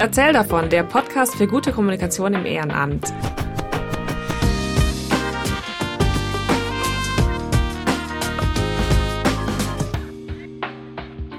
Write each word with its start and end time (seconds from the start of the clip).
Erzähl 0.00 0.32
davon, 0.32 0.70
der 0.70 0.82
Podcast 0.82 1.34
für 1.34 1.46
gute 1.46 1.72
Kommunikation 1.72 2.32
im 2.32 2.46
Ehrenamt. 2.46 3.12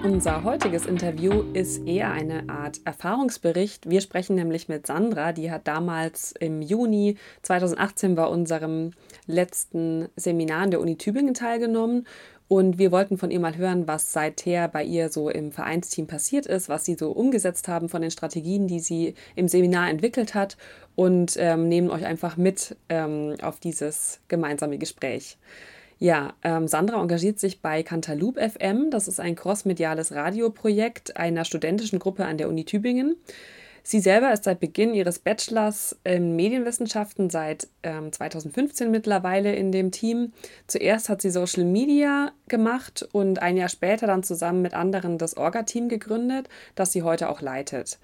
Unser 0.03 0.43
heutiges 0.43 0.85
Interview 0.85 1.41
ist 1.53 1.87
eher 1.87 2.11
eine 2.11 2.49
Art 2.49 2.81
Erfahrungsbericht. 2.85 3.89
Wir 3.89 3.99
sprechen 3.99 4.35
nämlich 4.35 4.69
mit 4.69 4.85
Sandra, 4.85 5.31
die 5.31 5.49
hat 5.49 5.67
damals 5.67 6.31
im 6.33 6.61
Juni 6.61 7.17
2018 7.41 8.13
bei 8.13 8.25
unserem 8.25 8.91
letzten 9.25 10.07
Seminar 10.15 10.61
an 10.61 10.71
der 10.71 10.81
Uni 10.81 10.97
Tübingen 10.97 11.33
teilgenommen 11.33 12.05
und 12.51 12.77
wir 12.77 12.91
wollten 12.91 13.17
von 13.17 13.31
ihr 13.31 13.39
mal 13.39 13.55
hören, 13.55 13.87
was 13.87 14.11
seither 14.11 14.67
bei 14.67 14.83
ihr 14.83 15.07
so 15.07 15.29
im 15.29 15.53
Vereinsteam 15.53 16.05
passiert 16.05 16.45
ist, 16.45 16.67
was 16.67 16.83
sie 16.83 16.95
so 16.95 17.11
umgesetzt 17.11 17.69
haben 17.69 17.87
von 17.87 18.01
den 18.01 18.11
Strategien, 18.11 18.67
die 18.67 18.81
sie 18.81 19.13
im 19.37 19.47
Seminar 19.47 19.89
entwickelt 19.89 20.35
hat 20.35 20.57
und 20.93 21.37
ähm, 21.37 21.69
nehmen 21.69 21.89
euch 21.89 22.05
einfach 22.05 22.35
mit 22.35 22.75
ähm, 22.89 23.37
auf 23.41 23.61
dieses 23.61 24.19
gemeinsame 24.27 24.77
Gespräch. 24.77 25.37
Ja, 25.97 26.33
ähm, 26.43 26.67
Sandra 26.67 26.99
engagiert 27.01 27.39
sich 27.39 27.61
bei 27.61 27.83
Cantaloupe 27.83 28.49
FM. 28.49 28.91
Das 28.91 29.07
ist 29.07 29.21
ein 29.21 29.35
crossmediales 29.35 30.11
Radioprojekt 30.11 31.15
einer 31.15 31.45
studentischen 31.45 31.99
Gruppe 31.99 32.25
an 32.25 32.37
der 32.37 32.49
Uni 32.49 32.65
Tübingen. 32.65 33.15
Sie 33.83 33.99
selber 33.99 34.31
ist 34.31 34.43
seit 34.43 34.59
Beginn 34.59 34.93
ihres 34.93 35.19
Bachelors 35.19 35.97
in 36.03 36.35
Medienwissenschaften 36.35 37.29
seit 37.29 37.67
ähm, 37.81 38.11
2015 38.11 38.91
mittlerweile 38.91 39.55
in 39.55 39.71
dem 39.71 39.91
Team. 39.91 40.33
Zuerst 40.67 41.09
hat 41.09 41.21
sie 41.21 41.31
Social 41.31 41.63
Media 41.63 42.31
gemacht 42.47 43.07
und 43.11 43.41
ein 43.41 43.57
Jahr 43.57 43.69
später 43.69 44.05
dann 44.05 44.23
zusammen 44.23 44.61
mit 44.61 44.75
anderen 44.75 45.17
das 45.17 45.35
Orga-Team 45.35 45.89
gegründet, 45.89 46.47
das 46.75 46.91
sie 46.91 47.01
heute 47.01 47.29
auch 47.29 47.41
leitet. 47.41 47.99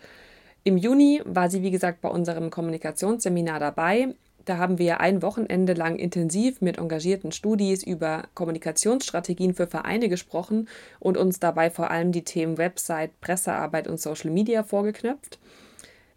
Im 0.64 0.78
Juni 0.78 1.22
war 1.26 1.50
sie, 1.50 1.62
wie 1.62 1.72
gesagt, 1.72 2.02
bei 2.02 2.10
unserem 2.10 2.50
Kommunikationsseminar 2.50 3.60
dabei. 3.60 4.16
Da 4.46 4.58
haben 4.58 4.80
wir 4.80 5.00
ein 5.00 5.22
Wochenende 5.22 5.74
lang 5.74 5.98
intensiv 5.98 6.62
mit 6.62 6.78
engagierten 6.78 7.32
Studis 7.32 7.84
über 7.84 8.24
Kommunikationsstrategien 8.34 9.54
für 9.54 9.68
Vereine 9.68 10.10
gesprochen 10.10 10.68
und 11.00 11.18
uns 11.18 11.40
dabei 11.40 11.70
vor 11.70 11.92
allem 11.92 12.12
die 12.12 12.24
Themen 12.24 12.58
Website, 12.58 13.20
Pressearbeit 13.22 13.88
und 13.88 14.00
Social 14.00 14.32
Media 14.32 14.64
vorgeknöpft. 14.64 15.38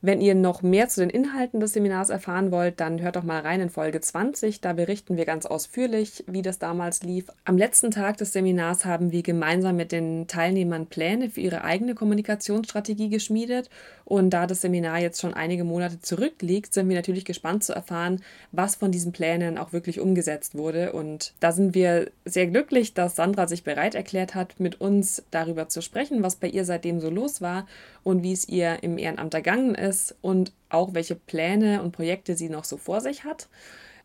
Wenn 0.03 0.23
ihr 0.23 0.35
noch 0.35 0.63
mehr 0.63 0.89
zu 0.89 1.01
den 1.01 1.11
Inhalten 1.11 1.61
des 1.61 1.75
Seminars 1.75 2.09
erfahren 2.09 2.51
wollt, 2.53 2.81
dann 2.81 3.03
hört 3.03 3.17
doch 3.17 3.23
mal 3.23 3.41
rein 3.41 3.61
in 3.61 3.69
Folge 3.69 4.01
20. 4.01 4.63
Da 4.63 4.73
berichten 4.73 5.19
wir 5.19 5.27
ganz 5.27 5.45
ausführlich, 5.45 6.25
wie 6.27 6.41
das 6.41 6.59
damals 6.59 7.03
lief. 7.03 7.27
Am 7.45 7.59
letzten 7.59 7.91
Tag 7.91 8.17
des 8.17 8.33
Seminars 8.33 8.87
haben 8.87 9.13
wir 9.13 9.23
gemeinsam 9.23 9.77
mit 9.77 9.93
den 9.93 10.27
Teilnehmern 10.27 10.87
Pläne 10.87 11.29
für 11.29 11.43
ihre 11.43 11.65
eigene 11.65 11.95
Kommunikationsstrategie 11.95 13.11
geschmiedet. 13.11 13.69
Und 14.07 14.31
da 14.31 14.47
das 14.47 14.63
Seminar 14.63 15.01
jetzt 15.01 15.21
schon 15.21 15.35
einige 15.35 15.65
Monate 15.65 16.01
zurückliegt, 16.01 16.73
sind 16.73 16.89
wir 16.89 16.97
natürlich 16.97 17.27
gespannt 17.27 17.63
zu 17.63 17.75
erfahren, 17.75 18.23
was 18.53 18.77
von 18.77 18.91
diesen 18.91 19.13
Plänen 19.13 19.59
auch 19.59 19.75
wirklich 19.75 20.01
umgesetzt 20.01 20.55
wurde. 20.55 20.93
Und 20.93 21.35
da 21.41 21.53
sind 21.53 21.75
wir 21.75 22.11
sehr 22.25 22.47
glücklich, 22.47 22.95
dass 22.95 23.17
Sandra 23.17 23.47
sich 23.47 23.65
bereit 23.65 23.95
erklärt 23.95 24.35
hat, 24.35 24.59
mit 24.59 24.81
uns 24.81 25.23
darüber 25.31 25.69
zu 25.69 25.83
sprechen, 25.83 26.23
was 26.23 26.37
bei 26.37 26.49
ihr 26.49 26.65
seitdem 26.65 27.01
so 27.01 27.11
los 27.11 27.43
war 27.43 27.67
und 28.03 28.23
wie 28.23 28.33
es 28.33 28.49
ihr 28.49 28.83
im 28.83 28.99
Ehrenamt 28.99 29.35
ergangen 29.35 29.75
ist 29.75 30.15
und 30.23 30.53
auch 30.69 30.95
welche 30.95 31.15
Pläne 31.15 31.83
und 31.83 31.93
Projekte 31.93 32.37
sie 32.37 32.49
noch 32.49 32.65
so 32.65 32.77
vor 32.77 33.01
sich 33.01 33.25
hat. 33.25 33.49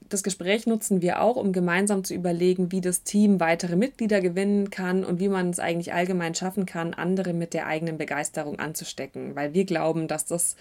Das 0.07 0.21
Gespräch 0.21 0.67
nutzen 0.67 1.01
wir 1.01 1.21
auch, 1.21 1.35
um 1.35 1.51
gemeinsam 1.51 2.03
zu 2.03 2.13
überlegen, 2.13 2.71
wie 2.71 2.81
das 2.81 3.03
Team 3.03 3.39
weitere 3.39 3.75
Mitglieder 3.75 4.21
gewinnen 4.21 4.69
kann 4.69 5.03
und 5.03 5.19
wie 5.19 5.29
man 5.29 5.49
es 5.49 5.59
eigentlich 5.59 5.93
allgemein 5.93 6.35
schaffen 6.35 6.67
kann, 6.67 6.93
andere 6.93 7.33
mit 7.33 7.53
der 7.55 7.65
eigenen 7.65 7.97
Begeisterung 7.97 8.59
anzustecken, 8.59 9.35
weil 9.35 9.53
wir 9.53 9.65
glauben, 9.65 10.07
dass 10.07 10.25
das 10.25 10.55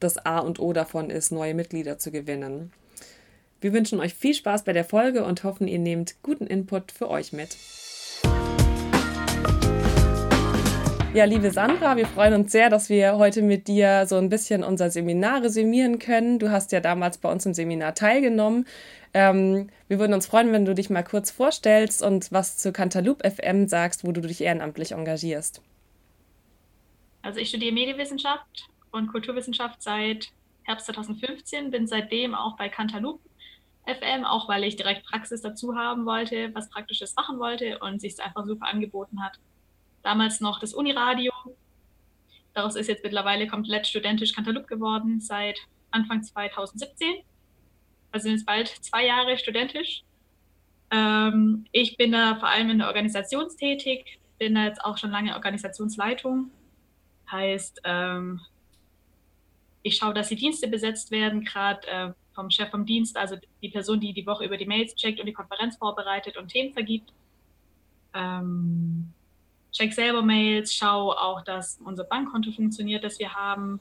das 0.00 0.24
A 0.24 0.38
und 0.38 0.60
O 0.60 0.72
davon 0.72 1.10
ist, 1.10 1.32
neue 1.32 1.54
Mitglieder 1.54 1.98
zu 1.98 2.10
gewinnen. 2.10 2.72
Wir 3.60 3.72
wünschen 3.72 4.00
euch 4.00 4.14
viel 4.14 4.34
Spaß 4.34 4.62
bei 4.62 4.72
der 4.72 4.84
Folge 4.84 5.24
und 5.24 5.42
hoffen, 5.42 5.66
ihr 5.66 5.80
nehmt 5.80 6.22
guten 6.22 6.46
Input 6.46 6.92
für 6.92 7.10
euch 7.10 7.32
mit. 7.32 7.56
Ja, 11.14 11.24
liebe 11.24 11.50
Sandra, 11.50 11.96
wir 11.96 12.06
freuen 12.06 12.34
uns 12.34 12.52
sehr, 12.52 12.68
dass 12.68 12.90
wir 12.90 13.16
heute 13.16 13.40
mit 13.40 13.66
dir 13.66 14.04
so 14.06 14.16
ein 14.16 14.28
bisschen 14.28 14.62
unser 14.62 14.90
Seminar 14.90 15.42
resümieren 15.42 15.98
können. 15.98 16.38
Du 16.38 16.50
hast 16.50 16.70
ja 16.70 16.80
damals 16.80 17.16
bei 17.16 17.32
uns 17.32 17.46
im 17.46 17.54
Seminar 17.54 17.94
teilgenommen. 17.94 18.66
Ähm, 19.14 19.70
wir 19.88 19.98
würden 19.98 20.12
uns 20.12 20.26
freuen, 20.26 20.52
wenn 20.52 20.66
du 20.66 20.74
dich 20.74 20.90
mal 20.90 21.02
kurz 21.02 21.30
vorstellst 21.30 22.02
und 22.02 22.30
was 22.30 22.58
zu 22.58 22.72
Cantaloupe 22.72 23.28
FM 23.28 23.68
sagst, 23.68 24.04
wo 24.04 24.12
du 24.12 24.20
dich 24.20 24.42
ehrenamtlich 24.42 24.92
engagierst. 24.92 25.62
Also 27.22 27.40
ich 27.40 27.48
studiere 27.48 27.72
Medienwissenschaft 27.72 28.68
und 28.90 29.08
Kulturwissenschaft 29.08 29.82
seit 29.82 30.28
Herbst 30.64 30.86
2015, 30.86 31.70
bin 31.70 31.86
seitdem 31.86 32.34
auch 32.34 32.58
bei 32.58 32.68
Cantaloupe 32.68 33.26
FM, 33.86 34.26
auch 34.26 34.46
weil 34.46 34.62
ich 34.62 34.76
direkt 34.76 35.06
Praxis 35.06 35.40
dazu 35.40 35.74
haben 35.74 36.04
wollte, 36.04 36.54
was 36.54 36.68
Praktisches 36.68 37.16
machen 37.16 37.38
wollte 37.38 37.78
und 37.78 37.98
sich 38.02 38.12
es 38.12 38.20
einfach 38.20 38.44
super 38.44 38.66
angeboten 38.66 39.22
hat 39.24 39.38
damals 40.08 40.40
noch 40.40 40.58
das 40.58 40.72
Uniradio. 40.72 41.32
Daraus 42.54 42.76
ist 42.76 42.88
jetzt 42.88 43.04
mittlerweile 43.04 43.46
komplett 43.46 43.86
studentisch 43.86 44.32
Cantaloupe 44.34 44.66
geworden 44.66 45.20
seit 45.20 45.58
Anfang 45.90 46.22
2017. 46.22 47.16
Also 48.10 48.24
sind 48.24 48.32
jetzt 48.32 48.46
bald 48.46 48.68
zwei 48.68 49.04
Jahre 49.04 49.36
studentisch. 49.36 50.02
Ähm, 50.90 51.66
ich 51.72 51.98
bin 51.98 52.12
da 52.12 52.36
vor 52.36 52.48
allem 52.48 52.70
in 52.70 52.78
der 52.78 52.86
Organisation 52.86 53.48
tätig, 53.54 54.18
bin 54.38 54.54
da 54.54 54.64
jetzt 54.64 54.82
auch 54.82 54.96
schon 54.96 55.10
lange 55.10 55.34
Organisationsleitung. 55.34 56.50
Heißt, 57.30 57.82
ähm, 57.84 58.40
ich 59.82 59.96
schaue, 59.96 60.14
dass 60.14 60.30
die 60.30 60.36
Dienste 60.36 60.68
besetzt 60.68 61.10
werden, 61.10 61.44
gerade 61.44 61.86
äh, 61.86 62.12
vom 62.34 62.50
Chef 62.50 62.70
vom 62.70 62.86
Dienst, 62.86 63.18
also 63.18 63.36
die 63.60 63.68
Person, 63.68 64.00
die 64.00 64.14
die 64.14 64.26
Woche 64.26 64.46
über 64.46 64.56
die 64.56 64.64
Mails 64.64 64.94
checkt 64.94 65.20
und 65.20 65.26
die 65.26 65.34
Konferenz 65.34 65.76
vorbereitet 65.76 66.38
und 66.38 66.48
Themen 66.48 66.72
vergibt. 66.72 67.12
Ähm, 68.14 69.12
check 69.78 69.92
selber 69.92 70.22
Mails, 70.22 70.74
schau 70.74 71.12
auch, 71.12 71.42
dass 71.42 71.78
unser 71.84 72.04
Bankkonto 72.04 72.50
funktioniert, 72.50 73.04
das 73.04 73.18
wir 73.18 73.34
haben, 73.34 73.80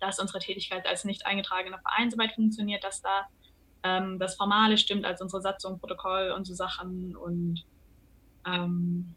dass 0.00 0.18
unsere 0.18 0.38
Tätigkeit 0.38 0.86
als 0.86 1.04
nicht 1.04 1.26
eingetragener 1.26 1.78
Verein 1.78 2.10
soweit 2.10 2.32
funktioniert, 2.32 2.82
dass 2.84 3.02
da 3.02 3.26
ähm, 3.82 4.18
das 4.18 4.36
Formale 4.36 4.78
stimmt, 4.78 5.04
also 5.04 5.24
unsere 5.24 5.42
Satzung, 5.42 5.78
Protokoll 5.78 6.32
und 6.36 6.46
so 6.46 6.54
Sachen 6.54 7.16
und 7.16 7.64
ähm, 8.46 9.14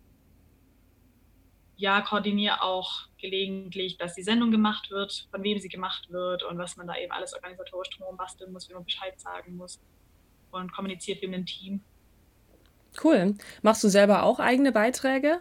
ja, 1.78 2.02
koordiniere 2.02 2.62
auch 2.62 3.08
gelegentlich, 3.18 3.98
dass 3.98 4.14
die 4.14 4.24
Sendung 4.24 4.52
gemacht 4.52 4.92
wird, 4.92 5.28
von 5.32 5.44
wem 5.44 5.60
sie 5.60 5.70
gemacht 5.70 6.12
wird 6.12 6.44
und 6.44 6.58
was 6.58 6.76
man 6.76 6.88
da 6.88 6.98
eben 6.98 7.14
alles 7.14 7.34
organisatorisch 7.34 7.90
drumherum 7.92 8.18
basteln 8.18 8.52
muss, 8.52 8.68
wie 8.68 8.74
man 8.74 8.84
Bescheid 8.84 9.20
sagen 9.20 9.56
muss 9.56 9.80
und 10.52 10.74
kommuniziert 10.74 11.22
wie 11.22 11.28
mit 11.28 11.38
dem 11.38 11.46
Team. 11.46 11.82
Cool. 13.02 13.36
Machst 13.62 13.84
du 13.84 13.88
selber 13.88 14.24
auch 14.24 14.40
eigene 14.40 14.74
Beiträge? 14.74 15.40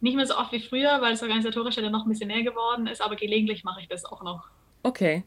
Nicht 0.00 0.16
mehr 0.16 0.26
so 0.26 0.36
oft 0.36 0.52
wie 0.52 0.60
früher, 0.60 1.00
weil 1.00 1.12
das 1.12 1.22
Organisatorische 1.22 1.82
dann 1.82 1.92
noch 1.92 2.04
ein 2.04 2.08
bisschen 2.08 2.28
mehr 2.28 2.42
geworden 2.42 2.86
ist, 2.86 3.00
aber 3.00 3.16
gelegentlich 3.16 3.64
mache 3.64 3.80
ich 3.80 3.88
das 3.88 4.04
auch 4.04 4.22
noch. 4.22 4.44
Okay. 4.82 5.24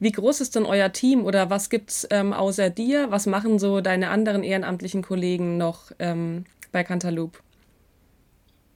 Wie 0.00 0.12
groß 0.12 0.40
ist 0.40 0.54
denn 0.54 0.64
euer 0.64 0.92
Team 0.92 1.24
oder 1.24 1.50
was 1.50 1.70
gibt 1.70 1.90
es 1.90 2.08
ähm, 2.10 2.32
außer 2.32 2.70
dir? 2.70 3.10
Was 3.10 3.26
machen 3.26 3.58
so 3.58 3.80
deine 3.80 4.10
anderen 4.10 4.44
ehrenamtlichen 4.44 5.02
Kollegen 5.02 5.58
noch 5.58 5.90
ähm, 5.98 6.44
bei 6.70 6.84
Cantaloupe? 6.84 7.40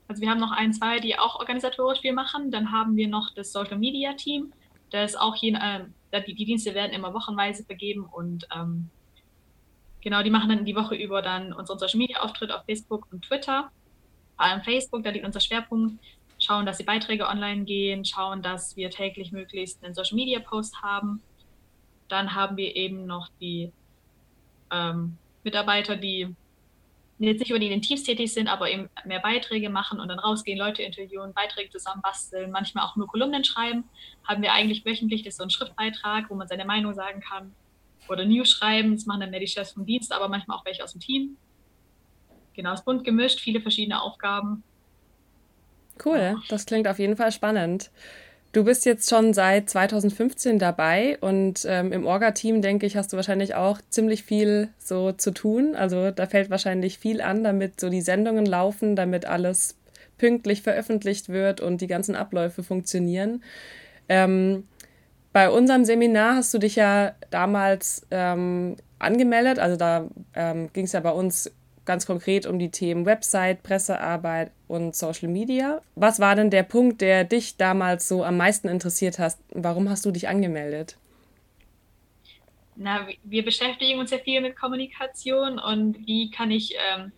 Also 0.09 0.21
wir 0.21 0.29
haben 0.29 0.39
noch 0.39 0.51
ein, 0.51 0.73
zwei, 0.73 0.99
die 0.99 1.17
auch 1.17 1.39
organisatorisch 1.39 2.01
viel 2.01 2.13
machen. 2.13 2.51
Dann 2.51 2.71
haben 2.71 2.95
wir 2.97 3.07
noch 3.07 3.33
das 3.33 3.53
Social 3.53 3.77
Media 3.77 4.13
Team. 4.13 4.51
Das 4.91 5.15
auch 5.15 5.35
je, 5.35 5.53
äh, 5.53 5.85
die, 6.27 6.35
die, 6.35 6.45
Dienste 6.45 6.75
werden 6.75 6.91
immer 6.91 7.13
wochenweise 7.13 7.63
vergeben 7.63 8.05
und 8.05 8.47
ähm, 8.55 8.89
genau, 10.01 10.21
die 10.21 10.29
machen 10.29 10.49
dann 10.49 10.65
die 10.65 10.75
Woche 10.75 10.95
über 10.95 11.21
dann 11.21 11.53
unseren 11.53 11.79
Social 11.79 11.97
Media 11.97 12.19
Auftritt 12.19 12.51
auf 12.51 12.63
Facebook 12.65 13.07
und 13.11 13.25
Twitter 13.25 13.71
vor 14.35 14.45
allem 14.45 14.61
Facebook, 14.61 15.03
da 15.03 15.09
liegt 15.09 15.25
unser 15.25 15.39
Schwerpunkt. 15.39 16.01
Schauen, 16.39 16.65
dass 16.65 16.77
die 16.77 16.83
Beiträge 16.83 17.27
online 17.27 17.63
gehen, 17.63 18.03
schauen, 18.03 18.41
dass 18.41 18.75
wir 18.75 18.89
täglich 18.89 19.31
möglichst 19.31 19.83
einen 19.83 19.93
Social 19.93 20.15
Media 20.15 20.39
Post 20.39 20.81
haben. 20.81 21.21
Dann 22.09 22.35
haben 22.35 22.57
wir 22.57 22.75
eben 22.75 23.05
noch 23.05 23.29
die 23.39 23.71
ähm, 24.71 25.17
Mitarbeiter, 25.43 25.95
die 25.95 26.35
jetzt 27.19 27.39
nicht 27.39 27.51
unbedingt 27.51 27.73
in 27.73 27.81
Teams 27.81 28.03
tätig 28.03 28.33
sind, 28.33 28.47
aber 28.47 28.69
eben 28.69 28.89
mehr 29.05 29.19
Beiträge 29.19 29.69
machen 29.69 29.99
und 29.99 30.09
dann 30.09 30.19
rausgehen, 30.19 30.57
Leute 30.57 30.83
interviewen, 30.83 31.33
Beiträge 31.33 31.69
zusammenbasteln, 31.69 32.51
manchmal 32.51 32.85
auch 32.85 32.95
nur 32.95 33.07
Kolumnen 33.07 33.43
schreiben. 33.43 33.85
Haben 34.27 34.41
wir 34.41 34.53
eigentlich 34.53 34.85
wöchentlich, 34.85 35.23
das 35.23 35.37
so 35.37 35.43
ein 35.43 35.49
Schriftbeitrag, 35.49 36.29
wo 36.29 36.35
man 36.35 36.47
seine 36.47 36.65
Meinung 36.65 36.93
sagen 36.93 37.21
kann. 37.21 37.53
Oder 38.09 38.25
News 38.25 38.51
schreiben, 38.51 38.95
das 38.95 39.05
machen 39.05 39.21
dann 39.21 39.31
mehr 39.31 39.39
die 39.39 39.47
Chefs 39.47 39.71
vom 39.71 39.85
Dienst, 39.85 40.11
aber 40.11 40.27
manchmal 40.27 40.57
auch 40.57 40.65
welche 40.65 40.83
aus 40.83 40.91
dem 40.91 40.99
Team. 40.99 41.37
Genau, 42.55 42.73
es 42.73 42.79
ist 42.79 42.85
bunt 42.85 43.03
gemischt, 43.03 43.39
viele 43.39 43.61
verschiedene 43.61 44.01
Aufgaben. 44.01 44.63
Cool, 46.03 46.37
das 46.49 46.65
klingt 46.65 46.87
auf 46.87 46.99
jeden 46.99 47.15
Fall 47.15 47.31
spannend. 47.31 47.91
Du 48.51 48.63
bist 48.63 48.85
jetzt 48.85 49.09
schon 49.09 49.33
seit 49.33 49.69
2015 49.69 50.59
dabei 50.59 51.17
und 51.21 51.65
ähm, 51.67 51.91
im 51.91 52.05
Orga-Team, 52.05 52.61
denke 52.61 52.85
ich, 52.85 52.95
hast 52.95 53.11
du 53.11 53.17
wahrscheinlich 53.17 53.55
auch 53.55 53.79
ziemlich 53.89 54.23
viel 54.23 54.69
so 54.77 55.11
zu 55.11 55.31
tun. 55.31 55.75
Also 55.75 56.11
da 56.11 56.27
fällt 56.27 56.51
wahrscheinlich 56.51 56.99
viel 56.99 57.19
an, 57.21 57.43
damit 57.43 57.79
so 57.79 57.89
die 57.89 58.01
Sendungen 58.01 58.45
laufen, 58.45 58.95
damit 58.95 59.25
alles 59.25 59.75
pünktlich 60.19 60.61
veröffentlicht 60.61 61.29
wird 61.29 61.61
und 61.61 61.81
die 61.81 61.87
ganzen 61.87 62.15
Abläufe 62.15 62.61
funktionieren. 62.61 63.43
Ähm, 64.07 64.67
bei 65.31 65.49
unserem 65.49 65.83
Seminar 65.83 66.35
hast 66.35 66.53
du 66.53 66.59
dich 66.59 66.75
ja 66.75 67.13
damals 67.31 68.05
ähm, 68.11 68.75
angemeldet. 68.99 69.57
Also 69.57 69.77
da 69.77 70.07
ähm, 70.35 70.69
ging 70.73 70.85
es 70.85 70.91
ja 70.91 70.99
bei 70.99 71.11
uns 71.11 71.51
ganz 71.85 72.05
konkret 72.05 72.45
um 72.45 72.59
die 72.59 72.71
Themen 72.71 73.05
Website, 73.05 73.63
Pressearbeit 73.63 74.51
und 74.67 74.95
Social 74.95 75.29
Media. 75.29 75.81
Was 75.95 76.19
war 76.19 76.35
denn 76.35 76.49
der 76.49 76.63
Punkt, 76.63 77.01
der 77.01 77.23
dich 77.23 77.57
damals 77.57 78.07
so 78.07 78.23
am 78.23 78.37
meisten 78.37 78.67
interessiert 78.67 79.19
hat? 79.19 79.37
Warum 79.49 79.89
hast 79.89 80.05
du 80.05 80.11
dich 80.11 80.27
angemeldet? 80.27 80.97
Na, 82.75 83.07
wir 83.23 83.45
beschäftigen 83.45 83.99
uns 83.99 84.11
ja 84.11 84.17
viel 84.17 84.41
mit 84.41 84.55
Kommunikation 84.55 85.59
und 85.59 85.97
wie 86.07 86.31
kann 86.31 86.49
ich 86.49 86.75
ähm, 86.95 87.11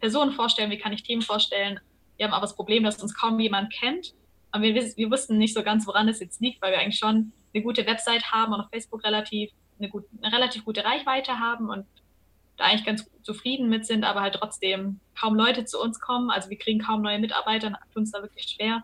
Personen 0.00 0.32
vorstellen, 0.32 0.70
wie 0.70 0.78
kann 0.78 0.92
ich 0.92 1.02
Themen 1.02 1.22
vorstellen. 1.22 1.80
Wir 2.16 2.26
haben 2.26 2.34
aber 2.34 2.46
das 2.46 2.54
Problem, 2.54 2.84
dass 2.84 3.02
uns 3.02 3.14
kaum 3.14 3.40
jemand 3.40 3.72
kennt. 3.72 4.14
Und 4.54 4.62
wir, 4.62 4.74
wir 4.74 5.10
wussten 5.10 5.38
nicht 5.38 5.54
so 5.54 5.62
ganz, 5.62 5.86
woran 5.86 6.08
es 6.08 6.20
jetzt 6.20 6.40
liegt, 6.40 6.60
weil 6.62 6.72
wir 6.72 6.78
eigentlich 6.78 6.98
schon 6.98 7.32
eine 7.54 7.62
gute 7.62 7.86
Website 7.86 8.30
haben 8.30 8.52
und 8.52 8.60
auf 8.60 8.70
Facebook 8.70 9.02
relativ 9.04 9.50
eine, 9.78 9.88
gut, 9.88 10.04
eine 10.22 10.32
relativ 10.32 10.64
gute 10.64 10.84
Reichweite 10.84 11.38
haben 11.38 11.68
und 11.68 11.86
da 12.62 12.68
eigentlich 12.68 12.84
ganz 12.84 13.10
zufrieden 13.22 13.68
mit 13.68 13.86
sind, 13.86 14.04
aber 14.04 14.20
halt 14.20 14.34
trotzdem 14.34 15.00
kaum 15.18 15.34
Leute 15.34 15.64
zu 15.64 15.80
uns 15.80 16.00
kommen. 16.00 16.30
Also 16.30 16.50
wir 16.50 16.58
kriegen 16.58 16.80
kaum 16.80 17.02
neue 17.02 17.18
Mitarbeiter 17.18 17.68
und 17.68 17.76
tun 17.92 18.02
uns 18.02 18.12
da 18.12 18.22
wirklich 18.22 18.46
schwer. 18.46 18.82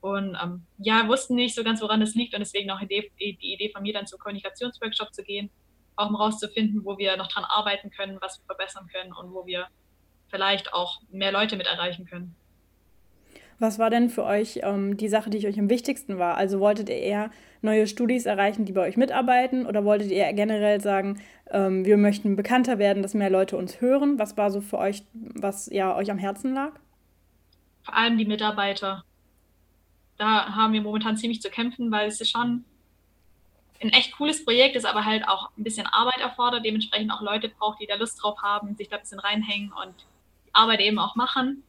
Und 0.00 0.36
ähm, 0.42 0.62
ja, 0.78 1.08
wussten 1.08 1.34
nicht 1.34 1.54
so 1.54 1.64
ganz, 1.64 1.80
woran 1.80 2.02
es 2.02 2.14
liegt 2.14 2.34
und 2.34 2.40
deswegen 2.40 2.70
auch 2.70 2.80
die, 2.80 3.10
die 3.18 3.52
Idee 3.52 3.70
von 3.70 3.82
mir 3.82 3.92
dann 3.92 4.06
zum 4.06 4.18
Kommunikationsworkshop 4.18 5.12
zu 5.12 5.24
gehen, 5.24 5.50
auch 5.96 6.08
um 6.08 6.14
rauszufinden, 6.14 6.84
wo 6.84 6.98
wir 6.98 7.16
noch 7.16 7.28
dran 7.28 7.44
arbeiten 7.44 7.90
können, 7.90 8.18
was 8.20 8.38
wir 8.38 8.46
verbessern 8.46 8.88
können 8.92 9.12
und 9.12 9.32
wo 9.32 9.44
wir 9.44 9.66
vielleicht 10.28 10.72
auch 10.72 11.00
mehr 11.10 11.32
Leute 11.32 11.56
mit 11.56 11.66
erreichen 11.66 12.06
können. 12.06 12.36
Was 13.60 13.80
war 13.80 13.90
denn 13.90 14.08
für 14.08 14.24
euch 14.24 14.60
ähm, 14.62 14.96
die 14.96 15.08
Sache, 15.08 15.30
die 15.30 15.46
euch 15.46 15.58
am 15.58 15.68
wichtigsten 15.68 16.18
war? 16.18 16.36
Also 16.36 16.60
wolltet 16.60 16.88
ihr 16.88 16.98
eher 16.98 17.30
neue 17.60 17.88
Studis 17.88 18.24
erreichen, 18.24 18.64
die 18.64 18.72
bei 18.72 18.86
euch 18.86 18.96
mitarbeiten? 18.96 19.66
Oder 19.66 19.84
wolltet 19.84 20.12
ihr 20.12 20.32
generell 20.32 20.80
sagen, 20.80 21.20
ähm, 21.50 21.84
wir 21.84 21.96
möchten 21.96 22.36
bekannter 22.36 22.78
werden, 22.78 23.02
dass 23.02 23.14
mehr 23.14 23.30
Leute 23.30 23.56
uns 23.56 23.80
hören? 23.80 24.18
Was 24.18 24.36
war 24.36 24.52
so 24.52 24.60
für 24.60 24.78
euch, 24.78 25.02
was 25.12 25.66
ja 25.66 25.96
euch 25.96 26.10
am 26.10 26.18
Herzen 26.18 26.54
lag? 26.54 26.72
Vor 27.82 27.96
allem 27.96 28.16
die 28.16 28.26
Mitarbeiter. 28.26 29.02
Da 30.18 30.54
haben 30.54 30.72
wir 30.72 30.82
momentan 30.82 31.16
ziemlich 31.16 31.42
zu 31.42 31.50
kämpfen, 31.50 31.90
weil 31.90 32.08
es 32.08 32.20
ist 32.20 32.30
schon 32.30 32.64
ein 33.80 33.90
echt 33.90 34.16
cooles 34.16 34.44
Projekt 34.44 34.76
ist, 34.76 34.84
aber 34.84 35.04
halt 35.04 35.26
auch 35.26 35.50
ein 35.56 35.64
bisschen 35.64 35.86
Arbeit 35.86 36.20
erfordert, 36.20 36.64
dementsprechend 36.64 37.12
auch 37.12 37.22
Leute 37.22 37.48
braucht, 37.48 37.80
die 37.80 37.86
da 37.86 37.94
Lust 37.94 38.22
drauf 38.22 38.40
haben, 38.42 38.74
sich 38.76 38.88
da 38.88 38.96
ein 38.96 39.02
bisschen 39.02 39.20
reinhängen 39.20 39.72
und 39.72 39.94
die 40.46 40.54
Arbeit 40.54 40.80
eben 40.80 40.98
auch 40.98 41.14
machen 41.14 41.62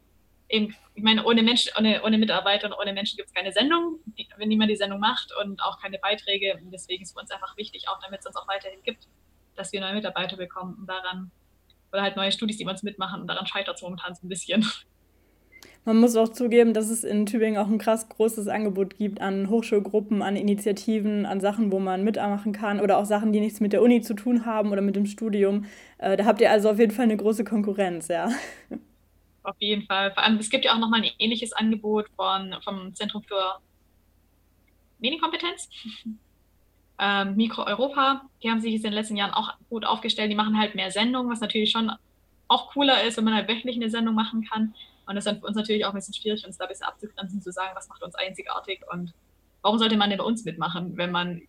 eben, 0.49 0.75
ich 0.95 1.03
meine, 1.03 1.23
ohne, 1.25 1.43
Mensch, 1.43 1.69
ohne, 1.77 2.03
ohne 2.03 2.17
Mitarbeiter 2.17 2.67
und 2.67 2.73
ohne 2.73 2.93
Menschen 2.93 3.17
gibt 3.17 3.29
es 3.29 3.33
keine 3.33 3.51
Sendung, 3.51 3.99
wenn 4.37 4.49
niemand 4.49 4.71
die 4.71 4.75
Sendung 4.75 4.99
macht 4.99 5.31
und 5.41 5.61
auch 5.61 5.79
keine 5.79 5.99
Beiträge. 5.99 6.59
Und 6.61 6.71
deswegen 6.71 7.03
ist 7.03 7.09
es 7.09 7.13
für 7.13 7.21
uns 7.21 7.31
einfach 7.31 7.55
wichtig, 7.55 7.87
auch 7.87 7.99
damit 8.03 8.19
es 8.19 8.25
uns 8.25 8.35
auch 8.35 8.47
weiterhin 8.47 8.81
gibt, 8.83 9.07
dass 9.55 9.71
wir 9.71 9.79
neue 9.79 9.93
Mitarbeiter 9.93 10.37
bekommen 10.37 10.75
und 10.79 10.87
daran, 10.87 11.31
oder 11.91 12.01
halt 12.01 12.15
neue 12.15 12.31
Studis, 12.31 12.57
die 12.57 12.65
bei 12.65 12.71
uns 12.71 12.83
mitmachen 12.83 13.21
und 13.21 13.27
daran 13.27 13.47
scheitert 13.47 13.75
es 13.75 13.81
momentan 13.81 14.15
so 14.15 14.25
ein 14.25 14.29
bisschen. 14.29 14.65
Man 15.85 15.97
muss 15.97 16.15
auch 16.17 16.29
zugeben, 16.29 16.73
dass 16.73 16.89
es 16.89 17.03
in 17.03 17.25
Tübingen 17.25 17.57
auch 17.57 17.67
ein 17.67 17.77
krass 17.77 18.09
großes 18.09 18.47
Angebot 18.47 18.97
gibt 18.97 19.21
an 19.21 19.49
Hochschulgruppen, 19.49 20.21
an 20.21 20.35
Initiativen, 20.35 21.25
an 21.25 21.39
Sachen, 21.39 21.71
wo 21.71 21.79
man 21.79 22.03
mitmachen 22.03 22.51
kann 22.51 22.79
oder 22.81 22.97
auch 22.97 23.05
Sachen, 23.05 23.31
die 23.31 23.39
nichts 23.39 23.59
mit 23.59 23.73
der 23.73 23.81
Uni 23.81 24.01
zu 24.01 24.13
tun 24.13 24.45
haben 24.45 24.71
oder 24.71 24.81
mit 24.81 24.95
dem 24.95 25.05
Studium. 25.05 25.65
Äh, 25.97 26.17
da 26.17 26.25
habt 26.25 26.41
ihr 26.41 26.51
also 26.51 26.69
auf 26.69 26.79
jeden 26.79 26.91
Fall 26.91 27.05
eine 27.05 27.17
große 27.17 27.43
Konkurrenz, 27.43 28.07
ja. 28.09 28.29
Auf 29.43 29.55
jeden 29.59 29.85
Fall. 29.85 30.11
Vor 30.13 30.23
allem, 30.23 30.37
es 30.37 30.49
gibt 30.49 30.65
ja 30.65 30.73
auch 30.73 30.79
nochmal 30.79 31.01
ein 31.01 31.11
ähnliches 31.19 31.53
Angebot 31.53 32.07
von, 32.15 32.55
vom 32.63 32.93
Zentrum 32.93 33.23
für 33.23 33.59
Medienkompetenz. 34.99 35.69
ähm, 36.99 37.35
Mikro 37.35 37.63
Europa, 37.65 38.23
die 38.43 38.49
haben 38.49 38.61
sich 38.61 38.75
in 38.75 38.81
den 38.81 38.93
letzten 38.93 39.15
Jahren 39.15 39.33
auch 39.33 39.53
gut 39.69 39.85
aufgestellt. 39.85 40.31
Die 40.31 40.35
machen 40.35 40.57
halt 40.57 40.75
mehr 40.75 40.91
Sendungen, 40.91 41.31
was 41.31 41.41
natürlich 41.41 41.71
schon 41.71 41.91
auch 42.47 42.71
cooler 42.71 43.03
ist, 43.03 43.17
wenn 43.17 43.23
man 43.23 43.35
halt 43.35 43.47
wöchentlich 43.47 43.77
eine 43.77 43.89
Sendung 43.89 44.15
machen 44.15 44.43
kann. 44.43 44.73
Und 45.05 45.15
das 45.15 45.25
ist 45.25 45.31
dann 45.31 45.39
für 45.39 45.47
uns 45.47 45.55
natürlich 45.55 45.85
auch 45.85 45.89
ein 45.89 45.95
bisschen 45.95 46.13
schwierig, 46.13 46.45
uns 46.45 46.57
da 46.57 46.65
ein 46.65 46.69
bisschen 46.69 46.87
abzugrenzen, 46.87 47.41
zu 47.41 47.51
sagen, 47.51 47.71
was 47.75 47.87
macht 47.89 48.03
uns 48.03 48.15
einzigartig 48.15 48.81
und 48.91 49.13
warum 49.61 49.77
sollte 49.77 49.97
man 49.97 50.09
denn 50.09 50.19
bei 50.19 50.25
uns 50.25 50.45
mitmachen, 50.45 50.97
wenn 50.97 51.11
man 51.11 51.41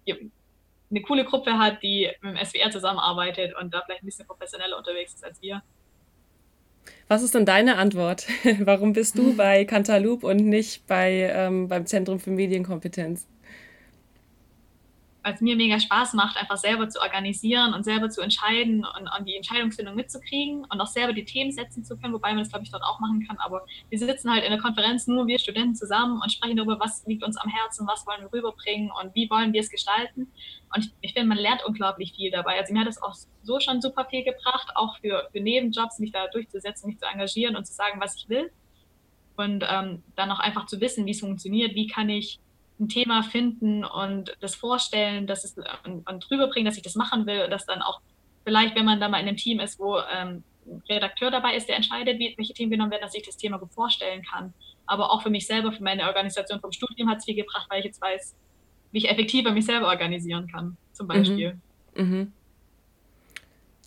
eine 0.90 1.02
coole 1.02 1.24
Gruppe 1.24 1.58
hat, 1.58 1.82
die 1.82 2.10
mit 2.20 2.36
dem 2.36 2.44
SWR 2.44 2.70
zusammenarbeitet 2.70 3.54
und 3.56 3.72
da 3.72 3.82
vielleicht 3.82 4.02
ein 4.02 4.06
bisschen 4.06 4.26
professioneller 4.26 4.76
unterwegs 4.76 5.14
ist 5.14 5.24
als 5.24 5.40
wir. 5.40 5.62
Was 7.08 7.22
ist 7.22 7.34
denn 7.34 7.44
deine 7.44 7.76
Antwort? 7.76 8.26
Warum 8.60 8.92
bist 8.92 9.18
du 9.18 9.34
bei 9.36 9.64
Cantaloupe 9.64 10.26
und 10.26 10.36
nicht 10.36 10.86
bei, 10.86 11.30
ähm, 11.34 11.68
beim 11.68 11.86
Zentrum 11.86 12.20
für 12.20 12.30
Medienkompetenz? 12.30 13.26
Weil 15.22 15.34
es 15.34 15.40
mir 15.40 15.56
mega 15.56 15.78
Spaß 15.78 16.14
macht, 16.14 16.36
einfach 16.36 16.56
selber 16.56 16.88
zu 16.88 17.00
organisieren 17.00 17.74
und 17.74 17.84
selber 17.84 18.08
zu 18.08 18.22
entscheiden 18.22 18.86
und, 18.86 19.08
und 19.18 19.26
die 19.26 19.36
Entscheidungsfindung 19.36 19.94
mitzukriegen 19.94 20.64
und 20.64 20.80
auch 20.80 20.86
selber 20.86 21.12
die 21.12 21.24
Themen 21.24 21.52
setzen 21.52 21.84
zu 21.84 21.96
können, 21.98 22.14
wobei 22.14 22.30
man 22.30 22.38
das, 22.38 22.48
glaube 22.48 22.64
ich, 22.64 22.70
dort 22.70 22.82
auch 22.82 23.00
machen 23.00 23.26
kann. 23.26 23.36
Aber 23.38 23.66
wir 23.88 23.98
sitzen 23.98 24.30
halt 24.30 24.44
in 24.44 24.50
der 24.50 24.60
Konferenz 24.60 25.06
nur 25.06 25.26
wir 25.26 25.38
Studenten 25.38 25.74
zusammen 25.74 26.20
und 26.22 26.32
sprechen 26.32 26.56
darüber, 26.56 26.80
was 26.80 27.04
liegt 27.06 27.22
uns 27.22 27.36
am 27.36 27.50
Herzen, 27.50 27.86
was 27.86 28.06
wollen 28.06 28.22
wir 28.22 28.32
rüberbringen 28.32 28.90
und 29.00 29.14
wie 29.14 29.28
wollen 29.28 29.52
wir 29.52 29.60
es 29.60 29.70
gestalten. 29.70 30.32
Und 30.74 30.86
ich, 30.86 30.92
ich 31.00 31.12
finde, 31.12 31.28
man 31.28 31.38
lernt 31.38 31.64
unglaublich 31.66 32.14
viel 32.14 32.30
dabei. 32.30 32.58
Also 32.58 32.72
mir 32.72 32.80
hat 32.80 32.88
es 32.88 33.02
auch 33.02 33.14
so 33.42 33.60
schon 33.60 33.82
super 33.82 34.06
viel 34.06 34.24
gebracht, 34.24 34.70
auch 34.74 34.98
für, 34.98 35.28
für 35.32 35.40
Nebenjobs, 35.40 35.98
mich 35.98 36.12
da 36.12 36.28
durchzusetzen, 36.28 36.88
mich 36.88 36.98
zu 36.98 37.06
engagieren 37.06 37.56
und 37.56 37.66
zu 37.66 37.74
sagen, 37.74 38.00
was 38.00 38.16
ich 38.16 38.28
will. 38.28 38.50
Und 39.36 39.64
ähm, 39.68 40.02
dann 40.16 40.30
auch 40.30 40.38
einfach 40.38 40.66
zu 40.66 40.80
wissen, 40.80 41.06
wie 41.06 41.12
es 41.12 41.20
funktioniert, 41.20 41.74
wie 41.74 41.86
kann 41.86 42.08
ich 42.08 42.40
ein 42.80 42.88
Thema 42.88 43.22
finden 43.22 43.84
und 43.84 44.36
das 44.40 44.54
vorstellen, 44.54 45.26
dass 45.26 45.44
es 45.44 45.56
und, 45.84 46.08
und 46.08 46.30
drüber 46.30 46.48
bringen, 46.48 46.66
dass 46.66 46.76
ich 46.76 46.82
das 46.82 46.94
machen 46.94 47.26
will 47.26 47.42
und 47.44 47.50
dass 47.50 47.66
dann 47.66 47.82
auch 47.82 48.00
vielleicht, 48.44 48.74
wenn 48.74 48.86
man 48.86 49.00
da 49.00 49.08
mal 49.08 49.20
in 49.20 49.28
einem 49.28 49.36
Team 49.36 49.60
ist, 49.60 49.78
wo 49.78 49.98
ähm, 49.98 50.42
ein 50.66 50.82
Redakteur 50.88 51.30
dabei 51.30 51.56
ist, 51.56 51.68
der 51.68 51.76
entscheidet, 51.76 52.18
wie, 52.18 52.34
welche 52.36 52.54
Themen 52.54 52.70
genommen 52.70 52.90
werden, 52.90 53.02
dass 53.02 53.14
ich 53.14 53.24
das 53.24 53.36
Thema 53.36 53.58
gut 53.58 53.72
vorstellen 53.72 54.22
kann. 54.22 54.54
Aber 54.86 55.12
auch 55.12 55.22
für 55.22 55.30
mich 55.30 55.46
selber, 55.46 55.72
für 55.72 55.82
meine 55.82 56.06
Organisation 56.06 56.60
vom 56.60 56.72
Studium 56.72 57.08
hat 57.08 57.18
es 57.18 57.24
viel 57.24 57.36
gebracht, 57.36 57.66
weil 57.70 57.80
ich 57.80 57.86
jetzt 57.86 58.00
weiß, 58.00 58.34
wie 58.92 58.98
ich 58.98 59.08
effektiver 59.08 59.52
mich 59.52 59.66
selber 59.66 59.88
organisieren 59.88 60.48
kann, 60.48 60.76
zum 60.92 61.06
mhm. 61.06 61.08
Beispiel. 61.08 61.60
Mhm. 61.94 62.02
Mhm. 62.04 62.32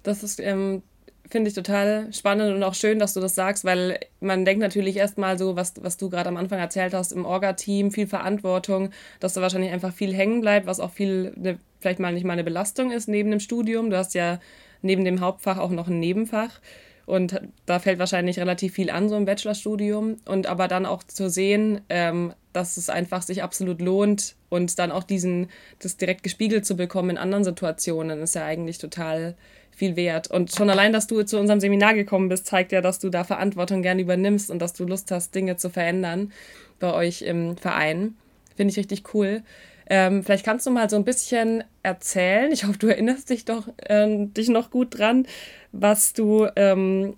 Das 0.03 0.23
ist 0.23 0.39
ähm, 0.39 0.83
finde 1.29 1.49
ich 1.49 1.55
total 1.55 2.11
spannend 2.13 2.53
und 2.53 2.63
auch 2.63 2.73
schön, 2.73 2.99
dass 2.99 3.13
du 3.13 3.19
das 3.19 3.35
sagst, 3.35 3.65
weil 3.65 3.99
man 4.19 4.45
denkt 4.45 4.61
natürlich 4.61 4.97
erstmal 4.97 5.37
so, 5.37 5.55
was, 5.55 5.73
was 5.81 5.97
du 5.97 6.09
gerade 6.09 6.29
am 6.29 6.37
Anfang 6.37 6.59
erzählt 6.59 6.93
hast, 6.93 7.11
im 7.11 7.25
Orga-Team, 7.25 7.91
viel 7.91 8.07
Verantwortung, 8.07 8.91
dass 9.19 9.33
da 9.33 9.41
wahrscheinlich 9.41 9.71
einfach 9.71 9.93
viel 9.93 10.13
hängen 10.13 10.41
bleibt, 10.41 10.67
was 10.67 10.79
auch 10.79 10.91
viel, 10.91 11.33
ne, 11.35 11.57
vielleicht 11.79 11.99
mal 11.99 12.13
nicht 12.13 12.25
mal 12.25 12.33
eine 12.33 12.43
Belastung 12.43 12.91
ist 12.91 13.07
neben 13.07 13.31
dem 13.31 13.39
Studium. 13.39 13.89
Du 13.89 13.97
hast 13.97 14.13
ja 14.13 14.39
neben 14.81 15.05
dem 15.05 15.21
Hauptfach 15.21 15.57
auch 15.57 15.71
noch 15.71 15.87
ein 15.87 15.99
Nebenfach. 15.99 16.59
Und 17.05 17.41
da 17.65 17.79
fällt 17.79 17.99
wahrscheinlich 17.99 18.39
relativ 18.39 18.73
viel 18.75 18.89
an, 18.89 19.09
so 19.09 19.17
im 19.17 19.25
Bachelorstudium. 19.25 20.17
Und 20.25 20.47
aber 20.47 20.67
dann 20.67 20.85
auch 20.85 21.03
zu 21.03 21.29
sehen, 21.29 21.81
ähm, 21.89 22.33
dass 22.53 22.77
es 22.77 22.89
einfach 22.89 23.23
sich 23.23 23.43
absolut 23.43 23.81
lohnt 23.81 24.35
und 24.49 24.77
dann 24.79 24.91
auch 24.91 25.03
diesen, 25.03 25.49
das 25.79 25.97
direkt 25.97 26.23
gespiegelt 26.23 26.65
zu 26.65 26.77
bekommen 26.77 27.11
in 27.11 27.17
anderen 27.17 27.43
Situationen, 27.43 28.21
ist 28.21 28.35
ja 28.35 28.45
eigentlich 28.45 28.77
total 28.77 29.35
viel 29.75 29.95
wert. 29.95 30.29
Und 30.29 30.53
schon 30.53 30.69
allein, 30.69 30.93
dass 30.93 31.07
du 31.07 31.23
zu 31.23 31.39
unserem 31.39 31.59
Seminar 31.59 31.93
gekommen 31.93 32.29
bist, 32.29 32.45
zeigt 32.45 32.71
ja, 32.71 32.81
dass 32.81 32.99
du 32.99 33.09
da 33.09 33.23
Verantwortung 33.23 33.81
gerne 33.81 34.01
übernimmst 34.01 34.49
und 34.51 34.59
dass 34.59 34.73
du 34.73 34.85
Lust 34.85 35.11
hast, 35.11 35.33
Dinge 35.35 35.57
zu 35.57 35.69
verändern 35.69 36.31
bei 36.79 36.93
euch 36.93 37.21
im 37.21 37.57
Verein. 37.57 38.15
Finde 38.55 38.71
ich 38.71 38.77
richtig 38.77 39.13
cool. 39.13 39.43
Ähm, 39.89 40.23
vielleicht 40.23 40.45
kannst 40.45 40.65
du 40.65 40.71
mal 40.71 40.89
so 40.89 40.95
ein 40.95 41.03
bisschen 41.03 41.63
erzählen, 41.81 42.51
ich 42.51 42.63
hoffe, 42.63 42.77
du 42.79 42.87
erinnerst 42.87 43.29
dich 43.29 43.45
doch 43.45 43.67
äh, 43.77 44.25
dich 44.27 44.47
noch 44.47 44.71
gut 44.71 44.97
dran, 44.97 45.27
was 45.71 46.13
du 46.13 46.47
ähm, 46.55 47.15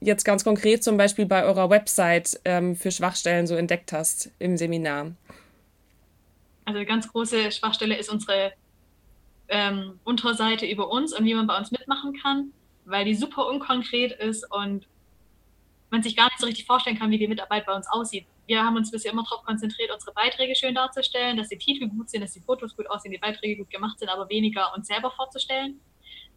jetzt 0.00 0.24
ganz 0.24 0.44
konkret 0.44 0.84
zum 0.84 0.96
Beispiel 0.96 1.26
bei 1.26 1.44
eurer 1.44 1.70
Website 1.70 2.40
ähm, 2.44 2.76
für 2.76 2.90
Schwachstellen 2.90 3.46
so 3.46 3.54
entdeckt 3.54 3.92
hast 3.92 4.30
im 4.38 4.56
Seminar. 4.56 5.12
Also 6.66 6.78
eine 6.78 6.86
ganz 6.86 7.10
große 7.10 7.50
Schwachstelle 7.52 7.96
ist 7.96 8.10
unsere 8.10 8.52
ähm, 9.48 9.98
Unterseite 10.04 10.66
über 10.66 10.88
uns 10.90 11.16
und 11.16 11.24
wie 11.24 11.34
man 11.34 11.46
bei 11.46 11.56
uns 11.56 11.70
mitmachen 11.70 12.14
kann, 12.20 12.52
weil 12.84 13.04
die 13.04 13.14
super 13.14 13.46
unkonkret 13.46 14.12
ist 14.12 14.50
und 14.50 14.86
man 15.90 16.02
sich 16.02 16.16
gar 16.16 16.26
nicht 16.26 16.40
so 16.40 16.46
richtig 16.46 16.66
vorstellen 16.66 16.98
kann, 16.98 17.10
wie 17.10 17.18
die 17.18 17.28
Mitarbeit 17.28 17.66
bei 17.66 17.74
uns 17.74 17.86
aussieht. 17.88 18.26
Wir 18.46 18.62
haben 18.62 18.76
uns 18.76 18.90
bisher 18.90 19.12
immer 19.12 19.24
darauf 19.24 19.44
konzentriert, 19.44 19.90
unsere 19.92 20.12
Beiträge 20.12 20.54
schön 20.54 20.74
darzustellen, 20.74 21.36
dass 21.36 21.48
die 21.48 21.56
Titel 21.56 21.88
gut 21.88 22.10
sind, 22.10 22.20
dass 22.20 22.32
die 22.32 22.40
Fotos 22.40 22.76
gut 22.76 22.88
aussehen, 22.90 23.12
die 23.12 23.18
Beiträge 23.18 23.56
gut 23.62 23.70
gemacht 23.70 23.98
sind, 23.98 24.08
aber 24.08 24.28
weniger 24.28 24.74
uns 24.74 24.86
selber 24.86 25.10
vorzustellen. 25.10 25.80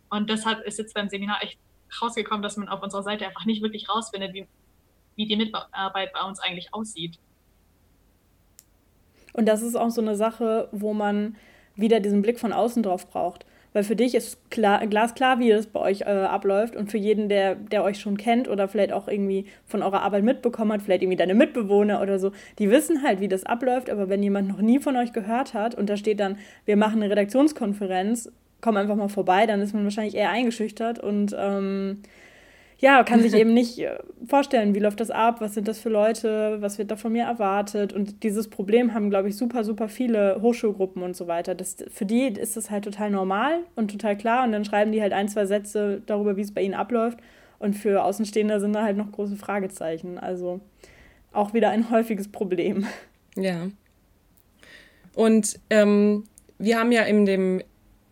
Und 0.09 0.29
deshalb 0.29 0.65
ist 0.65 0.79
jetzt 0.79 0.93
beim 0.93 1.09
Seminar 1.09 1.43
echt 1.43 1.59
rausgekommen, 2.01 2.41
dass 2.41 2.55
man 2.55 2.69
auf 2.69 2.81
unserer 2.81 3.03
Seite 3.03 3.25
einfach 3.25 3.45
nicht 3.45 3.61
wirklich 3.61 3.89
rausfindet, 3.89 4.33
wie, 4.33 4.47
wie 5.15 5.25
die 5.25 5.35
Mitarbeit 5.35 6.13
bei 6.13 6.21
uns 6.21 6.39
eigentlich 6.39 6.73
aussieht. 6.73 7.19
Und 9.33 9.45
das 9.45 9.61
ist 9.61 9.75
auch 9.75 9.89
so 9.89 10.01
eine 10.01 10.15
Sache, 10.15 10.69
wo 10.71 10.93
man 10.93 11.35
wieder 11.77 11.99
diesen 11.99 12.21
Blick 12.21 12.39
von 12.39 12.53
außen 12.53 12.83
drauf 12.83 13.07
braucht. 13.07 13.45
weil 13.73 13.83
für 13.83 13.95
dich 13.95 14.15
ist 14.15 14.49
klar, 14.49 14.87
glasklar, 14.87 15.39
wie 15.39 15.49
das 15.49 15.67
bei 15.67 15.79
euch 15.79 16.01
äh, 16.01 16.05
abläuft 16.05 16.75
und 16.75 16.89
für 16.89 16.97
jeden, 16.97 17.29
der, 17.29 17.53
der 17.55 17.83
euch 17.83 17.99
schon 17.99 18.17
kennt 18.17 18.47
oder 18.47 18.67
vielleicht 18.67 18.91
auch 18.91 19.07
irgendwie 19.07 19.45
von 19.65 19.83
eurer 19.83 20.01
Arbeit 20.01 20.23
mitbekommen 20.23 20.71
hat, 20.71 20.81
vielleicht 20.81 21.03
irgendwie 21.03 21.17
deine 21.17 21.35
Mitbewohner 21.35 22.01
oder 22.01 22.17
so, 22.17 22.31
die 22.57 22.71
wissen 22.71 23.03
halt, 23.03 23.19
wie 23.19 23.27
das 23.27 23.45
abläuft, 23.45 23.89
aber 23.89 24.09
wenn 24.09 24.23
jemand 24.23 24.47
noch 24.47 24.61
nie 24.61 24.79
von 24.79 24.95
euch 24.95 25.13
gehört 25.13 25.53
hat 25.53 25.75
und 25.75 25.89
da 25.89 25.97
steht 25.97 26.19
dann, 26.19 26.37
wir 26.65 26.75
machen 26.75 27.03
eine 27.03 27.11
Redaktionskonferenz, 27.11 28.31
komm 28.61 28.77
einfach 28.77 28.95
mal 28.95 29.09
vorbei, 29.09 29.45
dann 29.45 29.61
ist 29.61 29.73
man 29.73 29.83
wahrscheinlich 29.83 30.15
eher 30.15 30.31
eingeschüchtert 30.31 30.97
und 30.99 31.35
ähm, 31.37 32.01
ja, 32.79 33.03
kann 33.03 33.21
sich 33.21 33.33
eben 33.33 33.53
nicht 33.53 33.79
äh, 33.79 33.97
vorstellen, 34.27 34.75
wie 34.75 34.79
läuft 34.79 34.99
das 34.99 35.09
ab, 35.09 35.41
was 35.41 35.55
sind 35.55 35.67
das 35.67 35.79
für 35.79 35.89
Leute, 35.89 36.57
was 36.61 36.77
wird 36.77 36.91
da 36.91 36.95
von 36.95 37.11
mir 37.11 37.23
erwartet. 37.23 37.91
Und 37.91 38.21
dieses 38.23 38.49
Problem 38.49 38.93
haben, 38.93 39.09
glaube 39.09 39.29
ich, 39.29 39.35
super, 39.35 39.63
super 39.63 39.89
viele 39.89 40.39
Hochschulgruppen 40.41 41.01
und 41.01 41.15
so 41.15 41.27
weiter. 41.27 41.55
Das, 41.55 41.77
für 41.89 42.05
die 42.05 42.27
ist 42.27 42.55
das 42.55 42.69
halt 42.69 42.83
total 42.83 43.09
normal 43.09 43.61
und 43.75 43.91
total 43.91 44.15
klar. 44.15 44.43
Und 44.45 44.51
dann 44.51 44.63
schreiben 44.63 44.91
die 44.91 45.01
halt 45.01 45.13
ein, 45.13 45.27
zwei 45.27 45.47
Sätze 45.47 46.03
darüber, 46.05 46.37
wie 46.37 46.41
es 46.41 46.53
bei 46.53 46.61
ihnen 46.61 46.75
abläuft. 46.75 47.17
Und 47.57 47.73
für 47.73 48.03
Außenstehende 48.03 48.59
sind 48.59 48.73
da 48.73 48.83
halt 48.83 48.97
noch 48.97 49.11
große 49.11 49.37
Fragezeichen. 49.37 50.19
Also 50.19 50.61
auch 51.31 51.55
wieder 51.55 51.71
ein 51.71 51.89
häufiges 51.89 52.27
Problem. 52.27 52.85
Ja. 53.35 53.69
Und 55.15 55.59
ähm, 55.71 56.25
wir 56.59 56.79
haben 56.79 56.91
ja 56.91 57.03
in 57.03 57.25
dem 57.25 57.63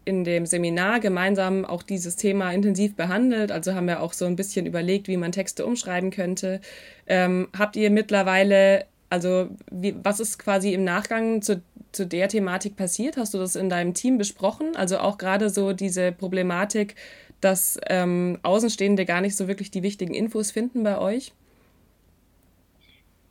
in 0.06 0.24
dem 0.24 0.46
Seminar 0.46 1.00
gemeinsam 1.00 1.66
auch 1.66 1.84
dieses 1.84 2.16
Thema 2.16 2.52
intensiv 2.52 2.96
behandelt. 2.96 3.52
Also 3.52 3.74
haben 3.74 3.88
wir 3.88 4.02
auch 4.02 4.14
so 4.14 4.26
ein 4.26 4.36
bisschen 4.36 4.66
überlegt, 4.68 5.08
wie 5.08 5.18
man 5.18 5.32
Texte 5.32 5.66
umschreiben 5.66 6.12
könnte. 6.12 6.62
Ähm, 7.08 7.50
habt 7.58 7.76
ihr 7.76 7.90
mittlerweile, 7.90 8.86
also 9.10 9.50
wie, 9.72 9.96
was 10.04 10.20
ist 10.20 10.38
quasi 10.38 10.74
im 10.74 10.84
Nachgang 10.84 11.42
zu, 11.42 11.62
zu 11.92 12.06
der 12.06 12.30
Thematik 12.30 12.76
passiert? 12.76 13.18
Hast 13.18 13.34
du 13.34 13.40
das 13.40 13.56
in 13.56 13.70
deinem 13.70 13.96
Team 13.96 14.20
besprochen? 14.20 14.76
Also 14.76 15.00
auch 15.00 15.18
gerade 15.18 15.50
so 15.50 15.74
diese 15.74 16.12
Problematik, 16.12 16.96
dass 17.42 17.80
ähm, 17.88 18.38
Außenstehende 18.44 19.06
gar 19.06 19.22
nicht 19.22 19.36
so 19.36 19.48
wirklich 19.48 19.72
die 19.72 19.84
wichtigen 19.84 20.14
Infos 20.14 20.52
finden 20.52 20.84
bei 20.84 21.00
euch? 21.00 21.34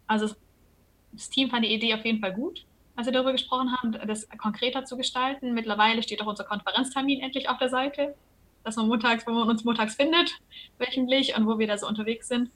Also 0.08 0.34
das 1.12 1.30
Team 1.30 1.50
fand 1.50 1.64
die 1.64 1.72
Idee 1.72 1.94
auf 1.94 2.04
jeden 2.04 2.18
Fall 2.18 2.34
gut 2.34 2.66
als 2.96 3.06
wir 3.06 3.12
darüber 3.12 3.32
gesprochen 3.32 3.72
haben, 3.76 3.92
das 4.06 4.28
konkreter 4.38 4.84
zu 4.84 4.96
gestalten. 4.96 5.54
Mittlerweile 5.54 6.02
steht 6.02 6.22
auch 6.22 6.26
unser 6.26 6.44
Konferenztermin 6.44 7.20
endlich 7.20 7.48
auf 7.48 7.58
der 7.58 7.68
Seite, 7.68 8.14
dass 8.62 8.76
man 8.76 8.88
montags, 8.88 9.26
wo 9.26 9.32
man 9.32 9.48
uns 9.48 9.64
montags 9.64 9.94
findet, 9.94 10.30
wöchentlich 10.78 11.36
und 11.36 11.46
wo 11.46 11.58
wir 11.58 11.66
da 11.66 11.76
so 11.76 11.86
unterwegs 11.86 12.28
sind. 12.28 12.50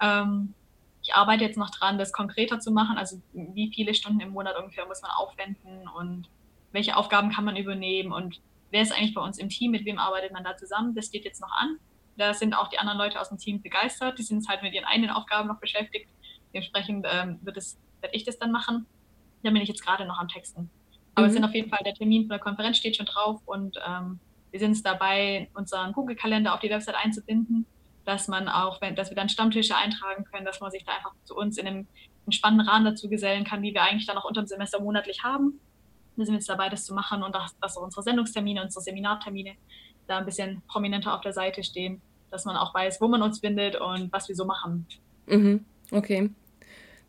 Ähm, 0.00 0.54
ich 1.02 1.14
arbeite 1.14 1.44
jetzt 1.44 1.58
noch 1.58 1.70
dran, 1.70 1.98
das 1.98 2.12
konkreter 2.12 2.60
zu 2.60 2.70
machen, 2.70 2.96
also 2.96 3.20
wie 3.32 3.70
viele 3.74 3.92
Stunden 3.94 4.20
im 4.20 4.30
Monat 4.30 4.56
ungefähr 4.58 4.86
muss 4.86 5.02
man 5.02 5.10
aufwenden 5.10 5.88
und 5.88 6.28
welche 6.70 6.96
Aufgaben 6.96 7.30
kann 7.30 7.44
man 7.44 7.56
übernehmen 7.56 8.12
und 8.12 8.40
wer 8.70 8.82
ist 8.82 8.92
eigentlich 8.92 9.14
bei 9.14 9.20
uns 9.20 9.38
im 9.38 9.48
Team, 9.48 9.72
mit 9.72 9.84
wem 9.84 9.98
arbeitet 9.98 10.32
man 10.32 10.44
da 10.44 10.56
zusammen, 10.56 10.94
das 10.94 11.06
steht 11.06 11.24
jetzt 11.24 11.40
noch 11.40 11.52
an. 11.52 11.78
Da 12.16 12.34
sind 12.34 12.54
auch 12.54 12.68
die 12.68 12.78
anderen 12.78 12.98
Leute 12.98 13.20
aus 13.20 13.30
dem 13.30 13.38
Team 13.38 13.62
begeistert, 13.62 14.18
die 14.18 14.22
sind 14.22 14.46
halt 14.48 14.62
mit 14.62 14.74
ihren 14.74 14.84
eigenen 14.84 15.10
Aufgaben 15.10 15.48
noch 15.48 15.58
beschäftigt. 15.58 16.08
Dementsprechend 16.52 17.06
ähm, 17.08 17.38
wird 17.42 17.56
es, 17.56 17.78
werde 18.00 18.14
ich 18.14 18.24
das 18.24 18.38
dann 18.38 18.52
machen. 18.52 18.86
Da 19.42 19.50
bin 19.50 19.62
ich 19.62 19.68
jetzt 19.68 19.84
gerade 19.84 20.04
noch 20.04 20.18
am 20.18 20.28
Texten. 20.28 20.70
Aber 21.14 21.26
mhm. 21.26 21.28
es 21.28 21.34
sind 21.34 21.44
auf 21.44 21.54
jeden 21.54 21.68
Fall, 21.68 21.80
der 21.84 21.94
Termin 21.94 22.22
von 22.22 22.30
der 22.30 22.38
Konferenz 22.38 22.78
steht 22.78 22.96
schon 22.96 23.06
drauf 23.06 23.40
und 23.46 23.78
ähm, 23.86 24.18
wir 24.50 24.60
sind 24.60 24.72
es 24.72 24.82
dabei, 24.82 25.48
unseren 25.54 25.92
Google-Kalender 25.92 26.54
auf 26.54 26.60
die 26.60 26.70
Website 26.70 26.94
einzubinden, 27.02 27.66
dass 28.04 28.28
man 28.28 28.48
auch, 28.48 28.80
wenn, 28.80 28.94
dass 28.94 29.10
wir 29.10 29.16
dann 29.16 29.28
Stammtische 29.28 29.76
eintragen 29.76 30.24
können, 30.24 30.44
dass 30.44 30.60
man 30.60 30.70
sich 30.70 30.84
da 30.84 30.92
einfach 30.92 31.12
zu 31.24 31.34
uns 31.36 31.58
in 31.58 31.66
einem 31.66 31.86
entspannten 32.26 32.66
Rahmen 32.66 32.84
dazu 32.84 33.08
gesellen 33.08 33.44
kann, 33.44 33.62
wie 33.62 33.74
wir 33.74 33.82
eigentlich 33.82 34.06
dann 34.06 34.18
auch 34.18 34.24
unter 34.24 34.42
dem 34.42 34.46
Semester 34.46 34.80
monatlich 34.80 35.22
haben. 35.22 35.58
Wir 36.16 36.26
sind 36.26 36.34
jetzt 36.34 36.48
dabei, 36.48 36.68
das 36.68 36.84
zu 36.84 36.94
machen 36.94 37.22
und 37.22 37.34
dass, 37.34 37.58
dass 37.60 37.76
unsere 37.76 38.02
Sendungstermine, 38.02 38.62
unsere 38.62 38.82
Seminartermine 38.82 39.54
da 40.06 40.18
ein 40.18 40.26
bisschen 40.26 40.62
prominenter 40.68 41.14
auf 41.14 41.22
der 41.22 41.32
Seite 41.32 41.64
stehen, 41.64 42.02
dass 42.30 42.44
man 42.44 42.56
auch 42.56 42.74
weiß, 42.74 43.00
wo 43.00 43.08
man 43.08 43.22
uns 43.22 43.40
findet 43.40 43.76
und 43.76 44.12
was 44.12 44.28
wir 44.28 44.36
so 44.36 44.44
machen. 44.44 44.86
Mhm. 45.26 45.64
Okay. 45.90 46.30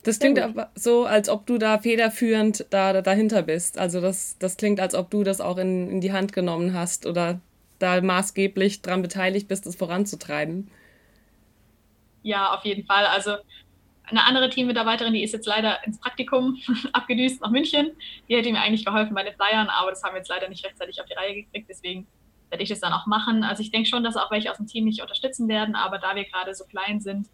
Das 0.04 0.20
klingt 0.20 0.38
aber 0.40 0.70
so, 0.76 1.06
als 1.06 1.30
ob 1.30 1.46
du 1.46 1.58
da 1.58 1.80
federführend 1.80 2.66
da, 2.70 3.02
dahinter 3.02 3.42
bist. 3.42 3.78
Also 3.78 4.02
das, 4.02 4.38
das 4.38 4.58
klingt, 4.58 4.82
als 4.82 4.96
ob 4.96 5.10
du 5.10 5.24
das 5.24 5.40
auch 5.40 5.58
in, 5.58 5.90
in 5.90 6.02
die 6.02 6.12
Hand 6.12 6.34
genommen 6.34 6.74
hast 6.74 7.06
oder 7.06 7.40
da 7.80 8.02
maßgeblich 8.02 8.82
daran 8.82 9.02
beteiligt 9.02 9.48
bist, 9.48 9.66
das 9.66 9.76
voranzutreiben. 9.76 10.70
Ja, 12.22 12.54
auf 12.54 12.66
jeden 12.66 12.86
Fall. 12.86 13.06
Also 13.06 13.38
eine 14.04 14.26
andere 14.26 14.50
Teammitarbeiterin, 14.50 15.14
die 15.14 15.24
ist 15.24 15.34
jetzt 15.34 15.48
leider 15.48 15.86
ins 15.86 16.00
Praktikum 16.00 16.58
abgedüst 16.94 17.42
nach 17.42 17.52
München. 17.52 17.92
Die 18.28 18.36
hätte 18.36 18.52
mir 18.52 18.62
eigentlich 18.62 18.86
geholfen 18.86 19.16
bei 19.16 19.24
den 19.24 19.34
Flyern, 19.34 19.70
aber 19.70 19.92
das 19.92 20.04
haben 20.04 20.14
wir 20.14 20.20
jetzt 20.20 20.30
leider 20.30 20.50
nicht 20.50 20.66
rechtzeitig 20.66 21.00
auf 21.00 21.08
die 21.08 21.14
Reihe 21.14 21.36
gekriegt. 21.36 21.70
Deswegen 21.70 22.08
werde 22.50 22.62
ich 22.62 22.70
das 22.70 22.82
dann 22.82 22.92
auch 22.92 23.06
machen. 23.06 23.44
Also 23.44 23.62
ich 23.64 23.72
denke 23.72 23.88
schon, 23.88 24.04
dass 24.04 24.18
auch 24.18 24.32
welche 24.32 24.52
aus 24.52 24.58
dem 24.58 24.68
Team 24.68 24.84
mich 24.84 25.02
unterstützen 25.02 25.48
werden, 25.48 25.76
aber 25.76 25.98
da 25.98 26.16
wir 26.16 26.26
gerade 26.26 26.54
so 26.54 26.66
klein 26.66 27.00
sind, 27.00 27.28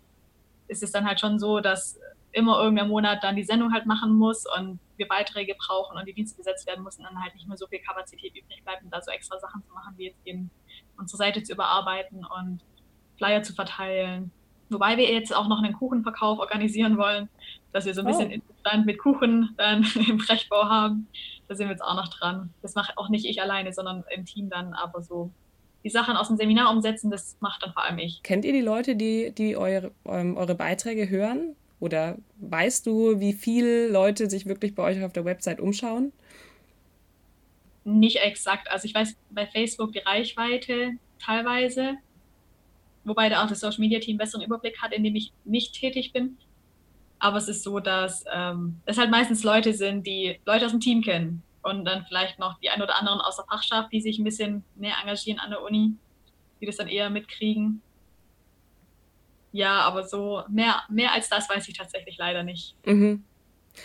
ist 0.68 0.84
es 0.84 0.92
dann 0.92 1.06
halt 1.08 1.20
schon 1.20 1.40
so, 1.40 1.60
dass 1.60 2.00
immer 2.32 2.62
irgendein 2.62 2.90
Monat 2.90 3.24
dann 3.24 3.36
die 3.36 3.44
Sendung 3.44 3.74
halt 3.74 3.86
machen 3.86 4.14
muss 4.14 4.46
und 4.58 4.80
wir 4.98 5.08
Beiträge 5.08 5.56
brauchen 5.56 5.98
und 5.98 6.08
die 6.08 6.14
Dienste 6.14 6.38
besetzt 6.38 6.68
werden 6.68 6.84
müssen, 6.84 7.04
dann 7.04 7.22
halt 7.22 7.34
nicht 7.34 7.48
mehr 7.48 7.58
so 7.58 7.68
viel 7.68 7.80
Kapazität 7.80 8.36
übrig 8.36 8.64
bleibt, 8.64 8.84
um 8.84 8.90
da 8.90 9.02
so 9.02 9.12
extra 9.12 9.40
Sachen 9.40 9.64
zu 9.64 9.74
machen, 9.74 9.94
wie 9.98 10.08
jetzt 10.08 10.20
eben 10.26 10.52
unsere 10.98 11.18
Seite 11.18 11.42
zu 11.42 11.54
überarbeiten 11.54 12.26
und 12.26 12.62
Flyer 13.18 13.42
zu 13.42 13.54
verteilen. 13.54 14.32
Wobei 14.70 14.98
wir 14.98 15.12
jetzt 15.12 15.36
auch 15.36 15.48
noch 15.48 15.64
einen 15.64 15.74
Kuchenverkauf 15.74 16.40
organisieren 16.40 16.98
wollen, 16.98 17.30
dass 17.72 17.86
wir 17.86 17.94
so 17.94 18.02
ein 18.02 18.08
oh. 18.08 18.10
bisschen 18.10 18.42
Stand 18.60 18.86
mit 18.86 19.00
Kuchen 19.00 19.56
dann 19.58 19.84
im 20.08 20.18
Brechbau 20.18 20.66
haben. 20.66 21.08
Da 21.48 21.56
sind 21.56 21.68
wir 21.68 21.72
jetzt 21.72 21.84
auch 21.84 21.96
noch 21.96 22.10
dran. 22.10 22.54
Das 22.62 22.76
mache 22.76 22.94
auch 22.98 23.10
nicht 23.10 23.26
ich 23.26 23.42
alleine, 23.42 23.74
sondern 23.74 24.04
im 24.16 24.26
Team 24.26 24.50
dann, 24.50 24.74
aber 24.74 25.02
so 25.02 25.32
die 25.84 25.90
Sachen 25.90 26.18
aus 26.18 26.28
dem 26.28 26.38
Seminar 26.38 26.72
umsetzen, 26.72 27.10
das 27.10 27.38
macht 27.40 27.64
dann 27.64 27.74
vor 27.74 27.84
allem 27.84 27.98
ich. 28.00 28.22
Kennt 28.22 28.46
ihr 28.46 28.54
die 28.54 28.62
Leute, 28.62 28.96
die, 28.96 29.32
die 29.32 29.56
eure, 29.56 29.92
ähm, 30.06 30.36
eure 30.38 30.56
Beiträge 30.56 31.10
hören? 31.10 31.56
Oder 31.80 32.18
weißt 32.40 32.86
du, 32.86 33.20
wie 33.20 33.34
viele 33.34 33.88
Leute 33.88 34.30
sich 34.30 34.46
wirklich 34.46 34.76
bei 34.76 34.84
euch 34.84 35.04
auf 35.04 35.14
der 35.14 35.26
Website 35.26 35.60
umschauen? 35.60 36.12
Nicht 37.86 38.18
exakt. 38.18 38.70
Also 38.70 38.86
ich 38.86 38.94
weiß 38.94 39.16
bei 39.32 39.48
Facebook 39.48 39.94
die 39.94 40.00
Reichweite 40.00 40.92
teilweise, 41.24 41.96
wobei 43.04 43.30
da 43.30 43.44
auch 43.44 43.50
das 43.50 43.62
Social 43.62 43.80
Media 43.80 44.00
Team 44.00 44.18
besseren 44.18 44.44
Überblick 44.44 44.82
hat, 44.82 44.94
in 44.94 45.04
dem 45.04 45.16
ich 45.16 45.32
nicht 45.46 45.74
tätig 45.74 46.12
bin. 46.12 46.38
Aber 47.20 47.38
es 47.38 47.48
ist 47.48 47.64
so, 47.64 47.80
dass 47.80 48.24
ähm, 48.34 48.80
es 48.86 48.98
halt 48.98 49.12
meistens 49.12 49.44
Leute 49.44 49.74
sind, 49.74 50.06
die 50.06 50.40
Leute 50.46 50.66
aus 50.66 50.72
dem 50.72 50.80
Team 50.80 51.02
kennen 51.02 51.44
und 51.64 51.86
dann 51.86 52.06
vielleicht 52.06 52.40
noch 52.40 52.60
die 52.60 52.70
ein 52.70 52.82
oder 52.82 52.98
anderen 52.98 53.20
aus 53.22 53.36
der 53.36 53.46
Fachschaft, 53.46 53.92
die 53.92 54.02
sich 54.02 54.20
ein 54.20 54.24
bisschen 54.24 54.64
mehr 54.76 54.96
engagieren 55.02 55.40
an 55.40 55.50
der 55.50 55.62
Uni, 55.62 55.94
die 56.62 56.66
das 56.66 56.78
dann 56.78 56.88
eher 56.88 57.10
mitkriegen. 57.10 57.82
Ja, 59.52 59.82
aber 59.82 60.04
so 60.08 60.44
mehr, 60.50 60.84
mehr 60.90 61.14
als 61.14 61.30
das 61.30 61.50
weiß 61.50 61.68
ich 61.68 61.78
tatsächlich 61.78 62.18
leider 62.18 62.44
nicht. 62.44 62.76
Mhm. 62.86 63.24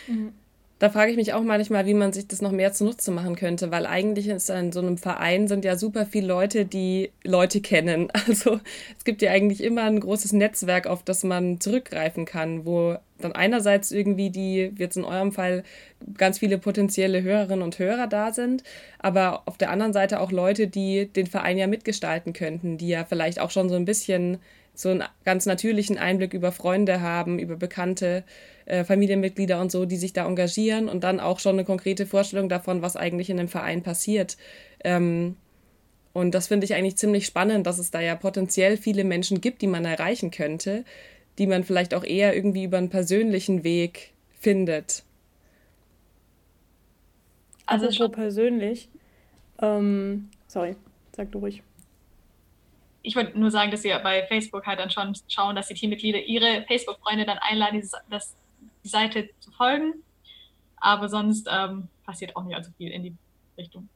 Mhm. 0.07 0.33
Da 0.77 0.89
frage 0.89 1.09
ich 1.09 1.15
mich 1.15 1.33
auch 1.33 1.41
manchmal, 1.41 1.85
wie 1.85 1.93
man 1.93 2.11
sich 2.11 2.27
das 2.27 2.41
noch 2.41 2.51
mehr 2.51 2.73
zunutze 2.73 3.09
machen 3.09 3.37
könnte, 3.37 3.71
weil 3.71 3.85
eigentlich 3.85 4.27
in 4.27 4.39
so 4.39 4.79
einem 4.79 4.97
Verein 4.97 5.47
sind 5.47 5.63
ja 5.63 5.77
super 5.77 6.05
viele 6.05 6.27
Leute, 6.27 6.65
die 6.65 7.11
Leute 7.23 7.61
kennen. 7.61 8.09
Also 8.27 8.59
es 8.97 9.05
gibt 9.05 9.21
ja 9.21 9.31
eigentlich 9.31 9.63
immer 9.63 9.83
ein 9.83 9.99
großes 9.99 10.33
Netzwerk, 10.33 10.87
auf 10.87 11.03
das 11.03 11.23
man 11.23 11.61
zurückgreifen 11.61 12.25
kann, 12.25 12.65
wo 12.65 12.97
dann 13.19 13.31
einerseits 13.31 13.91
irgendwie 13.91 14.29
die, 14.29 14.73
jetzt 14.77 14.97
in 14.97 15.05
eurem 15.05 15.31
Fall, 15.31 15.63
ganz 16.17 16.39
viele 16.39 16.57
potenzielle 16.57 17.21
Hörerinnen 17.21 17.63
und 17.63 17.79
Hörer 17.79 18.07
da 18.07 18.33
sind, 18.33 18.63
aber 18.99 19.43
auf 19.45 19.57
der 19.57 19.69
anderen 19.69 19.93
Seite 19.93 20.19
auch 20.19 20.31
Leute, 20.31 20.67
die 20.67 21.07
den 21.07 21.27
Verein 21.27 21.57
ja 21.57 21.67
mitgestalten 21.67 22.33
könnten, 22.33 22.77
die 22.77 22.89
ja 22.89 23.05
vielleicht 23.05 23.39
auch 23.39 23.51
schon 23.51 23.69
so 23.69 23.75
ein 23.75 23.85
bisschen 23.85 24.39
so 24.79 24.89
einen 24.89 25.03
ganz 25.23 25.45
natürlichen 25.45 25.97
Einblick 25.97 26.33
über 26.33 26.51
Freunde 26.51 27.01
haben, 27.01 27.39
über 27.39 27.55
bekannte 27.55 28.23
äh, 28.65 28.83
Familienmitglieder 28.83 29.59
und 29.61 29.71
so, 29.71 29.85
die 29.85 29.97
sich 29.97 30.13
da 30.13 30.25
engagieren 30.25 30.89
und 30.89 31.03
dann 31.03 31.19
auch 31.19 31.39
schon 31.39 31.55
eine 31.55 31.65
konkrete 31.65 32.05
Vorstellung 32.05 32.49
davon, 32.49 32.81
was 32.81 32.95
eigentlich 32.95 33.29
in 33.29 33.37
dem 33.37 33.47
Verein 33.47 33.83
passiert. 33.83 34.37
Ähm, 34.83 35.37
und 36.13 36.33
das 36.33 36.47
finde 36.47 36.65
ich 36.65 36.73
eigentlich 36.73 36.97
ziemlich 36.97 37.25
spannend, 37.25 37.67
dass 37.67 37.77
es 37.77 37.91
da 37.91 37.99
ja 37.99 38.15
potenziell 38.15 38.77
viele 38.77 39.03
Menschen 39.03 39.41
gibt, 39.41 39.61
die 39.61 39.67
man 39.67 39.85
erreichen 39.85 40.31
könnte, 40.31 40.85
die 41.37 41.47
man 41.47 41.63
vielleicht 41.63 41.93
auch 41.93 42.03
eher 42.03 42.35
irgendwie 42.35 42.63
über 42.63 42.77
einen 42.77 42.89
persönlichen 42.89 43.63
Weg 43.63 44.13
findet. 44.39 45.03
Also 47.65 47.89
so 47.91 48.09
persönlich. 48.09 48.89
Ähm, 49.61 50.29
sorry, 50.47 50.75
sag 51.15 51.31
du 51.31 51.39
ruhig 51.39 51.63
ich 53.05 53.15
wollte 53.15 53.37
nur 53.39 53.51
sagen, 53.51 53.71
dass 53.71 53.83
wir 53.83 53.97
bei 53.99 54.25
Facebook 54.27 54.65
halt 54.65 54.79
dann 54.79 54.89
schon 54.89 55.13
schauen, 55.27 55.55
dass 55.55 55.67
die 55.67 55.73
Teammitglieder 55.73 56.19
ihre 56.19 56.63
Facebook-Freunde 56.67 57.25
dann 57.25 57.37
einladen, 57.39 57.81
die, 57.81 57.87
das, 58.09 58.35
die 58.83 58.89
Seite 58.89 59.29
zu 59.39 59.51
folgen. 59.51 59.93
Aber 60.77 61.09
sonst 61.09 61.47
ähm, 61.51 61.87
passiert 62.05 62.35
auch 62.35 62.43
nicht 62.43 62.55
allzu 62.55 62.71
viel 62.77 62.91
in 62.91 63.03
die 63.03 63.15
Richtung. 63.57 63.89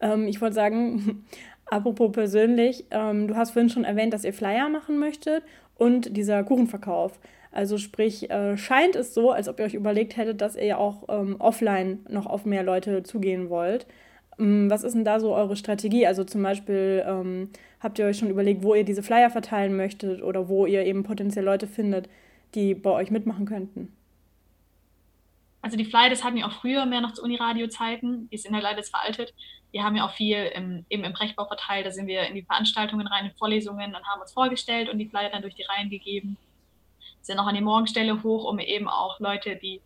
Ähm, 0.00 0.26
ich 0.28 0.40
wollte 0.40 0.54
sagen, 0.54 1.26
apropos 1.66 2.12
persönlich, 2.12 2.84
ähm, 2.90 3.28
du 3.28 3.36
hast 3.36 3.52
vorhin 3.52 3.70
schon 3.70 3.84
erwähnt, 3.84 4.12
dass 4.12 4.24
ihr 4.24 4.32
Flyer 4.32 4.68
machen 4.68 4.98
möchtet 4.98 5.44
und 5.76 6.16
dieser 6.16 6.44
Kuchenverkauf. 6.44 7.18
Also 7.50 7.78
sprich, 7.78 8.30
äh, 8.30 8.56
scheint 8.56 8.94
es 8.94 9.14
so, 9.14 9.30
als 9.30 9.48
ob 9.48 9.58
ihr 9.58 9.64
euch 9.64 9.74
überlegt 9.74 10.16
hättet, 10.16 10.40
dass 10.40 10.54
ihr 10.54 10.64
ja 10.64 10.76
auch 10.76 11.04
ähm, 11.08 11.36
offline 11.38 12.04
noch 12.08 12.26
auf 12.26 12.44
mehr 12.44 12.62
Leute 12.62 13.02
zugehen 13.02 13.48
wollt. 13.48 13.86
Ähm, 14.38 14.70
was 14.70 14.84
ist 14.84 14.94
denn 14.94 15.04
da 15.04 15.20
so 15.20 15.34
eure 15.34 15.56
Strategie? 15.56 16.06
Also 16.06 16.24
zum 16.24 16.42
Beispiel 16.42 17.04
ähm, 17.06 17.50
habt 17.80 17.98
ihr 17.98 18.06
euch 18.06 18.18
schon 18.18 18.30
überlegt, 18.30 18.62
wo 18.62 18.74
ihr 18.74 18.84
diese 18.84 19.02
Flyer 19.02 19.30
verteilen 19.30 19.76
möchtet 19.76 20.22
oder 20.22 20.48
wo 20.48 20.66
ihr 20.66 20.84
eben 20.84 21.02
potenziell 21.02 21.44
Leute 21.44 21.66
findet, 21.66 22.08
die 22.54 22.74
bei 22.74 22.90
euch 22.90 23.10
mitmachen 23.10 23.46
könnten? 23.46 23.92
Also 25.60 25.76
die 25.76 25.84
Flyer, 25.84 26.08
das 26.08 26.22
hatten 26.22 26.36
wir 26.36 26.46
auch 26.46 26.52
früher 26.52 26.86
mehr 26.86 27.00
noch 27.00 27.12
zu 27.12 27.22
Uniradio-Zeiten. 27.22 28.28
Die 28.30 28.38
sind 28.38 28.54
ja 28.54 28.60
leider 28.60 28.78
jetzt 28.78 28.90
veraltet. 28.90 29.34
Wir 29.72 29.82
haben 29.82 29.96
ja 29.96 30.06
auch 30.06 30.12
viel 30.12 30.50
im, 30.54 30.86
eben 30.88 31.04
im 31.04 31.12
Brechbau 31.12 31.44
verteilt. 31.46 31.84
Da 31.84 31.90
sind 31.90 32.06
wir 32.06 32.22
in 32.22 32.34
die 32.34 32.42
Veranstaltungen 32.42 33.06
rein, 33.06 33.26
in 33.26 33.32
Vorlesungen 33.32 33.94
und 33.94 34.06
haben 34.06 34.20
uns 34.20 34.32
vorgestellt 34.32 34.88
und 34.88 34.98
die 34.98 35.08
Flyer 35.08 35.30
dann 35.30 35.42
durch 35.42 35.56
die 35.56 35.64
Reihen 35.64 35.90
gegeben. 35.90 36.36
Sind 37.20 37.38
auch 37.38 37.46
an 37.46 37.56
die 37.56 37.60
Morgenstelle 37.60 38.22
hoch, 38.22 38.44
um 38.44 38.58
eben 38.60 38.88
auch 38.88 39.18
Leute, 39.20 39.56
die 39.56 39.80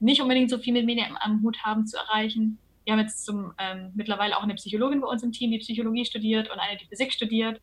nicht 0.00 0.22
unbedingt 0.22 0.50
so 0.50 0.58
viel 0.58 0.72
mit 0.72 0.86
Medien 0.86 1.16
am 1.20 1.42
Hut 1.42 1.58
haben, 1.62 1.86
zu 1.86 1.98
erreichen. 1.98 2.58
Wir 2.88 2.92
haben 2.92 3.00
jetzt 3.00 3.26
zum, 3.26 3.52
ähm, 3.58 3.92
mittlerweile 3.96 4.34
auch 4.34 4.42
eine 4.42 4.54
Psychologin 4.54 5.02
bei 5.02 5.08
uns 5.08 5.22
im 5.22 5.30
Team, 5.30 5.50
die 5.50 5.58
Psychologie 5.58 6.06
studiert 6.06 6.50
und 6.50 6.58
eine, 6.58 6.78
die 6.78 6.86
Physik 6.86 7.12
studiert. 7.12 7.60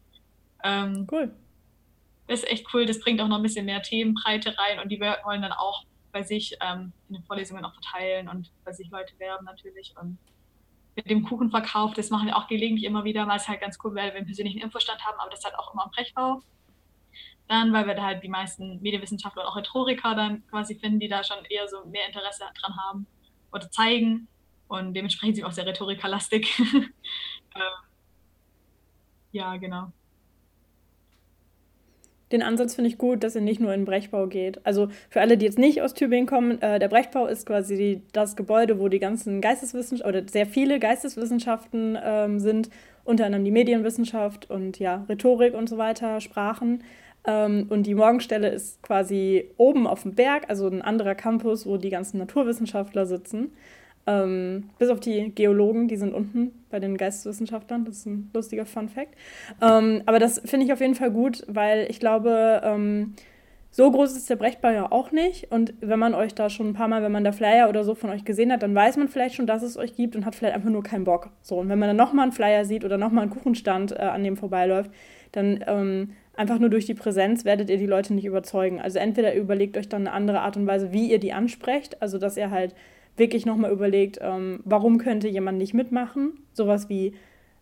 Ähm, 0.64 1.08
cool. 1.12 1.36
Das 2.28 2.44
ist 2.44 2.52
echt 2.52 2.68
cool. 2.72 2.86
Das 2.86 3.00
bringt 3.00 3.20
auch 3.20 3.28
noch 3.28 3.38
ein 3.38 3.42
bisschen 3.42 3.66
mehr 3.66 3.82
Themenbreite 3.82 4.56
rein 4.56 4.80
und 4.80 4.90
die 4.90 5.00
wollen 5.00 5.42
dann 5.42 5.52
auch 5.52 5.84
bei 6.12 6.22
sich 6.22 6.56
ähm, 6.62 6.94
in 7.10 7.16
den 7.16 7.24
Vorlesungen 7.24 7.66
auch 7.66 7.74
verteilen 7.74 8.30
und 8.30 8.52
bei 8.64 8.72
sich 8.72 8.88
Leute 8.92 9.18
werben 9.18 9.46
natürlich. 9.46 9.96
Und 10.00 10.20
mit 10.96 11.10
dem 11.10 11.24
Kuchenverkauf, 11.24 11.96
das 11.96 12.12
machen 12.12 12.28
wir 12.28 12.38
auch 12.38 12.48
gelegentlich 12.48 12.86
immer 12.86 13.04
wieder, 13.04 13.28
weil 13.28 13.38
es 13.38 13.48
halt 13.48 13.62
ganz 13.62 13.80
cool 13.84 13.96
wäre, 13.96 14.10
wenn 14.10 14.14
wir 14.14 14.18
einen 14.20 14.28
persönlichen 14.28 14.62
Infostand 14.62 15.04
haben, 15.08 15.20
aber 15.20 15.32
das 15.32 15.44
halt 15.44 15.58
auch 15.58 15.74
immer 15.74 15.86
am 15.86 15.90
Brechbau. 15.90 16.44
Dann, 17.48 17.74
weil 17.74 17.88
wir 17.88 17.96
da 17.96 18.04
halt 18.04 18.24
die 18.24 18.30
meisten 18.30 18.80
Medienwissenschaftler 18.80 19.42
und 19.42 19.48
auch 19.48 19.58
Rhetoriker 19.58 20.14
dann 20.14 20.46
quasi 20.52 20.76
finden, 20.76 21.00
die 21.00 21.08
da 21.08 21.24
schon 21.24 21.44
eher 21.46 21.68
so 21.68 21.84
mehr 21.86 22.06
Interesse 22.06 22.44
dran 22.62 22.78
haben 22.78 23.08
oder 23.52 23.72
zeigen. 23.72 24.28
Und 24.68 24.94
dementsprechend 24.94 25.36
sind 25.36 25.44
wir 25.44 25.50
auch 25.50 25.54
sehr 25.54 25.66
rhetorikerlastig. 25.66 26.60
ähm, 27.56 27.62
ja, 29.32 29.58
genau 29.58 29.92
den 32.32 32.44
Ansatz 32.44 32.76
finde 32.76 32.90
ich 32.90 32.98
gut, 32.98 33.24
dass 33.24 33.36
ihr 33.36 33.42
nicht 33.42 33.62
nur 33.62 33.74
in 33.74 33.86
Brechbau 33.86 34.28
geht. 34.28 34.66
Also 34.66 34.90
für 35.10 35.22
alle, 35.22 35.38
die 35.38 35.46
jetzt 35.46 35.60
nicht 35.60 35.82
aus 35.82 35.94
Tübingen 35.94 36.26
kommen, 36.26 36.62
äh, 36.62 36.80
der 36.80 36.88
Brechbau 36.88 37.28
ist 37.28 37.46
quasi 37.46 38.02
das 38.14 38.36
Gebäude, 38.36 38.80
wo 38.80 38.90
die 38.90 39.00
ganzen 39.00 39.42
Geisteswissenschaften 39.42 40.10
oder 40.10 40.28
sehr 40.28 40.46
viele 40.46 40.80
Geisteswissenschaften 40.80 41.98
ähm, 42.04 42.40
sind, 42.40 42.70
unter 43.04 43.26
anderem 43.26 43.46
die 43.46 43.52
Medienwissenschaft 43.52 44.50
und 44.50 44.80
ja, 44.80 45.06
Rhetorik 45.08 45.54
und 45.54 45.70
so 45.70 45.78
weiter, 45.78 46.20
Sprachen. 46.20 46.84
Ähm, 47.26 47.68
und 47.70 47.84
die 47.84 47.96
Morgenstelle 47.96 48.50
ist 48.50 48.82
quasi 48.82 49.52
oben 49.58 49.86
auf 49.86 50.02
dem 50.02 50.16
Berg, 50.16 50.50
also 50.50 50.68
ein 50.68 50.82
anderer 50.82 51.16
Campus, 51.16 51.66
wo 51.66 51.78
die 51.78 51.90
ganzen 51.90 52.18
Naturwissenschaftler 52.18 53.06
sitzen. 53.06 53.54
Ähm, 54.08 54.70
bis 54.78 54.90
auf 54.90 55.00
die 55.00 55.34
Geologen, 55.34 55.88
die 55.88 55.98
sind 55.98 56.14
unten 56.14 56.52
bei 56.70 56.80
den 56.80 56.98
Geisteswissenschaftlern. 56.98 57.86
Das 57.86 57.98
ist 57.98 58.06
ein 58.06 58.30
lustiger 58.34 58.66
Fun 58.66 58.90
Fact. 58.90 59.16
Ähm, 59.62 60.04
aber 60.06 60.20
das 60.20 60.40
finde 60.46 60.66
ich 60.66 60.74
auf 60.74 60.82
jeden 60.82 60.96
Fall 60.96 61.12
gut, 61.12 61.44
weil 61.48 61.88
ich 61.90 62.00
glaube, 62.00 62.62
ähm, 62.64 63.16
so 63.72 63.92
groß 63.92 64.16
ist 64.16 64.30
der 64.30 64.38
Brechbau 64.38 64.70
ja 64.70 64.90
auch 64.90 65.12
nicht. 65.12 65.52
Und 65.52 65.74
wenn 65.82 66.00
man 66.00 66.14
euch 66.14 66.34
da 66.34 66.50
schon 66.50 66.70
ein 66.70 66.74
paar 66.74 66.88
Mal, 66.88 67.04
wenn 67.04 67.12
man 67.12 67.26
da 67.26 67.34
Flyer 67.34 67.68
oder 67.68 67.84
so 67.84 67.94
von 67.94 68.10
euch 68.10 68.24
gesehen 68.24 68.52
hat, 68.52 68.64
dann 68.64 68.74
weiß 68.74 68.96
man 68.96 69.10
vielleicht 69.10 69.36
schon, 69.36 69.48
dass 69.48 69.64
es 69.64 69.76
euch 69.76 69.96
gibt 69.96 70.16
und 70.16 70.26
hat 70.26 70.36
vielleicht 70.36 70.56
einfach 70.56 70.70
nur 70.70 70.82
keinen 70.82 71.04
Bock. 71.04 71.30
So, 71.42 71.58
und 71.58 71.68
wenn 71.68 71.80
man 71.80 71.90
dann 71.90 71.98
nochmal 71.98 72.24
einen 72.24 72.32
Flyer 72.32 72.64
sieht 72.64 72.86
oder 72.86 72.98
nochmal 72.98 73.24
einen 73.24 73.32
Kuchenstand, 73.32 73.92
äh, 73.92 73.96
an 73.96 74.24
dem 74.24 74.38
vorbeiläuft, 74.38 74.92
dann 75.34 75.62
ähm, 75.68 76.12
einfach 76.38 76.60
nur 76.60 76.70
durch 76.70 76.86
die 76.86 76.94
Präsenz 76.94 77.44
werdet 77.44 77.70
ihr 77.70 77.78
die 77.78 77.86
Leute 77.86 78.14
nicht 78.14 78.26
überzeugen. 78.26 78.80
Also 78.80 79.00
entweder 79.00 79.36
überlegt 79.36 79.78
euch 79.78 79.90
dann 79.90 80.08
eine 80.08 80.16
andere 80.16 80.40
Art 80.40 80.56
und 80.56 80.68
Weise, 80.68 80.94
wie 80.94 81.12
ihr 81.12 81.20
die 81.20 81.34
ansprecht, 81.34 82.02
also 82.02 82.18
dass 82.18 82.38
ihr 82.38 82.52
halt 82.52 82.76
wirklich 83.18 83.46
nochmal 83.46 83.72
überlegt, 83.72 84.20
ähm, 84.22 84.60
warum 84.66 84.98
könnte 84.98 85.28
jemand 85.28 85.58
nicht 85.58 85.74
mitmachen. 85.74 86.40
Sowas 86.54 86.90
wie, 86.90 87.14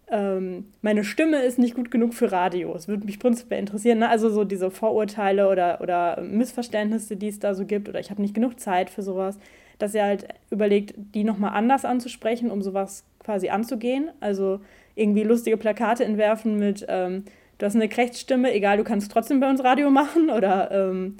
ähm, 0.09 0.65
meine 0.81 1.03
Stimme 1.03 1.41
ist 1.43 1.59
nicht 1.59 1.75
gut 1.75 1.91
genug 1.91 2.13
für 2.13 2.31
Radio. 2.31 2.75
Es 2.75 2.87
würde 2.87 3.05
mich 3.05 3.19
prinzipiell 3.19 3.59
interessieren. 3.59 3.99
Ne? 3.99 4.09
Also 4.09 4.29
so 4.29 4.43
diese 4.43 4.71
Vorurteile 4.71 5.49
oder, 5.49 5.81
oder 5.81 6.21
Missverständnisse, 6.21 7.15
die 7.15 7.29
es 7.29 7.39
da 7.39 7.53
so 7.53 7.65
gibt, 7.65 7.89
oder 7.89 7.99
ich 7.99 8.09
habe 8.09 8.21
nicht 8.21 8.33
genug 8.33 8.59
Zeit 8.59 8.89
für 8.89 9.01
sowas, 9.01 9.39
dass 9.79 9.95
ihr 9.95 10.03
halt 10.03 10.27
überlegt, 10.49 10.93
die 10.97 11.23
nochmal 11.23 11.51
anders 11.53 11.85
anzusprechen, 11.85 12.51
um 12.51 12.61
sowas 12.61 13.05
quasi 13.19 13.49
anzugehen. 13.49 14.09
Also 14.19 14.59
irgendwie 14.95 15.23
lustige 15.23 15.57
Plakate 15.57 16.03
entwerfen 16.03 16.59
mit, 16.59 16.85
ähm, 16.89 17.25
du 17.57 17.65
hast 17.65 17.75
eine 17.75 17.89
Krechtsstimme, 17.89 18.53
egal, 18.53 18.77
du 18.77 18.83
kannst 18.83 19.11
trotzdem 19.11 19.39
bei 19.39 19.49
uns 19.49 19.63
Radio 19.63 19.89
machen 19.89 20.29
oder 20.29 20.69
ähm, 20.71 21.17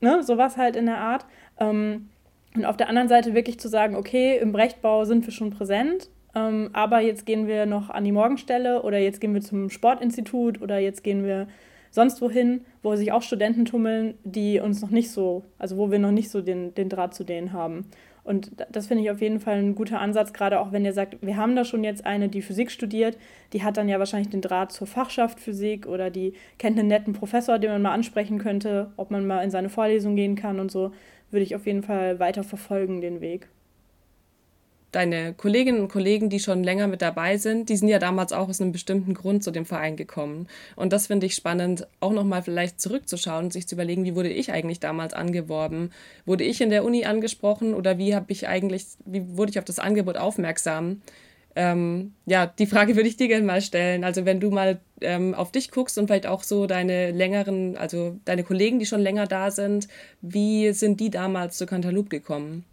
ne, 0.00 0.22
sowas 0.22 0.56
halt 0.56 0.76
in 0.76 0.86
der 0.86 0.98
Art. 0.98 1.26
Ähm, 1.58 2.08
und 2.54 2.64
auf 2.64 2.76
der 2.76 2.88
anderen 2.88 3.08
Seite 3.08 3.34
wirklich 3.34 3.58
zu 3.58 3.68
sagen, 3.68 3.96
okay, 3.96 4.38
im 4.38 4.52
Brechtbau 4.52 5.04
sind 5.04 5.26
wir 5.26 5.32
schon 5.32 5.50
präsent, 5.50 6.10
ähm, 6.34 6.70
aber 6.72 7.00
jetzt 7.00 7.26
gehen 7.26 7.46
wir 7.46 7.66
noch 7.66 7.90
an 7.90 8.04
die 8.04 8.12
Morgenstelle 8.12 8.82
oder 8.82 8.98
jetzt 8.98 9.20
gehen 9.20 9.34
wir 9.34 9.40
zum 9.40 9.70
Sportinstitut 9.70 10.60
oder 10.60 10.78
jetzt 10.78 11.02
gehen 11.02 11.24
wir 11.24 11.48
sonst 11.90 12.20
wohin, 12.22 12.62
wo 12.82 12.96
sich 12.96 13.12
auch 13.12 13.22
Studenten 13.22 13.64
tummeln, 13.64 14.14
die 14.24 14.60
uns 14.60 14.80
noch 14.80 14.90
nicht 14.90 15.10
so, 15.10 15.44
also 15.58 15.76
wo 15.76 15.90
wir 15.90 15.98
noch 15.98 16.10
nicht 16.10 16.30
so 16.30 16.40
den, 16.40 16.74
den 16.74 16.88
Draht 16.88 17.14
zu 17.14 17.24
denen 17.24 17.52
haben. 17.52 17.86
Und 18.24 18.52
das 18.70 18.86
finde 18.86 19.02
ich 19.02 19.10
auf 19.10 19.20
jeden 19.20 19.40
Fall 19.40 19.58
ein 19.58 19.74
guter 19.74 20.00
Ansatz, 20.00 20.32
gerade 20.32 20.60
auch 20.60 20.70
wenn 20.70 20.84
ihr 20.84 20.92
sagt, 20.92 21.18
wir 21.22 21.36
haben 21.36 21.56
da 21.56 21.64
schon 21.64 21.82
jetzt 21.82 22.06
eine, 22.06 22.28
die 22.28 22.40
Physik 22.40 22.70
studiert, 22.70 23.18
die 23.52 23.64
hat 23.64 23.76
dann 23.76 23.88
ja 23.88 23.98
wahrscheinlich 23.98 24.30
den 24.30 24.40
Draht 24.40 24.70
zur 24.70 24.86
Fachschaft 24.86 25.40
Physik 25.40 25.86
oder 25.86 26.08
die 26.08 26.34
kennt 26.58 26.78
einen 26.78 26.88
netten 26.88 27.14
Professor, 27.14 27.58
den 27.58 27.72
man 27.72 27.82
mal 27.82 27.92
ansprechen 27.92 28.38
könnte, 28.38 28.92
ob 28.96 29.10
man 29.10 29.26
mal 29.26 29.42
in 29.42 29.50
seine 29.50 29.68
Vorlesung 29.68 30.14
gehen 30.14 30.36
kann 30.36 30.60
und 30.60 30.70
so 30.70 30.92
würde 31.32 31.44
ich 31.44 31.56
auf 31.56 31.66
jeden 31.66 31.82
Fall 31.82 32.18
weiter 32.20 32.44
verfolgen, 32.44 33.00
den 33.00 33.20
Weg. 33.20 33.48
Deine 34.92 35.32
Kolleginnen 35.32 35.80
und 35.80 35.88
Kollegen, 35.88 36.28
die 36.28 36.38
schon 36.38 36.62
länger 36.62 36.86
mit 36.86 37.00
dabei 37.00 37.38
sind, 37.38 37.70
die 37.70 37.76
sind 37.76 37.88
ja 37.88 37.98
damals 37.98 38.34
auch 38.34 38.50
aus 38.50 38.60
einem 38.60 38.72
bestimmten 38.72 39.14
Grund 39.14 39.42
zu 39.42 39.50
dem 39.50 39.64
Verein 39.64 39.96
gekommen. 39.96 40.48
Und 40.76 40.92
das 40.92 41.06
finde 41.06 41.24
ich 41.24 41.34
spannend, 41.34 41.86
auch 42.00 42.12
nochmal 42.12 42.42
vielleicht 42.42 42.78
zurückzuschauen 42.78 43.46
und 43.46 43.54
sich 43.54 43.66
zu 43.66 43.74
überlegen, 43.74 44.04
wie 44.04 44.14
wurde 44.14 44.28
ich 44.28 44.52
eigentlich 44.52 44.80
damals 44.80 45.14
angeworben? 45.14 45.92
Wurde 46.26 46.44
ich 46.44 46.60
in 46.60 46.68
der 46.68 46.84
Uni 46.84 47.06
angesprochen 47.06 47.72
oder 47.72 47.96
wie 47.96 48.14
habe 48.14 48.30
ich 48.32 48.46
eigentlich, 48.46 48.84
wie 49.06 49.34
wurde 49.34 49.52
ich 49.52 49.58
auf 49.58 49.64
das 49.64 49.78
Angebot 49.78 50.18
aufmerksam? 50.18 51.00
Ähm, 51.54 52.14
ja, 52.24 52.46
die 52.46 52.66
Frage 52.66 52.96
würde 52.96 53.08
ich 53.08 53.16
dir 53.16 53.28
gerne 53.28 53.44
mal 53.44 53.60
stellen. 53.60 54.04
Also 54.04 54.24
wenn 54.24 54.40
du 54.40 54.50
mal 54.50 54.80
ähm, 55.00 55.34
auf 55.34 55.52
dich 55.52 55.70
guckst 55.70 55.98
und 55.98 56.06
vielleicht 56.06 56.26
auch 56.26 56.42
so 56.42 56.66
deine 56.66 57.10
längeren, 57.10 57.76
also 57.76 58.18
deine 58.24 58.44
Kollegen, 58.44 58.78
die 58.78 58.86
schon 58.86 59.00
länger 59.00 59.26
da 59.26 59.50
sind, 59.50 59.88
wie 60.22 60.72
sind 60.72 61.00
die 61.00 61.10
damals 61.10 61.58
zu 61.58 61.66
Cantaloupe 61.66 62.08
gekommen? 62.08 62.64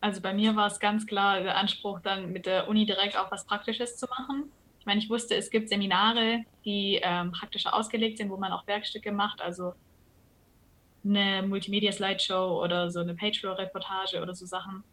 Also 0.00 0.20
bei 0.20 0.34
mir 0.34 0.54
war 0.54 0.66
es 0.66 0.80
ganz 0.80 1.06
klar 1.06 1.40
der 1.40 1.56
Anspruch, 1.56 2.00
dann 2.00 2.30
mit 2.30 2.44
der 2.44 2.68
Uni 2.68 2.84
direkt 2.84 3.16
auch 3.16 3.30
was 3.30 3.46
Praktisches 3.46 3.96
zu 3.96 4.06
machen. 4.06 4.50
Ich 4.80 4.84
meine, 4.84 5.00
ich 5.00 5.08
wusste, 5.08 5.34
es 5.34 5.48
gibt 5.48 5.70
Seminare, 5.70 6.44
die 6.66 7.00
ähm, 7.02 7.32
praktischer 7.32 7.72
ausgelegt 7.72 8.18
sind, 8.18 8.28
wo 8.28 8.36
man 8.36 8.52
auch 8.52 8.66
Werkstücke 8.66 9.12
macht, 9.12 9.40
also 9.40 9.72
eine 11.06 11.42
Multimedia-Slideshow 11.46 12.62
oder 12.62 12.90
so 12.90 13.00
eine 13.00 13.14
Pageflow-Reportage 13.14 14.20
oder 14.20 14.34
so 14.34 14.44
Sachen 14.44 14.84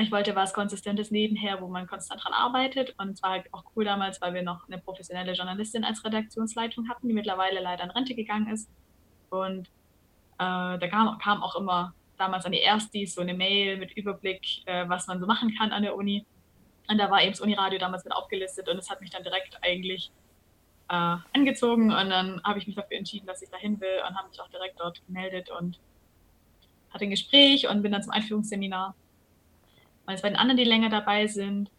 ich 0.00 0.10
wollte 0.10 0.34
was 0.34 0.54
Konsistentes 0.54 1.10
nebenher, 1.10 1.60
wo 1.60 1.68
man 1.68 1.86
konstant 1.86 2.24
dran 2.24 2.32
arbeitet. 2.32 2.94
Und 2.98 3.10
es 3.10 3.22
war 3.22 3.30
halt 3.30 3.52
auch 3.52 3.64
cool 3.76 3.84
damals, 3.84 4.20
weil 4.20 4.32
wir 4.32 4.42
noch 4.42 4.66
eine 4.66 4.78
professionelle 4.78 5.32
Journalistin 5.32 5.84
als 5.84 6.04
Redaktionsleitung 6.04 6.88
hatten, 6.88 7.08
die 7.08 7.14
mittlerweile 7.14 7.60
leider 7.60 7.84
in 7.84 7.90
Rente 7.90 8.14
gegangen 8.14 8.48
ist. 8.48 8.70
Und 9.28 9.68
äh, 10.38 10.78
da 10.78 10.88
kam, 10.88 11.18
kam, 11.18 11.42
auch 11.42 11.56
immer 11.56 11.94
damals 12.16 12.46
an 12.46 12.52
die 12.52 12.60
Erstis 12.60 13.14
so 13.14 13.20
eine 13.20 13.34
Mail 13.34 13.76
mit 13.76 13.92
Überblick, 13.92 14.66
äh, 14.66 14.88
was 14.88 15.06
man 15.06 15.20
so 15.20 15.26
machen 15.26 15.54
kann 15.56 15.72
an 15.72 15.82
der 15.82 15.94
Uni. 15.94 16.24
Und 16.88 16.98
da 16.98 17.10
war 17.10 17.22
eben 17.22 17.32
das 17.32 17.40
Uniradio 17.40 17.78
damals 17.78 18.04
mit 18.04 18.14
aufgelistet 18.14 18.68
und 18.68 18.78
es 18.78 18.90
hat 18.90 19.00
mich 19.00 19.10
dann 19.10 19.22
direkt 19.22 19.58
eigentlich 19.62 20.10
äh, 20.88 21.16
angezogen. 21.34 21.92
Und 21.92 22.10
dann 22.10 22.42
habe 22.44 22.58
ich 22.58 22.66
mich 22.66 22.76
dafür 22.76 22.96
entschieden, 22.96 23.26
dass 23.26 23.42
ich 23.42 23.50
dahin 23.50 23.80
will 23.80 24.00
und 24.08 24.16
habe 24.16 24.28
mich 24.28 24.40
auch 24.40 24.48
direkt 24.48 24.80
dort 24.80 25.04
gemeldet 25.06 25.50
und 25.50 25.78
hatte 26.90 27.04
ein 27.04 27.10
Gespräch 27.10 27.68
und 27.68 27.82
bin 27.82 27.92
dann 27.92 28.02
zum 28.02 28.12
Einführungsseminar 28.12 28.94
bei 30.20 30.28
den 30.28 30.36
anderen, 30.36 30.58
die 30.58 30.64
länger 30.64 30.90
dabei 30.90 31.26
sind, 31.26 31.70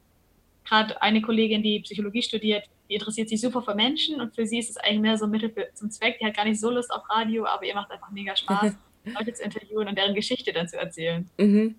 gerade 0.66 1.00
eine 1.02 1.22
Kollegin, 1.22 1.62
die 1.62 1.82
Psychologie 1.82 2.24
studiert, 2.24 2.64
die 2.90 2.96
interessiert 2.96 3.30
sich 3.30 3.42
super 3.42 3.62
für 3.62 3.76
Menschen 3.76 4.20
und 4.22 4.34
für 4.34 4.46
sie 4.46 4.60
ist 4.60 4.70
es 4.70 4.78
eigentlich 4.78 5.02
mehr 5.02 5.18
so 5.18 5.26
ein 5.26 5.32
Mittel 5.32 5.54
zum 5.74 5.92
Zweck. 5.92 6.18
Die 6.20 6.26
hat 6.26 6.36
gar 6.36 6.46
nicht 6.46 6.60
so 6.60 6.72
Lust 6.72 6.92
auf 6.92 7.10
Radio, 7.10 7.46
aber 7.46 7.66
ihr 7.66 7.76
macht 7.76 7.92
einfach 7.92 8.12
mega 8.12 8.36
Spaß, 8.36 8.74
Leute 9.06 9.34
zu 9.34 9.44
interviewen 9.44 9.88
und 9.88 9.98
deren 9.98 10.16
Geschichte 10.16 10.54
dann 10.54 10.68
zu 10.68 10.78
erzählen. 10.78 11.30
Mhm. 11.38 11.76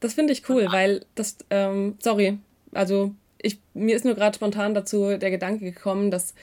Das 0.00 0.14
finde 0.14 0.32
ich 0.32 0.48
cool, 0.48 0.66
weil 0.70 1.04
das, 1.14 1.38
ähm, 1.50 1.96
sorry, 1.98 2.38
also 2.72 3.14
ich, 3.38 3.58
mir 3.72 3.96
ist 3.96 4.04
nur 4.04 4.14
gerade 4.14 4.34
spontan 4.36 4.74
dazu 4.74 5.16
der 5.16 5.30
Gedanke 5.30 5.64
gekommen, 5.64 6.10
dass 6.10 6.34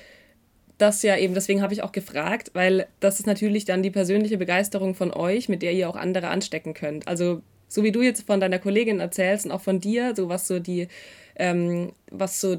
das 0.78 1.04
ja 1.04 1.16
eben, 1.16 1.36
deswegen 1.36 1.62
habe 1.62 1.74
ich 1.74 1.84
auch 1.84 1.92
gefragt, 1.92 2.52
weil 2.54 2.88
das 3.00 3.20
ist 3.20 3.28
natürlich 3.28 3.66
dann 3.66 3.84
die 3.84 3.92
persönliche 3.92 4.38
Begeisterung 4.38 4.96
von 4.96 5.14
euch, 5.14 5.48
mit 5.48 5.62
der 5.62 5.74
ihr 5.74 5.90
auch 5.90 5.96
andere 5.96 6.30
anstecken 6.30 6.74
könnt. 6.74 7.08
Also 7.08 7.44
so 7.72 7.84
wie 7.84 7.94
du 7.94 8.02
jetzt 8.02 8.28
von 8.28 8.42
deiner 8.42 8.60
Kollegin 8.60 9.00
erzählst 9.00 9.46
und 9.46 9.52
auch 9.54 9.62
von 9.62 9.80
dir, 9.80 10.14
so 10.14 10.28
was 10.28 10.46
so 10.46 10.60
die, 10.60 10.90
ähm, 11.38 11.94
was 12.12 12.42
so 12.42 12.58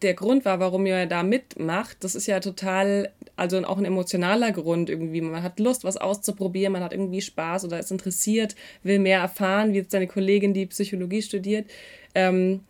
der 0.00 0.14
Grund 0.14 0.46
war, 0.46 0.58
warum 0.58 0.86
ihr 0.86 1.04
da 1.06 1.22
mitmacht, 1.22 1.98
das 2.00 2.14
ist 2.14 2.26
ja 2.26 2.40
total 2.40 3.12
also 3.36 3.58
auch 3.64 3.76
ein 3.76 3.84
emotionaler 3.84 4.52
Grund 4.52 4.88
irgendwie. 4.88 5.20
Man 5.20 5.42
hat 5.42 5.60
Lust, 5.60 5.84
was 5.84 5.98
auszuprobieren, 5.98 6.72
man 6.72 6.82
hat 6.82 6.92
irgendwie 6.92 7.20
Spaß 7.20 7.64
oder 7.66 7.78
ist 7.78 7.90
interessiert, 7.90 8.56
will 8.82 8.98
mehr 8.98 9.20
erfahren, 9.20 9.72
wie 9.72 9.78
jetzt 9.78 9.92
deine 9.92 10.06
Kollegin, 10.06 10.54
die 10.54 10.66
Psychologie 10.66 11.20
studiert. 11.20 11.66
Ähm, 12.14 12.60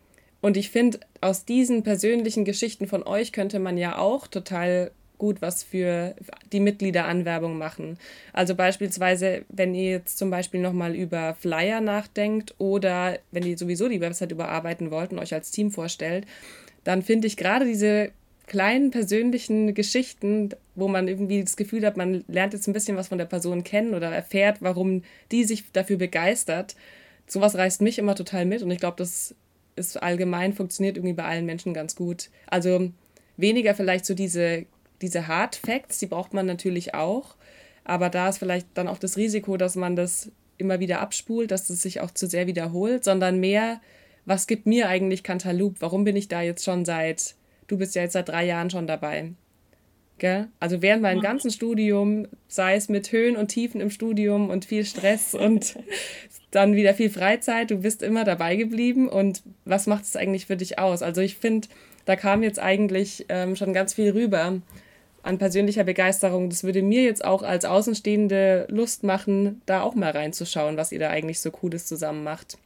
und 0.41 0.57
ich 0.57 0.71
finde, 0.71 1.01
aus 1.21 1.45
diesen 1.45 1.85
persönlichen 1.85 2.45
Geschichten 2.45 2.89
von 2.89 3.05
euch 3.05 3.33
könnte 3.33 3.61
man 3.61 3.79
ja 3.79 3.99
auch 3.99 4.27
total 4.27 4.91
gut 5.19 5.43
was 5.43 5.63
für 5.63 6.15
die 6.53 6.61
Mitgliederanwerbung 6.61 7.59
machen. 7.59 7.99
Also 8.33 8.55
beispielsweise, 8.55 9.45
wenn 9.49 9.75
ihr 9.75 9.91
jetzt 9.91 10.19
zum 10.19 10.31
Beispiel 10.31 10.61
nochmal 10.61 10.95
über 10.95 11.35
Flyer 11.35 11.81
nachdenkt 11.81 12.55
oder 12.59 13.19
wenn 13.31 13.45
ihr 13.45 13.59
sowieso 13.59 13.89
die 13.89 14.01
Website 14.01 14.33
überarbeiten 14.33 14.91
wollt 14.91 15.13
und 15.13 15.19
euch 15.19 15.35
als 15.35 15.51
Team 15.51 15.71
vorstellt, 15.71 16.27
dann 16.85 17.03
finde 17.03 17.27
ich 17.27 17.37
gerade 17.37 17.67
diese 17.67 18.11
kleinen 18.47 18.91
persönlichen 18.91 19.75
Geschichten, 19.75 20.51
wo 20.75 20.89
man 20.89 21.07
irgendwie 21.07 21.43
das 21.43 21.57
Gefühl 21.57 21.85
hat, 21.85 21.97
man 21.97 22.25
lernt 22.29 22.55
jetzt 22.55 22.67
ein 22.67 22.73
bisschen 22.73 22.97
was 22.97 23.09
von 23.09 23.19
der 23.19 23.27
Person 23.27 23.63
kennen 23.63 23.95
oder 23.95 24.11
erfährt, 24.11 24.63
warum 24.63 25.03
die 25.31 25.45
sich 25.45 25.71
dafür 25.73 25.99
begeistert. 25.99 26.75
Sowas 27.27 27.57
reißt 27.57 27.83
mich 27.83 27.99
immer 27.99 28.15
total 28.15 28.47
mit 28.47 28.63
und 28.63 28.71
ich 28.71 28.79
glaube, 28.79 28.97
das 28.97 29.35
ist 29.77 30.03
allgemein, 30.03 30.55
funktioniert 30.55 30.97
irgendwie 30.97 31.15
bei 31.15 31.25
allen 31.25 31.47
Menschen 31.47 31.75
ganz 31.75 31.95
gut. 31.95 32.31
Also 32.47 32.91
weniger 33.37 33.75
vielleicht 33.75 34.07
so 34.07 34.15
diese 34.15 34.65
diese 35.03 35.29
Hard 35.29 35.57
Facts, 35.57 35.99
die 35.99 36.07
braucht 36.07 36.35
man 36.35 36.47
natürlich 36.47 36.95
auch, 36.95 37.37
aber 37.85 38.11
da 38.11 38.29
ist 38.29 38.39
vielleicht 38.39 38.67
dann 38.75 38.89
auch 38.89 38.99
das 38.99 39.17
Risiko, 39.17 39.57
dass 39.57 39.77
man 39.77 39.97
das 39.97 40.31
immer 40.59 40.81
wieder 40.81 41.01
abspult, 41.01 41.51
dass 41.51 41.71
es 41.71 41.83
sich 41.83 42.01
auch 42.01 42.11
zu 42.11 42.27
sehr 42.27 42.47
wiederholt, 42.47 43.05
sondern 43.05 43.41
mehr, 43.41 43.81
was 44.27 44.47
gibt 44.47 44.67
mir 44.67 44.89
eigentlich 44.89 45.23
Cantaloupe? 45.23 45.81
Warum 45.81 46.05
bin 46.05 46.17
ich 46.17 46.29
da 46.29 46.43
jetzt 46.43 46.65
schon 46.65 46.85
seit, 46.85 47.35
du 47.67 47.79
bist 47.79 47.95
ja 47.95 48.03
jetzt 48.03 48.13
seit 48.13 48.29
drei 48.29 48.45
Jahren 48.45 48.69
schon 48.69 48.87
dabei. 48.87 49.33
Gell? 50.19 50.49
Also 50.59 50.83
während 50.83 51.03
meinem 51.03 51.21
ganzen 51.21 51.51
Studium, 51.51 52.27
sei 52.49 52.75
es 52.75 52.89
mit 52.89 53.11
Höhen 53.13 53.37
und 53.37 53.49
Tiefen 53.49 53.81
im 53.81 53.91
Studium 53.91 54.51
und 54.51 54.65
viel 54.65 54.85
Stress 54.85 55.35
und 55.35 55.79
dann 56.51 56.75
wieder 56.75 56.93
viel 56.93 57.09
Freizeit, 57.09 57.71
du 57.71 57.79
bist 57.79 58.03
immer 58.03 58.25
dabei 58.25 58.57
geblieben 58.57 59.09
und 59.09 59.43
was 59.65 59.87
macht 59.87 60.05
es 60.05 60.17
eigentlich 60.17 60.47
für 60.47 60.57
dich 60.57 60.79
aus? 60.79 61.03
Also 61.03 61.21
ich 61.21 61.37
finde, 61.37 61.69
da 62.05 62.17
kam 62.17 62.43
jetzt 62.43 62.59
eigentlich 62.59 63.27
ähm, 63.29 63.55
schon 63.55 63.73
ganz 63.73 63.95
viel 63.95 64.11
rüber 64.11 64.61
an 65.29 65.39
persönlicher 65.39 65.85
Begeisterung. 65.85 66.49
Das 66.49 66.65
würde 66.65 66.83
mir 66.83 67.03
jetzt 67.03 67.23
auch 67.23 67.43
als 67.43 67.67
Außenstehende 67.67 68.67
Lust 68.71 69.05
machen, 69.05 69.61
da 69.67 69.83
auch 69.83 69.95
mal 69.95 70.11
reinzuschauen, 70.11 70.79
was 70.79 70.91
ihr 70.91 70.99
da 70.99 71.11
eigentlich 71.11 71.41
so 71.41 71.51
Cooles 71.51 71.87
zusammen 71.87 72.25
macht. 72.25 72.57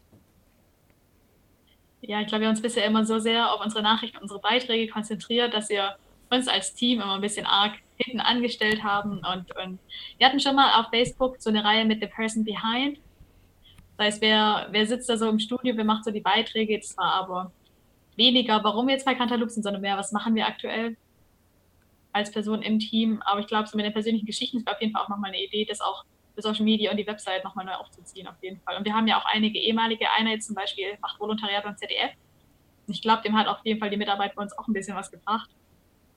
Ja, 2.01 2.21
ich 2.21 2.29
glaube, 2.29 2.43
wir 2.43 2.49
haben 2.49 2.55
uns 2.55 2.63
bisher 2.63 2.85
immer 2.87 3.05
so 3.05 3.19
sehr 3.19 3.53
auf 3.53 3.61
unsere 3.65 3.83
Nachrichten, 3.83 4.19
unsere 4.19 4.41
Beiträge 4.41 4.91
konzentriert, 4.93 5.53
dass 5.55 5.69
wir 5.69 5.97
uns 6.31 6.47
als 6.49 6.73
Team 6.75 7.01
immer 7.01 7.17
ein 7.17 7.21
bisschen 7.21 7.47
arg 7.47 7.75
hinten 7.97 8.21
angestellt 8.21 8.83
haben. 8.83 9.19
Und, 9.19 9.57
und 9.57 9.79
wir 10.19 10.27
hatten 10.27 10.41
schon 10.41 10.55
mal 10.55 10.81
auf 10.81 10.91
Facebook 10.91 11.37
so 11.41 11.51
eine 11.51 11.65
Reihe 11.65 11.85
mit 11.85 12.01
The 12.01 12.07
Person 12.07 12.45
Behind. 12.45 12.99
Das 13.97 14.07
heißt, 14.07 14.23
wer, 14.23 14.69
wer 14.71 14.87
sitzt 14.87 15.09
da 15.09 15.17
so 15.17 15.29
im 15.29 15.41
Studio, 15.41 15.77
wer 15.77 15.85
macht 15.85 16.05
so 16.05 16.13
die 16.13 16.21
Beiträge? 16.21 16.79
Das 16.79 16.97
war 16.97 17.13
aber 17.13 17.53
weniger, 18.17 18.63
warum 18.63 18.87
wir 18.87 18.95
jetzt 18.95 19.05
bei 19.05 19.15
Cantaloupe 19.15 19.51
sind, 19.51 19.65
sondern 19.65 19.83
mehr, 19.83 19.97
was 19.97 20.13
machen 20.13 20.35
wir 20.35 20.47
aktuell 20.47 20.97
als 22.13 22.31
Person 22.31 22.63
im 22.63 22.79
Team. 22.79 23.23
Aber 23.25 23.41
ich 23.41 23.47
glaube, 23.47 23.67
so 23.69 23.77
mit 23.77 23.87
den 23.87 23.93
persönlichen 23.93 24.27
Geschichten 24.27 24.59
ist 24.59 24.69
auf 24.69 24.81
jeden 24.81 24.93
Fall 24.93 25.03
auch 25.03 25.09
nochmal 25.09 25.31
eine 25.31 25.43
Idee, 25.43 25.65
das 25.65 25.81
auch 25.81 26.05
für 26.35 26.43
Social 26.43 26.65
Media 26.65 26.91
und 26.91 26.97
die 26.97 27.07
Website 27.07 27.45
nochmal 27.45 27.65
neu 27.65 27.75
aufzuziehen, 27.75 28.27
auf 28.27 28.43
jeden 28.43 28.61
Fall. 28.61 28.77
Und 28.77 28.85
wir 28.85 28.95
haben 28.95 29.07
ja 29.07 29.19
auch 29.19 29.27
einige 29.27 29.59
ehemalige, 29.59 30.11
einer 30.11 30.31
jetzt 30.31 30.47
zum 30.47 30.55
Beispiel 30.55 30.97
macht 31.01 31.21
Volontariat 31.21 31.65
beim 31.65 31.77
ZDF. 31.77 32.13
Ich 32.87 33.03
glaube, 33.03 33.23
dem 33.23 33.37
hat 33.37 33.47
auf 33.47 33.59
jeden 33.65 33.81
Fall 33.81 33.91
die 33.91 33.97
Mitarbeit 33.97 34.35
bei 34.35 34.43
uns 34.43 34.57
auch 34.59 34.67
ein 34.67 34.73
bisschen 34.73 34.97
was 34.97 35.11
gebracht. 35.11 35.51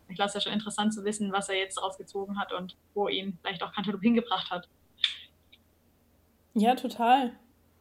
Ich 0.08 0.16
glaube, 0.16 0.28
es 0.28 0.36
ist 0.36 0.44
ja 0.44 0.50
schon 0.50 0.54
interessant 0.54 0.94
zu 0.94 1.04
wissen, 1.04 1.32
was 1.32 1.50
er 1.50 1.58
jetzt 1.58 1.82
rausgezogen 1.82 2.40
hat 2.40 2.54
und 2.54 2.76
wo 2.94 3.08
ihn 3.08 3.38
vielleicht 3.42 3.64
auch 3.64 3.74
Cantaloupe 3.74 4.04
hingebracht 4.04 4.50
hat. 4.52 4.68
Ja, 6.54 6.76
total. 6.76 7.34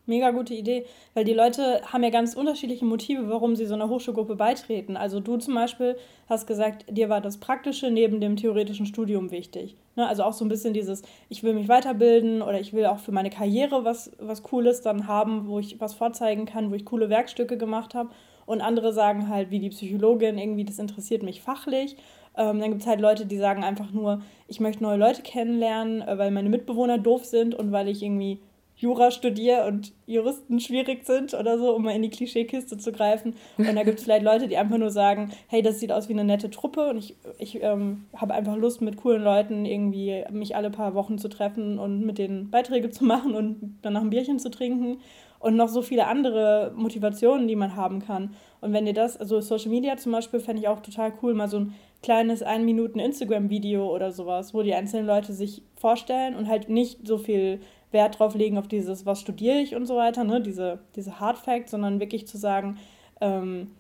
Mega 0.06 0.32
gute 0.32 0.52
Idee, 0.52 0.84
weil 1.14 1.24
die 1.24 1.32
Leute 1.32 1.80
haben 1.86 2.02
ja 2.02 2.10
ganz 2.10 2.34
unterschiedliche 2.34 2.84
Motive, 2.84 3.30
warum 3.30 3.56
sie 3.56 3.64
so 3.64 3.74
einer 3.74 3.88
Hochschulgruppe 3.88 4.36
beitreten. 4.36 4.98
Also 4.98 5.18
du 5.18 5.38
zum 5.38 5.54
Beispiel 5.54 5.96
hast 6.28 6.46
gesagt, 6.46 6.84
dir 6.90 7.08
war 7.08 7.22
das 7.22 7.38
Praktische 7.38 7.90
neben 7.90 8.20
dem 8.20 8.36
theoretischen 8.36 8.84
Studium 8.84 9.30
wichtig. 9.30 9.76
Ne? 9.96 10.06
Also 10.06 10.24
auch 10.24 10.34
so 10.34 10.44
ein 10.44 10.48
bisschen 10.48 10.74
dieses, 10.74 11.02
ich 11.30 11.42
will 11.42 11.54
mich 11.54 11.68
weiterbilden 11.68 12.42
oder 12.42 12.60
ich 12.60 12.74
will 12.74 12.84
auch 12.84 12.98
für 12.98 13.12
meine 13.12 13.30
Karriere 13.30 13.84
was, 13.84 14.12
was 14.18 14.42
Cooles 14.42 14.82
dann 14.82 15.06
haben, 15.06 15.48
wo 15.48 15.58
ich 15.58 15.80
was 15.80 15.94
vorzeigen 15.94 16.44
kann, 16.44 16.70
wo 16.70 16.74
ich 16.74 16.84
coole 16.84 17.08
Werkstücke 17.08 17.56
gemacht 17.56 17.94
habe. 17.94 18.10
Und 18.46 18.60
andere 18.60 18.92
sagen 18.92 19.30
halt, 19.30 19.50
wie 19.50 19.58
die 19.58 19.70
Psychologin, 19.70 20.36
irgendwie, 20.36 20.64
das 20.64 20.78
interessiert 20.78 21.22
mich 21.22 21.40
fachlich. 21.40 21.96
Ähm, 22.36 22.60
dann 22.60 22.70
gibt 22.70 22.82
es 22.82 22.86
halt 22.86 23.00
Leute, 23.00 23.26
die 23.26 23.38
sagen 23.38 23.64
einfach 23.64 23.90
nur, 23.92 24.20
ich 24.48 24.60
möchte 24.60 24.82
neue 24.82 24.98
Leute 24.98 25.22
kennenlernen, 25.22 26.02
äh, 26.02 26.18
weil 26.18 26.30
meine 26.30 26.48
Mitbewohner 26.48 26.98
doof 26.98 27.24
sind 27.24 27.54
und 27.54 27.72
weil 27.72 27.88
ich 27.88 28.02
irgendwie 28.02 28.40
Jura 28.84 29.10
studiere 29.10 29.66
und 29.66 29.92
Juristen 30.06 30.60
schwierig 30.60 31.06
sind 31.06 31.32
oder 31.32 31.56
so, 31.56 31.74
um 31.74 31.84
mal 31.84 31.96
in 31.96 32.02
die 32.02 32.10
Klischeekiste 32.10 32.76
zu 32.76 32.92
greifen. 32.92 33.34
Und 33.56 33.74
da 33.74 33.82
gibt 33.82 33.98
es 33.98 34.04
vielleicht 34.04 34.22
Leute, 34.22 34.46
die 34.46 34.58
einfach 34.58 34.76
nur 34.76 34.90
sagen, 34.90 35.32
hey, 35.48 35.62
das 35.62 35.80
sieht 35.80 35.90
aus 35.90 36.10
wie 36.10 36.12
eine 36.12 36.24
nette 36.24 36.50
Truppe 36.50 36.90
und 36.90 36.98
ich, 36.98 37.16
ich 37.38 37.62
ähm, 37.62 38.04
habe 38.14 38.34
einfach 38.34 38.56
Lust, 38.56 38.82
mit 38.82 38.98
coolen 38.98 39.22
Leuten 39.22 39.64
irgendwie 39.64 40.22
mich 40.30 40.54
alle 40.54 40.70
paar 40.70 40.94
Wochen 40.94 41.16
zu 41.16 41.28
treffen 41.28 41.78
und 41.78 42.04
mit 42.04 42.18
denen 42.18 42.50
Beiträge 42.50 42.90
zu 42.90 43.04
machen 43.04 43.34
und 43.34 43.78
danach 43.80 44.02
ein 44.02 44.10
Bierchen 44.10 44.38
zu 44.38 44.50
trinken. 44.50 44.98
Und 45.38 45.56
noch 45.56 45.68
so 45.68 45.82
viele 45.82 46.06
andere 46.06 46.72
Motivationen, 46.74 47.48
die 47.48 47.56
man 47.56 47.76
haben 47.76 48.00
kann. 48.00 48.34
Und 48.62 48.72
wenn 48.72 48.86
ihr 48.86 48.94
das, 48.94 49.18
also 49.18 49.42
Social 49.42 49.68
Media 49.68 49.98
zum 49.98 50.12
Beispiel, 50.12 50.40
fände 50.40 50.62
ich 50.62 50.68
auch 50.68 50.80
total 50.80 51.12
cool, 51.22 51.34
mal 51.34 51.48
so 51.48 51.58
ein 51.58 51.74
kleines 52.02 52.42
1 52.42 52.64
Minuten 52.64 52.98
Instagram-Video 52.98 53.94
oder 53.94 54.10
sowas, 54.10 54.54
wo 54.54 54.62
die 54.62 54.72
einzelnen 54.72 55.06
Leute 55.06 55.34
sich 55.34 55.62
vorstellen 55.74 56.34
und 56.34 56.48
halt 56.48 56.70
nicht 56.70 57.06
so 57.06 57.18
viel 57.18 57.60
Wert 57.94 58.18
drauf 58.18 58.34
legen 58.34 58.58
auf 58.58 58.68
dieses, 58.68 59.06
was 59.06 59.20
studiere 59.20 59.56
ich 59.56 59.74
und 59.74 59.86
so 59.86 59.96
weiter, 59.96 60.24
ne? 60.24 60.42
diese, 60.42 60.80
diese 60.94 61.18
Hard 61.18 61.38
Facts, 61.38 61.70
sondern 61.70 62.00
wirklich 62.00 62.26
zu 62.26 62.36
sagen, 62.36 62.76
ähm, 63.22 63.70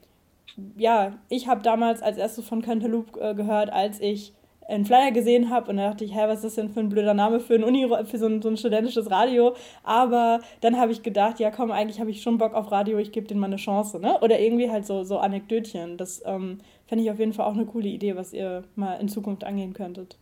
ja, 0.76 1.12
ich 1.28 1.48
habe 1.48 1.62
damals 1.62 2.00
als 2.00 2.16
erstes 2.16 2.46
von 2.46 2.62
Cantaloupe 2.62 3.20
äh, 3.20 3.34
gehört, 3.34 3.70
als 3.70 4.00
ich 4.00 4.32
einen 4.68 4.86
Flyer 4.86 5.10
gesehen 5.10 5.50
habe 5.50 5.70
und 5.70 5.76
da 5.76 5.90
dachte 5.90 6.04
ich, 6.04 6.14
hä, 6.14 6.22
was 6.26 6.38
ist 6.38 6.44
das 6.44 6.54
denn 6.54 6.70
für 6.70 6.80
ein 6.80 6.88
blöder 6.88 7.14
Name 7.14 7.40
für 7.40 7.54
ein 7.54 7.64
Uni 7.64 7.86
für 8.06 8.18
so 8.18 8.26
ein, 8.26 8.40
so 8.40 8.48
ein 8.48 8.56
studentisches 8.56 9.10
Radio? 9.10 9.54
Aber 9.82 10.40
dann 10.60 10.78
habe 10.78 10.92
ich 10.92 11.02
gedacht, 11.02 11.38
ja 11.38 11.50
komm, 11.50 11.70
eigentlich 11.70 12.00
habe 12.00 12.10
ich 12.10 12.22
schon 12.22 12.38
Bock 12.38 12.54
auf 12.54 12.72
Radio, 12.72 12.98
ich 12.98 13.12
gebe 13.12 13.26
denen 13.26 13.40
mal 13.40 13.46
eine 13.46 13.56
Chance, 13.56 13.98
ne? 13.98 14.18
Oder 14.20 14.40
irgendwie 14.40 14.70
halt 14.70 14.86
so, 14.86 15.04
so 15.04 15.18
Anekdötchen. 15.18 15.96
Das 15.98 16.22
ähm, 16.24 16.60
fände 16.86 17.04
ich 17.04 17.10
auf 17.10 17.18
jeden 17.18 17.34
Fall 17.34 17.46
auch 17.46 17.54
eine 17.54 17.66
coole 17.66 17.88
Idee, 17.88 18.16
was 18.16 18.32
ihr 18.32 18.64
mal 18.74 18.94
in 18.94 19.08
Zukunft 19.08 19.44
angehen 19.44 19.74
könntet. 19.74 20.16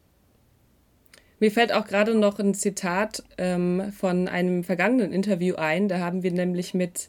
Mir 1.43 1.51
fällt 1.51 1.73
auch 1.73 1.87
gerade 1.89 2.15
noch 2.15 2.39
ein 2.39 2.55
Zitat 2.55 3.25
ähm, 3.37 3.93
von 3.99 4.29
einem 4.29 4.63
vergangenen 4.63 5.13
Interview 5.13 5.57
ein. 5.57 5.89
Da 5.89 5.99
haben 5.99 6.23
wir 6.23 6.31
nämlich 6.31 6.73
mit 6.73 7.09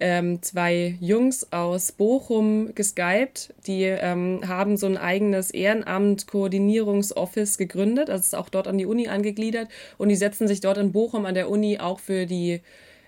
ähm, 0.00 0.40
zwei 0.40 0.96
Jungs 0.98 1.52
aus 1.52 1.92
Bochum 1.92 2.74
geskypt. 2.74 3.52
Die 3.66 3.82
ähm, 3.82 4.40
haben 4.48 4.78
so 4.78 4.86
ein 4.86 4.96
eigenes 4.96 5.50
Ehrenamt-Koordinierungsoffice 5.50 7.58
gegründet. 7.58 8.08
Also 8.08 8.22
ist 8.22 8.34
auch 8.34 8.48
dort 8.48 8.66
an 8.66 8.78
die 8.78 8.86
Uni 8.86 9.08
angegliedert. 9.08 9.68
Und 9.98 10.08
die 10.08 10.16
setzen 10.16 10.48
sich 10.48 10.62
dort 10.62 10.78
in 10.78 10.92
Bochum 10.92 11.26
an 11.26 11.34
der 11.34 11.50
Uni 11.50 11.78
auch 11.78 12.00
für 12.00 12.24
die 12.24 12.62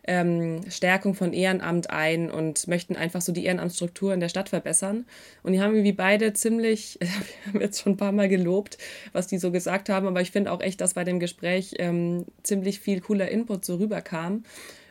ähm, 0.08 0.62
Stärkung 0.70 1.14
von 1.14 1.34
Ehrenamt 1.34 1.90
ein 1.90 2.30
und 2.30 2.66
möchten 2.66 2.96
einfach 2.96 3.20
so 3.20 3.30
die 3.30 3.44
Ehrenamtsstruktur 3.44 4.14
in 4.14 4.20
der 4.20 4.30
Stadt 4.30 4.48
verbessern. 4.48 5.04
Und 5.42 5.52
die 5.52 5.60
haben 5.60 5.74
irgendwie 5.74 5.92
beide 5.92 6.32
ziemlich, 6.32 6.98
wir 7.44 7.52
haben 7.52 7.60
jetzt 7.60 7.82
schon 7.82 7.92
ein 7.92 7.98
paar 7.98 8.12
Mal 8.12 8.28
gelobt, 8.28 8.78
was 9.12 9.26
die 9.26 9.38
so 9.38 9.52
gesagt 9.52 9.90
haben, 9.90 10.06
aber 10.06 10.22
ich 10.22 10.30
finde 10.30 10.50
auch 10.50 10.62
echt, 10.62 10.80
dass 10.80 10.94
bei 10.94 11.04
dem 11.04 11.20
Gespräch 11.20 11.74
ähm, 11.78 12.24
ziemlich 12.42 12.80
viel 12.80 13.00
cooler 13.00 13.28
Input 13.28 13.66
so 13.66 13.76
rüberkam. 13.76 14.44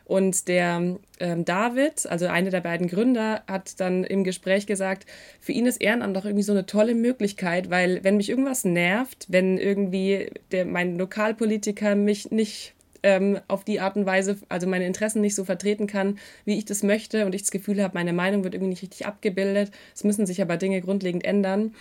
Und 0.06 0.48
der 0.48 0.98
ähm, 1.20 1.44
David, 1.44 2.06
also 2.08 2.28
einer 2.28 2.50
der 2.50 2.62
beiden 2.62 2.88
Gründer, 2.88 3.44
hat 3.46 3.80
dann 3.82 4.06
im 4.06 4.24
Gespräch 4.24 4.66
gesagt, 4.66 5.06
für 5.42 5.52
ihn 5.52 5.66
ist 5.66 5.82
Ehrenamt 5.82 6.16
doch 6.16 6.24
irgendwie 6.24 6.44
so 6.44 6.54
eine 6.54 6.66
tolle 6.66 6.96
Möglichkeit, 6.96 7.70
weil 7.72 8.04
wenn 8.06 8.16
mich 8.16 8.30
irgendwas 8.30 8.64
nervt, 8.64 9.26
wenn 9.28 9.58
irgendwie 9.58 10.32
der, 10.52 10.66
mein 10.66 10.98
Lokalpolitiker 10.98 11.96
mich 11.96 12.32
nicht 12.32 12.74
ähm, 13.08 13.40
auf 13.48 13.64
die 13.64 13.80
Art 13.80 13.96
und 13.96 14.06
Weise, 14.06 14.38
also 14.50 14.68
meine 14.68 14.86
Interessen 14.86 15.22
nicht 15.22 15.34
so 15.34 15.46
vertreten 15.46 15.88
kann, 15.88 16.20
wie 16.44 16.58
ich 16.58 16.66
das 16.66 16.84
möchte 16.84 17.26
und 17.26 17.34
ich 17.34 17.44
das 17.44 17.52
Gefühl 17.52 17.82
habe, 17.82 17.94
meine 17.94 18.12
Meinung 18.12 18.44
wird 18.44 18.54
irgendwie 18.54 18.72
nicht 18.72 18.82
richtig 18.82 19.06
abgebildet, 19.06 19.72
es 19.96 20.04
müssen 20.04 20.26
sich 20.26 20.42
aber 20.42 20.58
Dinge 20.58 20.82
grundlegend 20.82 21.24
ändern, 21.24 21.74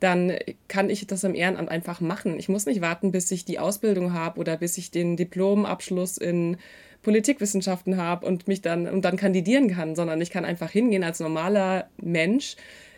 dann 0.00 0.32
kann 0.66 0.90
ich 0.90 1.06
das 1.06 1.22
im 1.22 1.36
Ehrenamt 1.36 1.70
einfach 1.70 2.00
machen. 2.00 2.38
Ich 2.38 2.48
muss 2.48 2.66
nicht 2.66 2.80
warten, 2.80 3.12
bis 3.12 3.30
ich 3.30 3.44
die 3.44 3.60
Ausbildung 3.60 4.12
habe 4.12 4.40
oder 4.40 4.56
bis 4.56 4.76
ich 4.76 4.90
den 4.90 5.16
Diplomabschluss 5.16 6.18
in 6.18 6.56
Politikwissenschaften 7.02 7.96
habe 7.96 8.26
und 8.26 8.48
mich 8.48 8.60
dann 8.60 8.88
und 8.88 9.04
dann 9.04 9.16
kandidieren 9.16 9.68
kann, 9.68 9.94
sondern 9.94 10.20
ich 10.20 10.30
kann 10.30 10.44
einfach 10.44 10.70
hingehen 10.70 11.04
als 11.04 11.20
normaler 11.20 11.88
Mensch 11.98 12.56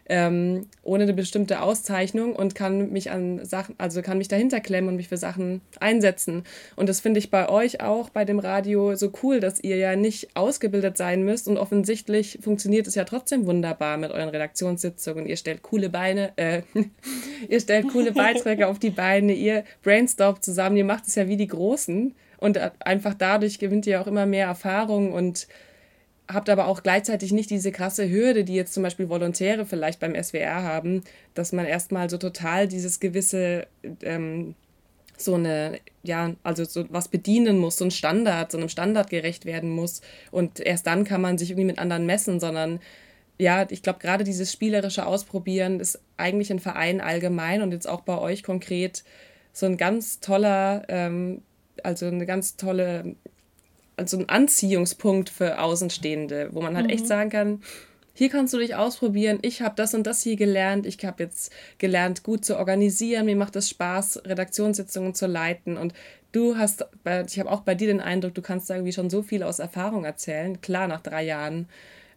ähm, 0.09 0.66
ohne 0.83 1.05
eine 1.05 1.14
bestimmte 1.14 1.62
Auszeichnung 1.62 2.37
und 2.37 2.55
kann 2.55 2.92
mich 2.92 3.11
an 3.11 3.45
Sachen, 3.45 3.75
also 3.79 4.03
kann 4.03 4.19
mich 4.19 4.29
dahinter 4.29 4.61
klemmen 4.61 4.90
und 4.90 4.97
mich 4.97 5.09
für 5.09 5.16
Sachen 5.16 5.61
einsetzen. 5.81 6.45
Und 6.77 6.88
das 6.88 7.01
finde 7.01 7.19
ich 7.19 7.31
bei 7.31 7.49
euch 7.49 7.81
auch 7.81 8.11
bei 8.11 8.25
dem 8.25 8.38
Radio 8.38 8.95
so 8.95 9.12
cool, 9.23 9.40
dass 9.40 9.61
ihr 9.61 9.77
ja 9.77 9.97
nicht 9.97 10.29
ausgebildet 10.35 10.97
sein 10.97 11.25
müsst 11.25 11.49
und 11.49 11.59
offensichtlich 11.59 12.38
funktioniert 12.40 12.87
es 12.87 12.95
ja 12.95 13.05
trotzdem 13.05 13.47
wunderbar 13.47 13.97
mit 13.97 14.12
euren 14.12 14.29
Redaktionssitzungen. 14.29 15.27
Ihr 15.27 15.37
stellt 15.37 15.62
coole 15.62 15.88
Beine, 15.88 16.33
äh, 16.37 16.62
ihr 17.49 17.61
stellt 17.61 17.88
coole 17.88 18.12
Beiträge 18.12 18.69
auf 18.69 18.79
die 18.79 18.90
Beine, 18.90 19.33
ihr 19.33 19.64
brainstormt 19.83 20.45
zusammen, 20.45 20.77
ihr 20.77 20.85
macht 20.85 21.07
es 21.07 21.14
ja 21.14 21.29
wie 21.29 21.37
die 21.37 21.49
Großen 21.49 22.14
und 22.38 22.59
einfach 22.81 23.14
dadurch 23.14 23.59
gewinnt 23.59 23.87
ihr 23.87 24.01
auch 24.01 24.07
immer 24.07 24.27
mehr 24.27 24.47
Erfahrung 24.47 25.12
und 25.12 25.49
habt 26.29 26.51
aber 26.51 26.67
auch 26.67 26.83
gleichzeitig 26.83 27.33
nicht 27.33 27.51
diese 27.51 27.73
krasse 27.73 28.09
Hürde, 28.11 28.45
die 28.45 28.55
jetzt 28.55 28.75
zum 28.75 28.83
Beispiel 28.83 29.09
Volontäre 29.09 29.67
vielleicht 29.67 30.01
beim 30.01 30.21
SWR 30.21 30.62
haben, 30.62 31.03
dass 31.35 31.53
man 31.53 31.67
erstmal 31.67 32.11
so 32.11 32.19
total 32.19 32.67
dieses 32.69 33.01
gewisse, 33.01 33.67
ähm, 34.03 34.55
so 35.17 35.35
eine, 35.35 35.79
ja, 36.03 36.35
also 36.43 36.65
so 36.65 36.85
was 36.91 37.09
bedienen 37.09 37.59
muss, 37.59 37.79
so 37.79 37.85
ein 37.85 37.91
Standard, 37.91 38.53
so 38.53 38.59
einem 38.59 38.69
Standard 38.69 39.09
gerecht 39.09 39.47
werden 39.47 39.71
muss. 39.71 40.03
Und 40.31 40.61
erst 40.61 40.87
dann 40.87 41.05
kann 41.05 41.21
man 41.21 41.39
sich 41.39 41.51
irgendwie 41.51 41.67
mit 41.67 41.79
anderen 41.79 42.07
messen, 42.07 42.41
sondern 42.41 42.81
ja, 43.39 43.67
ich 43.71 43.83
glaube, 43.83 43.99
gerade 43.99 44.25
dieses 44.25 44.51
spielerische 44.53 45.07
Ausprobieren 45.07 45.81
ist 45.81 46.01
eigentlich 46.17 46.51
ein 46.51 46.59
Verein 46.61 47.01
allgemein 47.01 47.62
und 47.62 47.73
jetzt 47.73 47.89
auch 47.89 48.01
bei 48.01 48.19
euch 48.19 48.43
konkret 48.43 49.05
so 49.53 49.67
ein 49.67 49.77
ganz 49.77 50.21
toller, 50.21 50.85
ähm, 50.89 51.43
also 51.83 52.07
eine 52.07 52.27
ganz 52.27 52.57
tolle 52.57 53.15
also 53.96 54.18
ein 54.18 54.28
Anziehungspunkt 54.28 55.30
für 55.30 55.61
Außenstehende, 55.61 56.50
wo 56.52 56.61
man 56.61 56.76
halt 56.76 56.87
mhm. 56.87 56.92
echt 56.92 57.06
sagen 57.06 57.30
kann, 57.30 57.62
hier 58.12 58.30
kannst 58.30 58.54
du 58.54 58.59
dich 58.59 58.74
ausprobieren, 58.74 59.38
ich 59.42 59.61
habe 59.61 59.74
das 59.76 59.92
und 59.92 60.06
das 60.06 60.22
hier 60.22 60.37
gelernt, 60.37 60.87
ich 60.87 61.04
habe 61.04 61.22
jetzt 61.22 61.52
gelernt, 61.76 62.22
gut 62.22 62.46
zu 62.46 62.56
organisieren, 62.56 63.26
mir 63.26 63.37
macht 63.37 63.56
es 63.56 63.68
Spaß, 63.68 64.22
Redaktionssitzungen 64.24 65.14
zu 65.14 65.26
leiten 65.26 65.76
und 65.76 65.92
du 66.32 66.56
hast, 66.56 66.87
ich 67.26 67.38
habe 67.38 67.50
auch 67.50 67.61
bei 67.61 67.74
dir 67.74 67.88
den 67.88 68.00
Eindruck, 68.00 68.35
du 68.35 68.40
kannst 68.40 68.70
da 68.70 68.74
irgendwie 68.74 68.94
schon 68.94 69.11
so 69.11 69.22
viel 69.22 69.42
aus 69.42 69.59
Erfahrung 69.59 70.04
erzählen. 70.04 70.61
Klar, 70.62 70.88
nach 70.88 71.02
drei 71.02 71.24
Jahren 71.24 71.68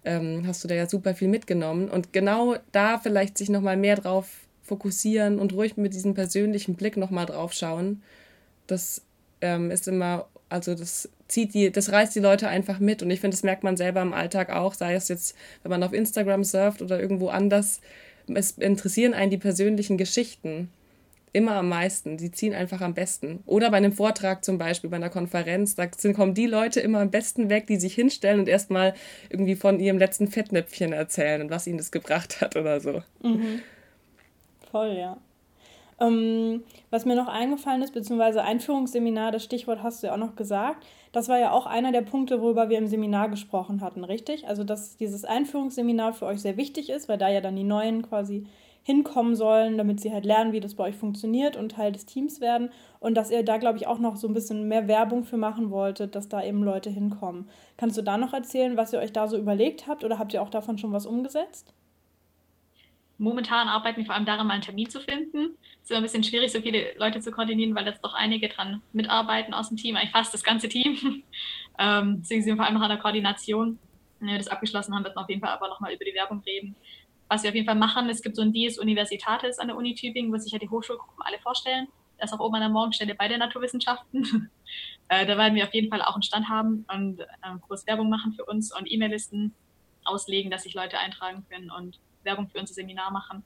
ähm, 0.05 0.43
hast 0.47 0.63
du 0.63 0.69
da 0.69 0.75
ja 0.75 0.87
super 0.87 1.15
viel 1.15 1.27
mitgenommen 1.27 1.89
und 1.89 2.13
genau 2.13 2.55
da 2.71 2.97
vielleicht 2.97 3.37
sich 3.37 3.49
nochmal 3.49 3.75
mehr 3.75 3.95
drauf 3.95 4.27
fokussieren 4.63 5.39
und 5.39 5.53
ruhig 5.53 5.77
mit 5.77 5.93
diesem 5.93 6.13
persönlichen 6.13 6.75
Blick 6.75 6.95
nochmal 6.95 7.25
drauf 7.25 7.53
schauen. 7.53 8.03
Das 8.67 9.01
ähm, 9.41 9.71
ist 9.71 9.87
immer, 9.87 10.27
also 10.49 10.75
das 10.75 11.09
zieht 11.27 11.53
die, 11.53 11.71
das 11.71 11.91
reißt 11.91 12.15
die 12.15 12.19
Leute 12.19 12.47
einfach 12.47 12.79
mit. 12.79 13.01
Und 13.01 13.11
ich 13.11 13.19
finde, 13.19 13.35
das 13.35 13.43
merkt 13.43 13.63
man 13.63 13.77
selber 13.77 14.01
im 14.01 14.13
Alltag 14.13 14.49
auch, 14.49 14.73
sei 14.73 14.95
es 14.95 15.07
jetzt, 15.07 15.35
wenn 15.63 15.69
man 15.69 15.83
auf 15.83 15.93
Instagram 15.93 16.43
surft 16.43 16.81
oder 16.81 16.99
irgendwo 16.99 17.29
anders. 17.29 17.81
Es 18.33 18.51
interessieren 18.51 19.13
einen 19.13 19.31
die 19.31 19.37
persönlichen 19.37 19.97
Geschichten 19.97 20.69
immer 21.31 21.53
am 21.53 21.69
meisten. 21.69 22.17
Die 22.17 22.31
ziehen 22.31 22.53
einfach 22.53 22.81
am 22.81 22.93
besten. 22.93 23.43
Oder 23.45 23.69
bei 23.69 23.77
einem 23.77 23.93
Vortrag 23.93 24.43
zum 24.43 24.57
Beispiel, 24.57 24.89
bei 24.89 24.97
einer 24.97 25.09
Konferenz, 25.09 25.75
da 25.75 25.87
kommen 26.13 26.33
die 26.33 26.47
Leute 26.47 26.79
immer 26.79 26.99
am 26.99 27.11
besten 27.11 27.49
weg, 27.49 27.67
die 27.67 27.77
sich 27.77 27.93
hinstellen 27.93 28.39
und 28.39 28.49
erstmal 28.49 28.93
irgendwie 29.29 29.55
von 29.55 29.79
ihrem 29.79 29.97
letzten 29.97 30.27
Fettnäpfchen 30.27 30.93
erzählen 30.93 31.41
und 31.41 31.49
was 31.51 31.67
ihnen 31.67 31.77
das 31.77 31.91
gebracht 31.91 32.41
hat 32.41 32.55
oder 32.55 32.79
so. 32.79 33.03
Mhm. 33.21 33.61
Voll, 34.71 34.95
ja. 34.97 35.17
Ähm, 35.99 36.63
was 36.89 37.05
mir 37.05 37.15
noch 37.15 37.27
eingefallen 37.27 37.81
ist, 37.81 37.93
beziehungsweise 37.93 38.41
Einführungsseminar, 38.43 39.31
das 39.31 39.43
Stichwort 39.43 39.83
hast 39.83 40.01
du 40.01 40.07
ja 40.07 40.13
auch 40.13 40.17
noch 40.17 40.35
gesagt. 40.35 40.85
Das 41.11 41.27
war 41.27 41.39
ja 41.39 41.51
auch 41.51 41.65
einer 41.65 41.91
der 41.91 42.01
Punkte, 42.01 42.41
worüber 42.41 42.69
wir 42.69 42.77
im 42.77 42.87
Seminar 42.87 43.29
gesprochen 43.29 43.81
hatten, 43.81 44.03
richtig? 44.03 44.47
Also, 44.47 44.63
dass 44.63 44.97
dieses 44.97 45.25
Einführungsseminar 45.25 46.13
für 46.13 46.25
euch 46.25 46.41
sehr 46.41 46.57
wichtig 46.57 46.89
ist, 46.89 47.09
weil 47.09 47.17
da 47.17 47.29
ja 47.29 47.41
dann 47.41 47.55
die 47.55 47.63
Neuen 47.63 48.03
quasi 48.03 48.45
hinkommen 48.83 49.35
sollen, 49.35 49.77
damit 49.77 49.99
sie 49.99 50.11
halt 50.11 50.25
lernen, 50.25 50.53
wie 50.53 50.61
das 50.61 50.75
bei 50.75 50.85
euch 50.85 50.95
funktioniert 50.95 51.55
und 51.55 51.73
Teil 51.73 51.91
des 51.91 52.05
Teams 52.05 52.41
werden. 52.41 52.69
Und 52.99 53.15
dass 53.15 53.29
ihr 53.29 53.43
da, 53.43 53.57
glaube 53.57 53.77
ich, 53.77 53.87
auch 53.87 53.99
noch 53.99 54.15
so 54.15 54.27
ein 54.27 54.33
bisschen 54.33 54.67
mehr 54.67 54.87
Werbung 54.87 55.25
für 55.25 55.37
machen 55.37 55.69
wolltet, 55.69 56.15
dass 56.15 56.29
da 56.29 56.43
eben 56.43 56.63
Leute 56.63 56.89
hinkommen. 56.89 57.49
Kannst 57.77 57.97
du 57.97 58.01
da 58.01 58.17
noch 58.17 58.33
erzählen, 58.33 58.77
was 58.77 58.93
ihr 58.93 58.99
euch 58.99 59.13
da 59.13 59.27
so 59.27 59.37
überlegt 59.37 59.87
habt 59.87 60.03
oder 60.03 60.17
habt 60.17 60.33
ihr 60.33 60.41
auch 60.41 60.49
davon 60.49 60.77
schon 60.77 60.93
was 60.93 61.05
umgesetzt? 61.05 61.73
Momentan 63.19 63.67
arbeiten 63.67 63.97
wir 63.97 64.05
vor 64.05 64.15
allem 64.15 64.25
daran, 64.25 64.47
mal 64.47 64.53
einen 64.53 64.63
Termin 64.63 64.89
zu 64.89 65.01
finden. 65.01 65.57
Es 65.75 65.83
ist 65.83 65.91
immer 65.91 65.99
ein 65.99 66.03
bisschen 66.03 66.23
schwierig, 66.23 66.53
so 66.53 66.61
viele 66.61 66.93
Leute 66.97 67.19
zu 67.19 67.31
koordinieren, 67.31 67.75
weil 67.75 67.85
jetzt 67.85 68.01
doch 68.01 68.13
einige 68.13 68.47
dran 68.47 68.81
mitarbeiten 68.93 69.53
aus 69.53 69.67
dem 69.67 69.77
Team, 69.77 69.97
eigentlich 69.97 70.11
fast 70.11 70.33
das 70.33 70.41
ganze 70.41 70.69
Team. 70.69 70.97
ähm, 71.79 72.19
deswegen 72.21 72.41
sind 72.41 72.53
wir 72.53 72.55
vor 72.55 72.65
allem 72.65 72.75
noch 72.75 72.81
an 72.81 72.89
der 72.89 72.97
Koordination. 72.97 73.77
Wenn 74.19 74.29
wir 74.29 74.37
das 74.37 74.47
abgeschlossen 74.47 74.95
haben, 74.95 75.03
wird 75.03 75.15
man 75.15 75.25
auf 75.25 75.29
jeden 75.29 75.41
Fall 75.41 75.49
aber 75.49 75.67
nochmal 75.67 75.93
über 75.93 76.05
die 76.05 76.13
Werbung 76.13 76.41
reden. 76.47 76.77
Was 77.27 77.43
wir 77.43 77.49
auf 77.49 77.55
jeden 77.55 77.67
Fall 77.67 77.75
machen, 77.75 78.09
es 78.09 78.21
gibt 78.21 78.37
so 78.37 78.41
ein 78.41 78.53
Dies 78.53 78.79
Universitatis 78.79 79.59
an 79.59 79.67
der 79.67 79.75
Uni 79.75 79.95
Tübingen, 79.95 80.31
wo 80.31 80.37
sich 80.37 80.53
ja 80.53 80.57
die 80.57 80.69
Hochschulgruppen 80.69 81.21
alle 81.21 81.39
vorstellen. 81.39 81.89
Das 82.17 82.31
ist 82.31 82.39
auch 82.39 82.45
oben 82.45 82.55
an 82.55 82.61
der 82.61 82.69
Morgenstelle 82.69 83.15
bei 83.15 83.27
der 83.27 83.37
Naturwissenschaften. 83.37 84.49
äh, 85.09 85.25
da 85.25 85.37
werden 85.37 85.55
wir 85.55 85.65
auf 85.65 85.73
jeden 85.73 85.89
Fall 85.89 86.01
auch 86.01 86.13
einen 86.13 86.23
Stand 86.23 86.47
haben 86.47 86.85
und 86.93 87.19
äh, 87.19 87.25
kurz 87.67 87.85
Werbung 87.85 88.09
machen 88.09 88.31
für 88.31 88.45
uns 88.45 88.73
und 88.73 88.89
E-Mail-Listen 88.89 89.53
auslegen, 90.05 90.49
dass 90.49 90.63
sich 90.63 90.73
Leute 90.73 90.97
eintragen 90.99 91.45
können 91.49 91.69
und 91.69 91.99
Werbung 92.23 92.49
für 92.49 92.59
unser 92.59 92.73
Seminar 92.73 93.11
machen. 93.11 93.43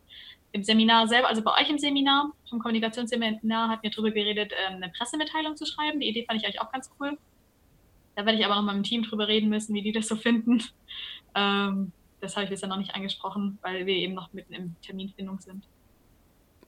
Im 0.51 0.63
Seminar 0.63 1.07
selber, 1.07 1.29
also 1.29 1.41
bei 1.41 1.51
euch 1.59 1.69
im 1.69 1.79
Seminar, 1.79 2.31
vom 2.47 2.59
Kommunikationsseminar, 2.59 3.69
hatten 3.69 3.83
wir 3.83 3.89
darüber 3.89 4.11
geredet, 4.11 4.53
ähm, 4.67 4.75
eine 4.75 4.89
Pressemitteilung 4.89 5.55
zu 5.55 5.65
schreiben. 5.65 5.99
Die 5.99 6.07
Idee 6.07 6.25
fand 6.25 6.39
ich 6.39 6.45
eigentlich 6.45 6.61
auch 6.61 6.71
ganz 6.71 6.91
cool. 6.99 7.17
Da 8.15 8.25
werde 8.25 8.37
ich 8.37 8.45
aber 8.45 8.55
noch 8.55 8.61
mal 8.61 8.75
mit 8.75 8.85
dem 8.85 8.89
Team 8.89 9.03
drüber 9.03 9.27
reden 9.27 9.49
müssen, 9.49 9.73
wie 9.73 9.81
die 9.81 9.91
das 9.91 10.07
so 10.07 10.15
finden. 10.15 10.63
Ähm, 11.35 11.91
das 12.21 12.35
habe 12.35 12.45
ich 12.45 12.51
bisher 12.51 12.69
noch 12.69 12.77
nicht 12.77 12.93
angesprochen, 12.95 13.57
weil 13.61 13.85
wir 13.85 13.95
eben 13.95 14.13
noch 14.13 14.31
mitten 14.33 14.53
im 14.53 14.75
Terminfindung 14.81 15.39
sind. 15.41 15.65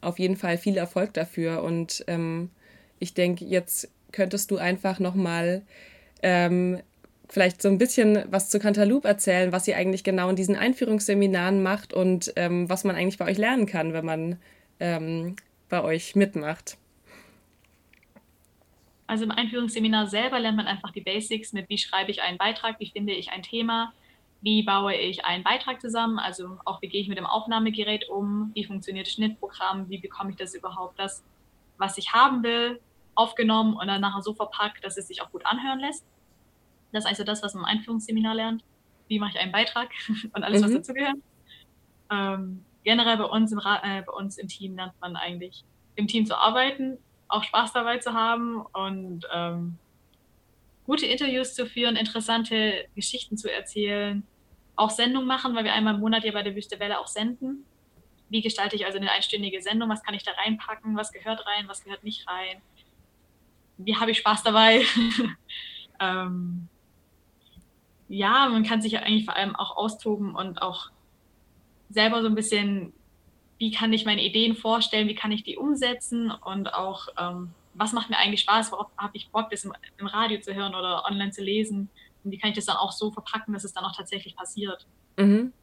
Auf 0.01 0.19
jeden 0.19 0.35
Fall 0.35 0.57
viel 0.57 0.75
Erfolg 0.75 1.13
dafür 1.13 1.63
und 1.63 2.03
ähm, 2.07 2.49
ich 2.99 3.13
denke, 3.13 3.45
jetzt 3.45 3.89
könntest 4.11 4.51
du 4.51 4.57
einfach 4.57 4.99
noch 4.99 5.15
mal 5.15 5.63
ähm, 6.23 6.81
vielleicht 7.29 7.61
so 7.61 7.69
ein 7.69 7.77
bisschen 7.77 8.23
was 8.29 8.49
zu 8.49 8.59
Cantaloupe 8.59 9.07
erzählen, 9.07 9.51
was 9.51 9.67
ihr 9.67 9.77
eigentlich 9.77 10.03
genau 10.03 10.29
in 10.29 10.35
diesen 10.35 10.55
Einführungsseminaren 10.55 11.63
macht 11.63 11.93
und 11.93 12.33
ähm, 12.35 12.69
was 12.69 12.83
man 12.83 12.95
eigentlich 12.95 13.17
bei 13.17 13.25
euch 13.25 13.37
lernen 13.37 13.65
kann, 13.65 13.93
wenn 13.93 14.05
man 14.05 14.39
ähm, 14.79 15.35
bei 15.69 15.83
euch 15.83 16.15
mitmacht. 16.15 16.77
Also 19.07 19.23
im 19.23 19.31
Einführungsseminar 19.31 20.07
selber 20.07 20.39
lernt 20.39 20.57
man 20.57 20.67
einfach 20.67 20.91
die 20.91 21.01
Basics 21.01 21.53
mit, 21.53 21.69
wie 21.69 21.77
schreibe 21.77 22.11
ich 22.11 22.21
einen 22.21 22.37
Beitrag, 22.37 22.79
wie 22.79 22.89
finde 22.89 23.13
ich 23.13 23.31
ein 23.31 23.43
Thema, 23.43 23.93
wie 24.41 24.63
baue 24.63 24.95
ich 24.95 25.25
einen 25.25 25.43
Beitrag 25.43 25.79
zusammen, 25.79 26.17
also 26.17 26.57
auch 26.65 26.81
wie 26.81 26.87
gehe 26.87 27.01
ich 27.01 27.07
mit 27.07 27.17
dem 27.17 27.25
Aufnahmegerät 27.25 28.09
um, 28.09 28.51
wie 28.55 28.63
funktioniert 28.63 29.07
das 29.07 29.13
Schnittprogramm, 29.13 29.89
wie 29.89 29.99
bekomme 29.99 30.31
ich 30.31 30.37
das 30.37 30.55
überhaupt, 30.55 30.99
das, 30.99 31.23
was 31.77 31.97
ich 31.97 32.13
haben 32.13 32.43
will, 32.43 32.79
aufgenommen 33.13 33.75
und 33.75 33.87
dann 33.87 34.01
nachher 34.01 34.21
so 34.21 34.33
verpackt, 34.33 34.83
dass 34.83 34.97
es 34.97 35.07
sich 35.07 35.21
auch 35.21 35.31
gut 35.31 35.45
anhören 35.45 35.79
lässt. 35.79 36.03
Das 36.95 37.03
ist 37.03 37.09
also 37.09 37.23
das, 37.23 37.43
was 37.43 37.53
man 37.53 37.63
im 37.63 37.69
Einführungsseminar 37.77 38.33
lernt. 38.35 38.63
Wie 39.07 39.19
mache 39.19 39.31
ich 39.31 39.39
einen 39.39 39.51
Beitrag 39.51 39.89
und 40.33 40.43
alles, 40.43 40.61
mhm. 40.61 40.65
was 40.65 40.73
dazugehört. 40.73 41.17
Ähm, 42.09 42.63
generell 42.83 43.17
bei 43.17 43.25
uns, 43.25 43.51
im 43.51 43.59
äh, 43.59 44.01
bei 44.01 44.13
uns 44.13 44.37
im 44.37 44.47
Team 44.47 44.75
lernt 44.75 44.93
man 45.01 45.15
eigentlich, 45.15 45.65
im 45.95 46.07
Team 46.07 46.25
zu 46.25 46.37
arbeiten, 46.37 46.97
auch 47.27 47.43
Spaß 47.43 47.73
dabei 47.73 47.97
zu 47.97 48.13
haben 48.13 48.61
und 48.73 49.27
ähm, 49.33 49.77
gute 50.85 51.05
Interviews 51.05 51.53
zu 51.53 51.65
führen, 51.65 51.95
interessante 51.95 52.85
Geschichten 52.95 53.37
zu 53.37 53.51
erzählen, 53.51 54.23
auch 54.75 54.89
Sendungen 54.89 55.27
machen, 55.27 55.55
weil 55.55 55.63
wir 55.63 55.73
einmal 55.73 55.95
im 55.95 55.99
Monat 55.99 56.23
ja 56.23 56.31
bei 56.31 56.43
der 56.43 56.55
Wüste 56.55 56.79
Welle 56.79 56.99
auch 56.99 57.07
senden. 57.07 57.65
Wie 58.29 58.41
gestalte 58.41 58.75
ich 58.75 58.85
also 58.85 58.97
eine 58.97 59.11
einstündige 59.11 59.61
Sendung? 59.61 59.89
Was 59.89 60.03
kann 60.03 60.15
ich 60.15 60.23
da 60.23 60.31
reinpacken? 60.31 60.95
Was 60.95 61.11
gehört 61.11 61.45
rein? 61.45 61.67
Was 61.67 61.83
gehört 61.83 62.03
nicht 62.03 62.27
rein? 62.27 62.61
Wie 63.77 63.95
habe 63.95 64.11
ich 64.11 64.19
Spaß 64.19 64.43
dabei? 64.43 64.83
ähm, 65.99 66.67
ja, 68.07 68.49
man 68.49 68.63
kann 68.63 68.81
sich 68.81 68.93
ja 68.93 69.01
eigentlich 69.01 69.25
vor 69.25 69.35
allem 69.35 69.55
auch 69.55 69.77
austoben 69.77 70.35
und 70.35 70.61
auch 70.61 70.89
selber 71.89 72.21
so 72.21 72.27
ein 72.27 72.35
bisschen, 72.35 72.93
wie 73.57 73.71
kann 73.71 73.93
ich 73.93 74.05
meine 74.05 74.23
Ideen 74.23 74.55
vorstellen, 74.55 75.07
wie 75.07 75.15
kann 75.15 75.31
ich 75.31 75.43
die 75.43 75.57
umsetzen 75.57 76.31
und 76.31 76.73
auch, 76.73 77.07
ähm, 77.17 77.51
was 77.73 77.93
macht 77.93 78.09
mir 78.09 78.17
eigentlich 78.17 78.41
Spaß, 78.41 78.71
worauf 78.71 78.87
habe 78.97 79.15
ich 79.15 79.29
Bock, 79.29 79.49
das 79.49 79.65
im, 79.65 79.73
im, 79.97 80.07
Radio 80.07 80.39
zu 80.39 80.53
hören 80.53 80.75
oder 80.75 81.05
online 81.05 81.31
zu 81.31 81.43
lesen 81.43 81.89
und 82.23 82.31
wie 82.31 82.37
kann 82.37 82.51
ich 82.51 82.55
das 82.55 82.65
dann 82.65 82.77
auch 82.77 82.91
so 82.91 83.11
verpacken, 83.11 83.53
dass 83.53 83.63
es 83.63 83.73
dann 83.73 83.85
auch 83.85 83.95
tatsächlich 83.95 84.35
passiert. 84.35 84.85
Mhm. 85.17 85.53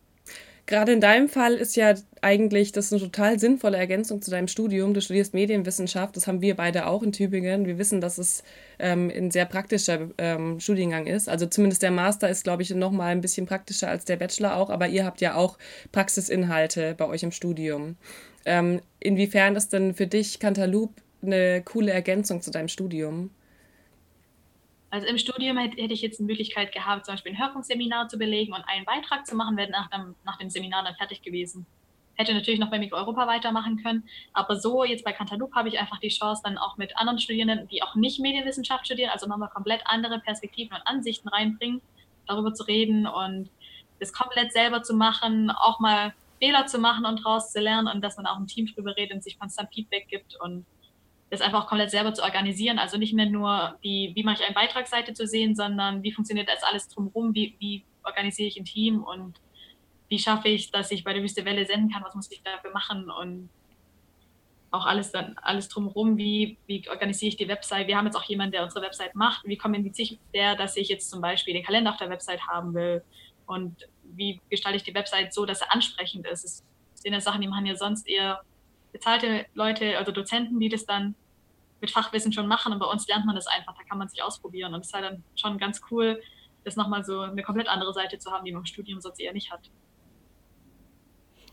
Gerade 0.66 0.92
in 0.92 1.00
deinem 1.00 1.28
Fall 1.28 1.54
ist 1.54 1.74
ja 1.74 1.94
eigentlich 2.20 2.70
das 2.70 2.92
eine 2.92 3.02
total 3.02 3.38
sinnvolle 3.38 3.76
Ergänzung 3.76 4.22
zu 4.22 4.30
deinem 4.30 4.46
Studium. 4.46 4.94
Du 4.94 5.00
studierst 5.00 5.34
Medienwissenschaft, 5.34 6.16
das 6.16 6.28
haben 6.28 6.40
wir 6.40 6.54
beide 6.54 6.86
auch 6.86 7.02
in 7.02 7.10
Tübingen. 7.10 7.66
Wir 7.66 7.78
wissen, 7.78 8.00
dass 8.00 8.16
es 8.16 8.44
ähm, 8.78 9.10
ein 9.14 9.32
sehr 9.32 9.44
praktischer 9.44 10.08
ähm, 10.18 10.60
Studiengang 10.60 11.08
ist. 11.08 11.28
Also 11.28 11.46
zumindest 11.46 11.82
der 11.82 11.90
Master 11.90 12.28
ist, 12.30 12.44
glaube 12.44 12.62
ich, 12.62 12.70
noch 12.70 12.92
mal 12.92 13.08
ein 13.08 13.20
bisschen 13.20 13.46
praktischer 13.46 13.88
als 13.88 14.04
der 14.04 14.16
Bachelor 14.16 14.56
auch, 14.56 14.70
aber 14.70 14.86
ihr 14.86 15.04
habt 15.04 15.20
ja 15.20 15.34
auch 15.34 15.58
Praxisinhalte 15.90 16.94
bei 16.96 17.06
euch 17.06 17.24
im 17.24 17.32
Studium. 17.32 17.96
Ähm, 18.44 18.80
inwiefern 19.00 19.56
ist 19.56 19.72
denn 19.72 19.94
für 19.94 20.06
dich 20.06 20.38
Cantaloupe 20.38 20.94
eine 21.22 21.62
coole 21.62 21.90
Ergänzung 21.90 22.40
zu 22.40 22.52
deinem 22.52 22.68
Studium? 22.68 23.30
Also 24.92 25.06
im 25.06 25.16
Studium 25.16 25.56
hätte 25.56 25.80
ich 25.80 26.02
jetzt 26.02 26.18
die 26.18 26.24
Möglichkeit 26.24 26.70
gehabt, 26.70 27.06
zum 27.06 27.14
Beispiel 27.14 27.32
ein 27.32 27.38
Hörfunkseminar 27.38 28.08
zu 28.08 28.18
belegen 28.18 28.52
und 28.52 28.62
einen 28.66 28.84
Beitrag 28.84 29.26
zu 29.26 29.34
machen, 29.34 29.56
wäre 29.56 29.70
nach 29.70 29.88
dem, 29.88 30.14
nach 30.22 30.36
dem 30.36 30.50
Seminar 30.50 30.84
dann 30.84 30.94
fertig 30.96 31.22
gewesen. 31.22 31.64
hätte 32.16 32.34
natürlich 32.34 32.60
noch 32.60 32.70
bei 32.70 32.78
Mig 32.78 32.92
Europa 32.92 33.26
weitermachen 33.26 33.82
können, 33.82 34.06
aber 34.34 34.54
so 34.56 34.84
jetzt 34.84 35.02
bei 35.02 35.12
Cantaloupe 35.12 35.54
habe 35.54 35.70
ich 35.70 35.80
einfach 35.80 35.98
die 35.98 36.10
Chance, 36.10 36.42
dann 36.44 36.58
auch 36.58 36.76
mit 36.76 36.94
anderen 36.98 37.18
Studierenden, 37.18 37.68
die 37.68 37.82
auch 37.82 37.94
nicht 37.94 38.20
Medienwissenschaft 38.20 38.84
studieren, 38.84 39.08
also 39.08 39.26
nochmal 39.26 39.48
komplett 39.48 39.80
andere 39.86 40.20
Perspektiven 40.20 40.76
und 40.76 40.86
Ansichten 40.86 41.28
reinbringen, 41.30 41.80
darüber 42.26 42.52
zu 42.52 42.64
reden 42.64 43.06
und 43.06 43.48
das 43.98 44.12
komplett 44.12 44.52
selber 44.52 44.82
zu 44.82 44.92
machen, 44.92 45.50
auch 45.50 45.80
mal 45.80 46.12
Fehler 46.38 46.66
zu 46.66 46.78
machen 46.78 47.06
und 47.06 47.20
daraus 47.20 47.50
zu 47.50 47.60
lernen 47.60 47.88
und 47.88 48.02
dass 48.02 48.18
man 48.18 48.26
auch 48.26 48.38
im 48.38 48.46
Team 48.46 48.66
drüber 48.66 48.94
redet 48.94 49.14
und 49.14 49.24
sich 49.24 49.38
konstant 49.38 49.72
Feedback 49.72 50.08
gibt 50.08 50.38
und 50.38 50.66
das 51.32 51.40
einfach 51.40 51.66
komplett 51.66 51.90
selber 51.90 52.12
zu 52.12 52.22
organisieren. 52.22 52.78
Also 52.78 52.98
nicht 52.98 53.14
mehr 53.14 53.24
nur 53.24 53.78
die, 53.82 54.12
wie 54.14 54.22
mache 54.22 54.42
ich 54.42 54.44
eine 54.44 54.54
Beitragsseite 54.54 55.14
zu 55.14 55.26
sehen, 55.26 55.54
sondern 55.54 56.02
wie 56.02 56.12
funktioniert 56.12 56.46
das 56.46 56.62
alles 56.62 56.88
drumherum, 56.88 57.34
wie, 57.34 57.56
wie 57.58 57.84
organisiere 58.04 58.48
ich 58.48 58.58
ein 58.58 58.66
Team 58.66 59.02
und 59.02 59.40
wie 60.10 60.18
schaffe 60.18 60.48
ich, 60.48 60.70
dass 60.70 60.90
ich 60.90 61.04
bei 61.04 61.14
der 61.14 61.22
Wüste 61.22 61.46
Welle 61.46 61.64
senden 61.64 61.90
kann, 61.90 62.04
was 62.04 62.14
muss 62.14 62.30
ich 62.30 62.42
dafür 62.42 62.70
machen 62.72 63.10
und 63.10 63.48
auch 64.72 64.84
alles 64.84 65.10
dann 65.10 65.34
alles 65.40 65.70
drumherum, 65.70 66.18
wie, 66.18 66.58
wie 66.66 66.86
organisiere 66.90 67.30
ich 67.30 67.36
die 67.38 67.48
Website. 67.48 67.86
Wir 67.86 67.96
haben 67.96 68.04
jetzt 68.04 68.16
auch 68.16 68.24
jemanden, 68.24 68.52
der 68.52 68.64
unsere 68.64 68.84
Website 68.84 69.14
macht. 69.14 69.46
Wie 69.46 69.56
kommuniziere 69.56 70.12
ich 70.12 70.18
der, 70.34 70.54
dass 70.54 70.76
ich 70.76 70.88
jetzt 70.88 71.08
zum 71.08 71.22
Beispiel 71.22 71.54
den 71.54 71.64
Kalender 71.64 71.92
auf 71.92 71.96
der 71.96 72.10
Website 72.10 72.46
haben 72.46 72.74
will 72.74 73.02
und 73.46 73.88
wie 74.02 74.38
gestalte 74.50 74.76
ich 74.76 74.82
die 74.82 74.94
Website 74.94 75.32
so, 75.32 75.46
dass 75.46 75.62
er 75.62 75.72
ansprechend 75.72 76.26
ist. 76.26 76.44
Das 76.44 77.02
sind 77.02 77.14
ja 77.14 77.20
Sachen, 77.22 77.40
die 77.40 77.48
machen 77.48 77.64
ja 77.64 77.74
sonst 77.74 78.06
eher 78.06 78.42
bezahlte 78.92 79.46
Leute, 79.54 79.96
also 79.96 80.12
Dozenten, 80.12 80.60
die 80.60 80.68
das 80.68 80.84
dann 80.84 81.14
mit 81.82 81.90
Fachwissen 81.90 82.32
schon 82.32 82.46
machen 82.46 82.72
und 82.72 82.78
bei 82.78 82.86
uns 82.86 83.06
lernt 83.08 83.26
man 83.26 83.34
das 83.34 83.46
einfach, 83.46 83.74
da 83.76 83.82
kann 83.82 83.98
man 83.98 84.08
sich 84.08 84.22
ausprobieren 84.22 84.72
und 84.72 84.80
es 84.80 84.86
ist 84.86 84.94
halt 84.94 85.04
dann 85.04 85.24
schon 85.34 85.58
ganz 85.58 85.82
cool, 85.90 86.22
das 86.64 86.76
nochmal 86.76 87.04
so 87.04 87.20
eine 87.20 87.42
komplett 87.42 87.68
andere 87.68 87.92
Seite 87.92 88.18
zu 88.18 88.30
haben, 88.30 88.44
die 88.44 88.52
man 88.52 88.62
im 88.62 88.66
Studium 88.66 89.00
sonst 89.00 89.20
eher 89.20 89.32
nicht 89.32 89.50
hat. 89.50 89.68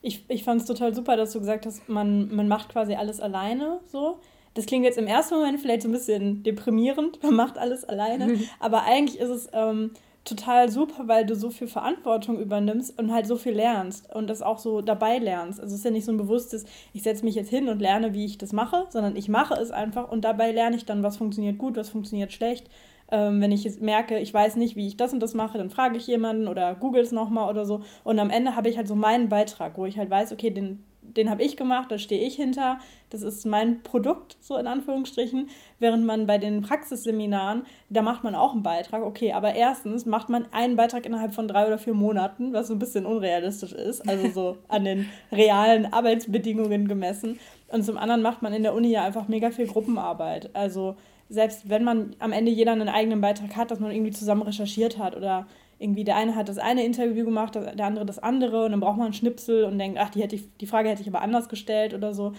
Ich, 0.01 0.23
ich 0.29 0.43
fand 0.43 0.61
es 0.61 0.67
total 0.67 0.93
super, 0.93 1.17
dass 1.17 1.33
du 1.33 1.39
gesagt 1.39 1.65
hast, 1.65 1.89
man, 1.89 2.33
man 2.33 2.47
macht 2.47 2.69
quasi 2.69 2.93
alles 2.93 3.19
alleine 3.19 3.81
so. 3.85 4.21
Das 4.53 4.65
klingt 4.65 4.85
jetzt 4.85 4.97
im 4.97 5.07
ersten 5.07 5.35
Moment 5.35 5.59
vielleicht 5.59 5.81
so 5.81 5.89
ein 5.89 5.91
bisschen 5.91 6.43
deprimierend, 6.43 7.21
man 7.23 7.35
macht 7.35 7.57
alles 7.57 7.83
alleine, 7.83 8.39
aber 8.59 8.83
eigentlich 8.83 9.19
ist 9.19 9.29
es 9.29 9.49
ähm, 9.51 9.91
total 10.29 10.69
super, 10.69 11.07
weil 11.07 11.25
du 11.25 11.35
so 11.35 11.49
viel 11.49 11.67
Verantwortung 11.67 12.39
übernimmst 12.39 12.97
und 12.99 13.11
halt 13.11 13.27
so 13.27 13.35
viel 13.35 13.53
lernst 13.53 14.13
und 14.13 14.29
das 14.29 14.41
auch 14.41 14.59
so 14.59 14.81
dabei 14.81 15.17
lernst. 15.17 15.59
Also 15.59 15.73
es 15.73 15.79
ist 15.79 15.85
ja 15.85 15.91
nicht 15.91 16.05
so 16.05 16.11
ein 16.11 16.17
bewusstes, 16.17 16.65
ich 16.93 17.03
setze 17.03 17.25
mich 17.25 17.35
jetzt 17.35 17.49
hin 17.49 17.67
und 17.67 17.79
lerne, 17.79 18.13
wie 18.13 18.25
ich 18.25 18.37
das 18.37 18.53
mache, 18.53 18.85
sondern 18.89 19.15
ich 19.15 19.27
mache 19.27 19.55
es 19.55 19.71
einfach 19.71 20.09
und 20.09 20.23
dabei 20.23 20.51
lerne 20.51 20.75
ich 20.75 20.85
dann, 20.85 21.03
was 21.03 21.17
funktioniert 21.17 21.57
gut, 21.57 21.75
was 21.75 21.89
funktioniert 21.89 22.31
schlecht 22.31 22.69
ähm, 23.11 23.41
wenn 23.41 23.51
ich 23.51 23.79
merke, 23.79 24.19
ich 24.19 24.33
weiß 24.33 24.55
nicht, 24.55 24.75
wie 24.75 24.87
ich 24.87 24.97
das 24.97 25.13
und 25.13 25.19
das 25.19 25.33
mache, 25.33 25.57
dann 25.57 25.69
frage 25.69 25.97
ich 25.97 26.07
jemanden 26.07 26.47
oder 26.47 26.75
google 26.75 27.01
es 27.01 27.11
nochmal 27.11 27.49
oder 27.49 27.65
so. 27.65 27.81
Und 28.03 28.19
am 28.19 28.29
Ende 28.29 28.55
habe 28.55 28.69
ich 28.69 28.77
halt 28.77 28.87
so 28.87 28.95
meinen 28.95 29.29
Beitrag, 29.29 29.77
wo 29.77 29.85
ich 29.85 29.97
halt 29.97 30.09
weiß, 30.09 30.31
okay, 30.31 30.51
den, 30.51 30.83
den 31.17 31.29
habe 31.29 31.43
ich 31.43 31.57
gemacht, 31.57 31.91
da 31.91 31.97
stehe 31.97 32.25
ich 32.25 32.35
hinter, 32.35 32.79
das 33.09 33.21
ist 33.21 33.45
mein 33.45 33.81
Produkt, 33.81 34.37
so 34.39 34.57
in 34.57 34.67
Anführungsstrichen. 34.67 35.49
Während 35.79 36.05
man 36.05 36.27
bei 36.27 36.37
den 36.37 36.61
Praxisseminaren, 36.61 37.63
da 37.89 38.01
macht 38.01 38.23
man 38.23 38.35
auch 38.35 38.53
einen 38.53 38.63
Beitrag, 38.63 39.03
okay, 39.03 39.33
aber 39.33 39.55
erstens 39.55 40.05
macht 40.05 40.29
man 40.29 40.45
einen 40.51 40.75
Beitrag 40.75 41.05
innerhalb 41.05 41.33
von 41.33 41.47
drei 41.47 41.67
oder 41.67 41.77
vier 41.77 41.93
Monaten, 41.93 42.53
was 42.53 42.67
so 42.67 42.73
ein 42.73 42.79
bisschen 42.79 43.05
unrealistisch 43.05 43.73
ist, 43.73 44.07
also 44.07 44.29
so 44.29 44.57
an 44.67 44.85
den 44.85 45.09
realen 45.31 45.91
Arbeitsbedingungen 45.91 46.87
gemessen. 46.87 47.39
Und 47.69 47.83
zum 47.83 47.97
anderen 47.97 48.21
macht 48.21 48.41
man 48.41 48.53
in 48.53 48.63
der 48.63 48.73
Uni 48.73 48.89
ja 48.89 49.03
einfach 49.03 49.27
mega 49.27 49.51
viel 49.51 49.67
Gruppenarbeit. 49.67 50.55
Also 50.55 50.95
selbst 51.29 51.69
wenn 51.69 51.83
man 51.83 52.15
am 52.19 52.31
Ende 52.31 52.51
jeder 52.51 52.71
einen 52.71 52.89
eigenen 52.89 53.21
Beitrag 53.21 53.55
hat, 53.55 53.71
dass 53.71 53.79
man 53.79 53.91
irgendwie 53.91 54.11
zusammen 54.11 54.41
recherchiert 54.41 54.97
hat 54.97 55.15
oder 55.15 55.47
irgendwie 55.79 56.03
der 56.03 56.17
eine 56.17 56.35
hat 56.35 56.49
das 56.49 56.57
eine 56.57 56.83
Interview 56.83 57.25
gemacht, 57.25 57.55
der 57.55 57.85
andere 57.85 58.05
das 58.05 58.19
andere 58.19 58.65
und 58.65 58.71
dann 58.71 58.81
braucht 58.81 58.97
man 58.97 59.05
einen 59.05 59.13
Schnipsel 59.13 59.63
und 59.63 59.79
denkt, 59.79 59.97
ach, 59.99 60.09
die, 60.09 60.21
hätte 60.21 60.35
ich, 60.35 60.43
die 60.57 60.67
Frage 60.67 60.89
hätte 60.89 61.01
ich 61.01 61.07
aber 61.07 61.21
anders 61.21 61.49
gestellt 61.49 61.93
oder 61.93 62.13
so. 62.13 62.33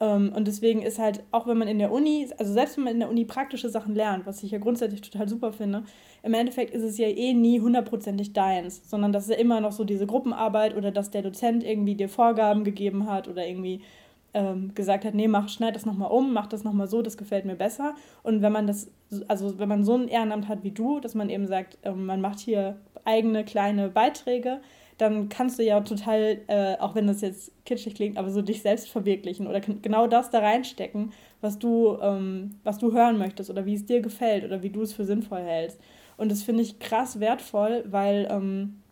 Ähm, 0.00 0.32
und 0.34 0.46
deswegen 0.46 0.82
ist 0.82 0.98
halt, 0.98 1.22
auch 1.32 1.46
wenn 1.46 1.58
man 1.58 1.68
in 1.68 1.78
der 1.78 1.92
Uni, 1.92 2.28
also 2.38 2.52
selbst 2.52 2.76
wenn 2.76 2.84
man 2.84 2.94
in 2.94 3.00
der 3.00 3.10
Uni 3.10 3.24
praktische 3.24 3.68
Sachen 3.68 3.94
lernt, 3.94 4.26
was 4.26 4.42
ich 4.42 4.50
ja 4.50 4.58
grundsätzlich 4.58 5.00
total 5.00 5.28
super 5.28 5.52
finde, 5.52 5.84
im 6.22 6.34
Endeffekt 6.34 6.72
ist 6.72 6.82
es 6.82 6.98
ja 6.98 7.08
eh 7.08 7.34
nie 7.34 7.60
hundertprozentig 7.60 8.32
deins, 8.32 8.88
sondern 8.88 9.12
das 9.12 9.24
ist 9.24 9.30
ja 9.30 9.36
immer 9.36 9.60
noch 9.60 9.72
so 9.72 9.84
diese 9.84 10.06
Gruppenarbeit 10.06 10.76
oder 10.76 10.90
dass 10.90 11.10
der 11.10 11.22
Dozent 11.22 11.64
irgendwie 11.64 11.96
dir 11.96 12.08
Vorgaben 12.08 12.64
gegeben 12.64 13.08
hat 13.08 13.28
oder 13.28 13.46
irgendwie 13.46 13.82
ähm, 14.34 14.74
gesagt 14.74 15.04
hat, 15.04 15.14
nee, 15.14 15.28
mach, 15.28 15.48
schneid 15.48 15.76
das 15.76 15.86
nochmal 15.86 16.10
um, 16.10 16.32
mach 16.32 16.46
das 16.46 16.64
nochmal 16.64 16.88
so, 16.88 17.02
das 17.02 17.16
gefällt 17.16 17.44
mir 17.44 17.56
besser. 17.56 17.94
Und 18.22 18.42
wenn 18.42 18.52
man 18.52 18.66
das, 18.66 18.90
also 19.28 19.58
wenn 19.58 19.68
man 19.68 19.84
so 19.84 19.94
ein 19.94 20.08
Ehrenamt 20.08 20.48
hat 20.48 20.62
wie 20.64 20.72
du, 20.72 21.00
dass 21.00 21.14
man 21.14 21.30
eben 21.30 21.46
sagt, 21.46 21.78
ähm, 21.82 22.06
man 22.06 22.20
macht 22.20 22.40
hier 22.40 22.76
eigene 23.04 23.44
kleine 23.44 23.88
Beiträge, 23.88 24.60
dann 24.98 25.28
kannst 25.28 25.58
du 25.58 25.64
ja 25.64 25.80
total, 25.80 26.40
äh, 26.46 26.76
auch 26.78 26.94
wenn 26.94 27.06
das 27.06 27.20
jetzt 27.20 27.52
kitschig 27.64 27.94
klingt, 27.94 28.16
aber 28.16 28.30
so 28.30 28.42
dich 28.42 28.62
selbst 28.62 28.88
verwirklichen 28.88 29.46
oder 29.46 29.60
genau 29.60 30.06
das 30.06 30.30
da 30.30 30.38
reinstecken, 30.38 31.12
was 31.40 31.58
du, 31.58 31.98
ähm, 32.00 32.56
was 32.62 32.78
du 32.78 32.92
hören 32.92 33.18
möchtest 33.18 33.50
oder 33.50 33.66
wie 33.66 33.74
es 33.74 33.86
dir 33.86 34.00
gefällt 34.00 34.44
oder 34.44 34.62
wie 34.62 34.70
du 34.70 34.82
es 34.82 34.92
für 34.92 35.04
sinnvoll 35.04 35.42
hältst. 35.42 35.80
Und 36.16 36.30
das 36.30 36.42
finde 36.42 36.62
ich 36.62 36.78
krass 36.78 37.18
wertvoll, 37.18 37.84
weil 37.88 38.28
ähm, 38.30 38.83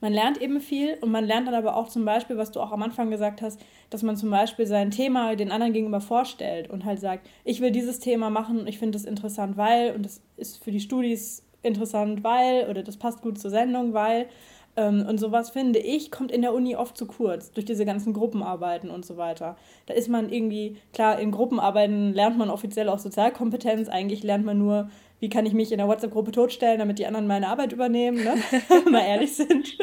man 0.00 0.12
lernt 0.12 0.40
eben 0.40 0.60
viel 0.60 0.98
und 1.00 1.10
man 1.10 1.24
lernt 1.24 1.48
dann 1.48 1.54
aber 1.54 1.76
auch 1.76 1.88
zum 1.88 2.04
Beispiel, 2.04 2.36
was 2.36 2.52
du 2.52 2.60
auch 2.60 2.72
am 2.72 2.82
Anfang 2.82 3.10
gesagt 3.10 3.42
hast, 3.42 3.60
dass 3.90 4.02
man 4.02 4.16
zum 4.16 4.30
Beispiel 4.30 4.66
sein 4.66 4.90
Thema 4.90 5.34
den 5.36 5.50
anderen 5.50 5.72
gegenüber 5.72 6.00
vorstellt 6.00 6.70
und 6.70 6.84
halt 6.84 7.00
sagt, 7.00 7.28
ich 7.44 7.60
will 7.60 7.70
dieses 7.70 7.98
Thema 7.98 8.30
machen 8.30 8.60
und 8.60 8.68
ich 8.68 8.78
finde 8.78 8.98
das 8.98 9.04
interessant, 9.04 9.56
weil 9.56 9.94
und 9.94 10.04
das 10.04 10.20
ist 10.36 10.62
für 10.62 10.70
die 10.70 10.80
Studis 10.80 11.44
interessant, 11.62 12.22
weil 12.22 12.68
oder 12.68 12.82
das 12.82 12.96
passt 12.96 13.22
gut 13.22 13.38
zur 13.38 13.50
Sendung, 13.50 13.94
weil 13.94 14.28
ähm, 14.76 15.06
und 15.08 15.18
sowas 15.18 15.50
finde 15.50 15.78
ich, 15.78 16.10
kommt 16.10 16.30
in 16.30 16.42
der 16.42 16.52
Uni 16.52 16.76
oft 16.76 16.96
zu 16.96 17.06
kurz, 17.06 17.50
durch 17.50 17.64
diese 17.64 17.86
ganzen 17.86 18.12
Gruppenarbeiten 18.12 18.90
und 18.90 19.06
so 19.06 19.16
weiter. 19.16 19.56
Da 19.86 19.94
ist 19.94 20.08
man 20.08 20.30
irgendwie, 20.30 20.76
klar, 20.92 21.18
in 21.18 21.30
Gruppenarbeiten 21.30 22.12
lernt 22.12 22.36
man 22.36 22.50
offiziell 22.50 22.88
auch 22.90 22.98
Sozialkompetenz, 22.98 23.88
eigentlich 23.88 24.22
lernt 24.22 24.44
man 24.44 24.58
nur, 24.58 24.90
wie 25.20 25.28
kann 25.28 25.46
ich 25.46 25.54
mich 25.54 25.72
in 25.72 25.78
der 25.78 25.88
WhatsApp-Gruppe 25.88 26.32
totstellen, 26.32 26.78
damit 26.78 26.98
die 26.98 27.06
anderen 27.06 27.26
meine 27.26 27.48
Arbeit 27.48 27.72
übernehmen, 27.72 28.22
ne? 28.22 28.36
mal 28.90 29.00
ehrlich 29.00 29.34
sind. 29.34 29.78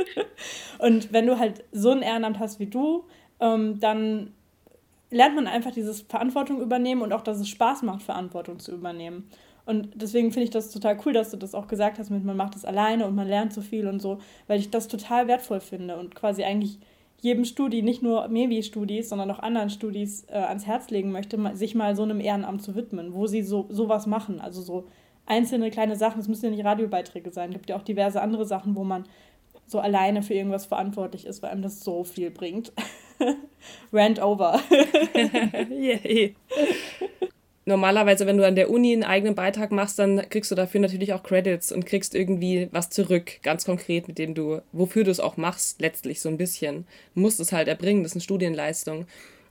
Und 0.79 1.11
wenn 1.11 1.25
du 1.25 1.39
halt 1.39 1.63
so 1.71 1.91
ein 1.91 2.01
Ehrenamt 2.01 2.39
hast 2.39 2.59
wie 2.59 2.67
du, 2.67 3.05
ähm, 3.39 3.79
dann 3.79 4.33
lernt 5.09 5.35
man 5.35 5.47
einfach 5.47 5.71
dieses 5.71 6.01
Verantwortung 6.01 6.61
übernehmen 6.61 7.01
und 7.01 7.13
auch, 7.13 7.21
dass 7.21 7.39
es 7.39 7.49
Spaß 7.49 7.83
macht, 7.83 8.03
Verantwortung 8.03 8.59
zu 8.59 8.71
übernehmen. 8.71 9.29
Und 9.65 9.89
deswegen 9.95 10.31
finde 10.31 10.45
ich 10.45 10.49
das 10.49 10.71
total 10.71 10.99
cool, 11.05 11.13
dass 11.13 11.31
du 11.31 11.37
das 11.37 11.55
auch 11.55 11.67
gesagt 11.67 11.97
hast, 11.97 12.09
mit 12.09 12.25
man 12.25 12.35
macht 12.35 12.55
es 12.55 12.65
alleine 12.65 13.05
und 13.07 13.15
man 13.15 13.27
lernt 13.27 13.53
so 13.53 13.61
viel 13.61 13.87
und 13.87 14.01
so, 14.01 14.19
weil 14.47 14.59
ich 14.59 14.71
das 14.71 14.87
total 14.87 15.27
wertvoll 15.27 15.61
finde 15.61 15.97
und 15.97 16.15
quasi 16.15 16.43
eigentlich 16.43 16.79
jedem 17.21 17.45
Studi, 17.45 17.81
nicht 17.81 18.03
nur 18.03 18.27
Mevi-Studis, 18.27 19.07
sondern 19.07 19.31
auch 19.31 19.39
anderen 19.39 19.69
Studis 19.69 20.25
äh, 20.27 20.33
ans 20.33 20.65
Herz 20.65 20.89
legen 20.89 21.13
möchte, 21.13 21.39
sich 21.55 21.73
mal 21.73 21.95
so 21.95 22.03
einem 22.03 22.19
Ehrenamt 22.19 22.61
zu 22.61 22.75
widmen, 22.75 23.13
wo 23.13 23.27
sie 23.27 23.41
so 23.41 23.67
sowas 23.69 24.07
machen. 24.07 24.41
Also 24.41 24.61
so 24.61 24.87
einzelne 25.25 25.71
kleine 25.71 25.95
Sachen, 25.95 26.19
es 26.19 26.27
müssen 26.27 26.45
ja 26.45 26.51
nicht 26.51 26.65
Radiobeiträge 26.65 27.31
sein, 27.31 27.49
es 27.49 27.55
gibt 27.55 27.69
ja 27.69 27.77
auch 27.77 27.83
diverse 27.83 28.21
andere 28.21 28.45
Sachen, 28.45 28.75
wo 28.75 28.83
man 28.83 29.05
so 29.65 29.79
alleine 29.79 30.21
für 30.21 30.33
irgendwas 30.33 30.65
verantwortlich 30.65 31.25
ist, 31.25 31.41
weil 31.41 31.51
einem 31.51 31.61
das 31.61 31.79
so 31.79 32.03
viel 32.03 32.31
bringt. 32.31 32.73
Rant 33.93 34.21
over. 34.21 34.59
Yay 35.69 36.35
normalerweise, 37.65 38.25
wenn 38.25 38.37
du 38.37 38.45
an 38.45 38.55
der 38.55 38.69
Uni 38.69 38.93
einen 38.93 39.03
eigenen 39.03 39.35
Beitrag 39.35 39.71
machst, 39.71 39.99
dann 39.99 40.29
kriegst 40.29 40.51
du 40.51 40.55
dafür 40.55 40.81
natürlich 40.81 41.13
auch 41.13 41.23
Credits 41.23 41.71
und 41.71 41.85
kriegst 41.85 42.15
irgendwie 42.15 42.67
was 42.71 42.89
zurück, 42.89 43.41
ganz 43.41 43.65
konkret, 43.65 44.07
mit 44.07 44.17
dem 44.17 44.33
du, 44.33 44.61
wofür 44.71 45.03
du 45.03 45.11
es 45.11 45.19
auch 45.19 45.37
machst, 45.37 45.81
letztlich 45.81 46.21
so 46.21 46.29
ein 46.29 46.37
bisschen. 46.37 46.85
Du 47.15 47.21
musst 47.21 47.39
es 47.39 47.51
halt 47.51 47.67
erbringen, 47.67 48.03
das 48.03 48.11
ist 48.11 48.17
eine 48.17 48.23
Studienleistung. 48.23 49.05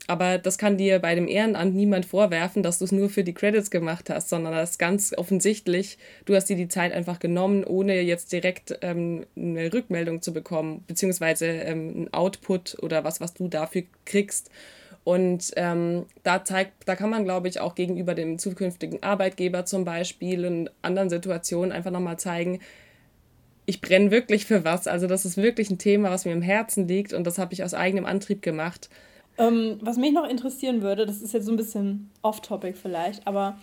Aber 0.09 0.39
das 0.39 0.59
kann 0.59 0.77
dir 0.77 0.99
bei 0.99 1.15
dem 1.15 1.29
Ehrenamt 1.29 1.75
niemand 1.75 2.07
vorwerfen, 2.07 2.63
dass 2.63 2.79
du 2.79 2.85
es 2.85 2.93
nur 2.93 3.09
für 3.09 3.23
die 3.23 3.35
Credits 3.35 3.71
gemacht 3.71 4.11
hast, 4.11 4.29
sondern 4.29 4.53
das 4.53 4.71
ist 4.71 4.79
ganz 4.79 5.15
offensichtlich, 5.17 5.97
du 6.25 6.35
hast 6.35 6.47
dir 6.47 6.57
die 6.57 6.69
Zeit 6.69 6.93
einfach 6.93 7.21
genommen, 7.21 7.63
ohne 7.63 8.01
jetzt 8.01 8.33
direkt 8.33 8.77
ähm, 8.83 9.27
eine 9.37 9.73
Rückmeldung 9.73 10.21
zu 10.21 10.33
bekommen, 10.33 10.83
beziehungsweise 10.89 11.47
ähm, 11.47 12.03
ein 12.03 12.15
Output 12.15 12.79
oder 12.83 13.05
was, 13.05 13.21
was 13.21 13.35
du 13.35 13.47
dafür 13.47 13.85
kriegst. 14.05 14.51
Und 15.05 15.53
ähm, 15.57 16.07
da 16.23 16.45
zeigt, 16.45 16.73
da 16.87 16.95
kann 16.97 17.11
man, 17.11 17.25
glaube 17.25 17.49
ich, 17.49 17.61
auch 17.61 17.75
gegenüber 17.75 18.15
dem 18.15 18.39
zukünftigen 18.39 19.03
Arbeitgeber 19.03 19.65
zum 19.65 19.85
Beispiel 19.85 20.47
und 20.47 20.71
anderen 20.83 21.11
Situationen 21.11 21.73
einfach 21.73 21.91
nochmal 21.91 22.19
zeigen, 22.19 22.61
ich 23.67 23.81
brenne 23.81 24.11
wirklich 24.11 24.47
für 24.47 24.65
was. 24.65 24.87
Also 24.87 25.07
das 25.07 25.25
ist 25.25 25.37
wirklich 25.37 25.71
ein 25.71 25.79
Thema, 25.79 26.11
was 26.11 26.25
mir 26.25 26.33
im 26.33 26.43
Herzen 26.43 26.89
liegt 26.89 27.13
und 27.13 27.25
das 27.25 27.39
habe 27.39 27.53
ich 27.55 27.63
aus 27.63 27.75
eigenem 27.75 28.07
Antrieb 28.07 28.43
gemacht. 28.43 28.91
Ähm, 29.39 29.79
was 29.81 29.97
mich 29.97 30.13
noch 30.13 30.29
interessieren 30.29 30.83
würde, 30.83 31.07
das 31.07 31.23
ist 31.23 31.33
jetzt 31.33 31.47
so 31.47 31.53
ein 31.53 31.57
bisschen 31.57 32.11
off-topic 32.23 32.77
vielleicht, 32.77 33.27
aber 33.27 33.57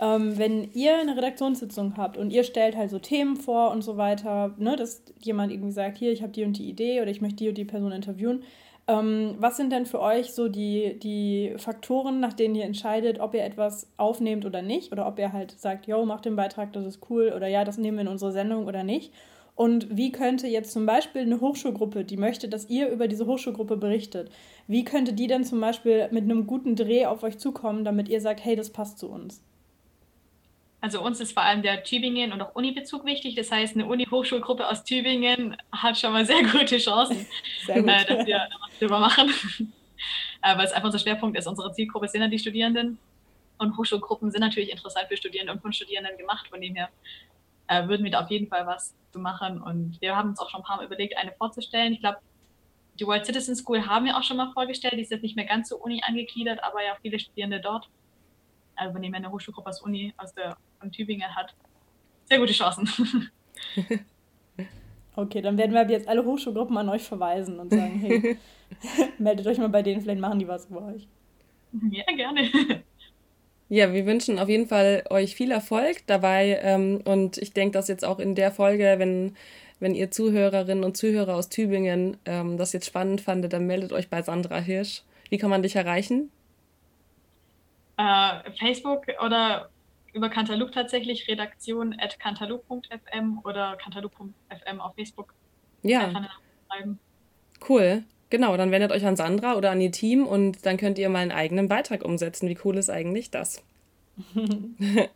ähm, 0.00 0.36
wenn 0.36 0.72
ihr 0.72 0.98
eine 0.98 1.16
Redaktionssitzung 1.16 1.96
habt 1.96 2.16
und 2.16 2.32
ihr 2.32 2.42
stellt 2.42 2.76
halt 2.76 2.90
so 2.90 2.98
Themen 2.98 3.36
vor 3.36 3.70
und 3.70 3.82
so 3.82 3.96
weiter, 3.96 4.52
ne, 4.58 4.74
dass 4.74 5.02
jemand 5.20 5.52
irgendwie 5.52 5.70
sagt, 5.70 5.98
hier, 5.98 6.10
ich 6.12 6.22
habe 6.22 6.32
die 6.32 6.44
und 6.44 6.58
die 6.58 6.68
Idee 6.68 7.00
oder 7.00 7.10
ich 7.10 7.20
möchte 7.20 7.36
die 7.36 7.48
und 7.48 7.58
die 7.58 7.64
Person 7.64 7.92
interviewen, 7.92 8.42
ähm, 8.88 9.36
was 9.38 9.56
sind 9.56 9.70
denn 9.70 9.86
für 9.86 10.00
euch 10.00 10.32
so 10.32 10.48
die, 10.48 10.98
die 10.98 11.54
Faktoren, 11.56 12.18
nach 12.18 12.32
denen 12.32 12.56
ihr 12.56 12.64
entscheidet, 12.64 13.20
ob 13.20 13.34
ihr 13.34 13.44
etwas 13.44 13.86
aufnehmt 13.96 14.44
oder 14.44 14.60
nicht? 14.60 14.90
Oder 14.90 15.06
ob 15.06 15.18
ihr 15.20 15.32
halt 15.32 15.52
sagt, 15.52 15.86
yo, 15.86 16.04
mach 16.04 16.20
den 16.20 16.34
Beitrag, 16.34 16.72
das 16.72 16.84
ist 16.84 16.98
cool 17.08 17.32
oder 17.34 17.46
ja, 17.46 17.64
das 17.64 17.78
nehmen 17.78 17.98
wir 17.98 18.02
in 18.02 18.08
unsere 18.08 18.32
Sendung 18.32 18.66
oder 18.66 18.82
nicht? 18.82 19.12
Und 19.54 19.96
wie 19.96 20.12
könnte 20.12 20.46
jetzt 20.46 20.72
zum 20.72 20.86
Beispiel 20.86 21.22
eine 21.22 21.40
Hochschulgruppe, 21.40 22.04
die 22.04 22.16
möchte, 22.16 22.48
dass 22.48 22.70
ihr 22.70 22.88
über 22.88 23.06
diese 23.06 23.26
Hochschulgruppe 23.26 23.76
berichtet, 23.76 24.30
wie 24.66 24.84
könnte 24.84 25.12
die 25.12 25.26
denn 25.26 25.44
zum 25.44 25.60
Beispiel 25.60 26.08
mit 26.10 26.24
einem 26.24 26.46
guten 26.46 26.74
Dreh 26.74 27.06
auf 27.06 27.22
euch 27.22 27.38
zukommen, 27.38 27.84
damit 27.84 28.08
ihr 28.08 28.20
sagt, 28.20 28.44
hey, 28.44 28.56
das 28.56 28.70
passt 28.70 28.98
zu 28.98 29.10
uns? 29.10 29.42
Also 30.80 31.00
uns 31.00 31.20
ist 31.20 31.32
vor 31.32 31.44
allem 31.44 31.62
der 31.62 31.84
Tübingen 31.84 32.32
und 32.32 32.42
auch 32.42 32.56
Uni-Bezug 32.56 33.04
wichtig. 33.04 33.36
Das 33.36 33.52
heißt, 33.52 33.76
eine 33.76 33.86
Uni-Hochschulgruppe 33.86 34.68
aus 34.68 34.82
Tübingen 34.82 35.56
hat 35.70 35.96
schon 35.96 36.12
mal 36.12 36.26
sehr 36.26 36.42
gute 36.42 36.78
Chancen, 36.78 37.24
sehr 37.66 37.82
gut. 37.82 37.88
äh, 37.88 38.04
dass 38.04 38.26
wir 38.26 38.48
was 38.60 38.78
drüber 38.80 38.98
machen. 38.98 39.28
äh, 40.42 40.56
weil 40.56 40.64
es 40.64 40.72
einfach 40.72 40.86
unser 40.86 40.98
Schwerpunkt 40.98 41.38
ist. 41.38 41.46
Unsere 41.46 41.72
Zielgruppe 41.72 42.08
sind 42.08 42.22
ja 42.22 42.26
die 42.26 42.38
Studierenden. 42.38 42.98
Und 43.58 43.76
Hochschulgruppen 43.76 44.32
sind 44.32 44.40
natürlich 44.40 44.72
interessant 44.72 45.06
für 45.08 45.16
Studierende 45.16 45.52
und 45.52 45.62
von 45.62 45.72
Studierenden 45.72 46.18
gemacht. 46.18 46.48
Von 46.48 46.60
dem 46.60 46.74
her 46.74 46.88
äh, 47.72 47.88
würden 47.88 48.04
wir 48.04 48.10
da 48.10 48.20
auf 48.20 48.30
jeden 48.30 48.48
Fall 48.48 48.66
was 48.66 48.94
zu 49.12 49.18
machen. 49.18 49.60
Und 49.60 50.00
wir 50.00 50.16
haben 50.16 50.30
uns 50.30 50.40
auch 50.40 50.50
schon 50.50 50.60
ein 50.60 50.64
paar 50.64 50.76
Mal 50.78 50.86
überlegt, 50.86 51.16
eine 51.16 51.32
vorzustellen. 51.32 51.92
Ich 51.92 52.00
glaube, 52.00 52.18
die 53.00 53.06
World 53.06 53.24
Citizen 53.24 53.56
School 53.56 53.86
haben 53.86 54.04
wir 54.04 54.16
auch 54.16 54.22
schon 54.22 54.36
mal 54.36 54.52
vorgestellt. 54.52 54.94
Die 54.94 55.02
ist 55.02 55.10
jetzt 55.10 55.22
nicht 55.22 55.36
mehr 55.36 55.46
ganz 55.46 55.68
so 55.68 55.76
Uni 55.76 56.02
angegliedert, 56.06 56.62
aber 56.62 56.84
ja 56.84 56.96
viele 57.00 57.18
Studierende 57.18 57.60
dort. 57.60 57.88
Also 58.76 58.94
wenn 58.94 59.02
jemand 59.02 59.24
eine 59.24 59.32
Hochschulgruppe 59.32 59.68
aus 59.68 59.82
Uni 59.82 60.12
aus 60.16 60.34
der 60.34 60.56
von 60.80 60.90
Tübingen 60.90 61.34
hat, 61.34 61.54
sehr 62.24 62.38
gute 62.38 62.52
Chancen. 62.52 62.88
Okay, 65.14 65.42
dann 65.42 65.58
werden 65.58 65.74
wir 65.74 65.86
jetzt 65.90 66.08
alle 66.08 66.24
Hochschulgruppen 66.24 66.76
an 66.78 66.88
euch 66.88 67.02
verweisen 67.02 67.60
und 67.60 67.70
sagen, 67.70 67.98
hey, 68.00 68.38
meldet 69.18 69.46
euch 69.46 69.58
mal 69.58 69.68
bei 69.68 69.82
denen, 69.82 70.00
vielleicht 70.00 70.20
machen 70.20 70.38
die 70.38 70.48
was 70.48 70.66
über 70.66 70.86
euch. 70.86 71.06
Ja, 71.90 72.04
gerne. 72.14 72.82
Ja, 73.72 73.90
wir 73.94 74.04
wünschen 74.04 74.38
auf 74.38 74.50
jeden 74.50 74.66
Fall 74.66 75.02
euch 75.08 75.34
viel 75.34 75.50
Erfolg 75.50 76.06
dabei 76.06 76.60
ähm, 76.60 77.00
und 77.06 77.38
ich 77.38 77.54
denke, 77.54 77.72
dass 77.72 77.88
jetzt 77.88 78.04
auch 78.04 78.18
in 78.18 78.34
der 78.34 78.52
Folge, 78.52 78.96
wenn, 78.98 79.34
wenn 79.80 79.94
ihr 79.94 80.10
Zuhörerinnen 80.10 80.84
und 80.84 80.94
Zuhörer 80.94 81.34
aus 81.34 81.48
Tübingen 81.48 82.18
ähm, 82.26 82.58
das 82.58 82.74
jetzt 82.74 82.84
spannend 82.84 83.22
fandet, 83.22 83.54
dann 83.54 83.66
meldet 83.66 83.94
euch 83.94 84.10
bei 84.10 84.20
Sandra 84.20 84.58
Hirsch. 84.58 85.04
Wie 85.30 85.38
kann 85.38 85.48
man 85.48 85.62
dich 85.62 85.74
erreichen? 85.74 86.30
Uh, 87.98 88.42
Facebook 88.58 89.06
oder 89.24 89.70
über 90.12 90.28
Cantaloupe 90.28 90.72
tatsächlich, 90.72 91.26
redaktion 91.26 91.96
at 91.98 92.20
cantaloupe.fm 92.20 93.40
oder 93.42 93.78
cantaloupe.fm 93.82 94.80
auf 94.82 94.94
Facebook. 94.96 95.32
Ja. 95.82 96.28
Cool. 97.66 98.04
Genau, 98.32 98.56
dann 98.56 98.70
wendet 98.70 98.92
euch 98.92 99.04
an 99.04 99.14
Sandra 99.14 99.56
oder 99.56 99.70
an 99.72 99.80
ihr 99.82 99.92
Team 99.92 100.26
und 100.26 100.64
dann 100.64 100.78
könnt 100.78 100.98
ihr 100.98 101.10
mal 101.10 101.18
einen 101.18 101.32
eigenen 101.32 101.68
Beitrag 101.68 102.02
umsetzen. 102.02 102.48
Wie 102.48 102.56
cool 102.64 102.78
ist 102.78 102.88
eigentlich 102.88 103.30
das? 103.30 103.62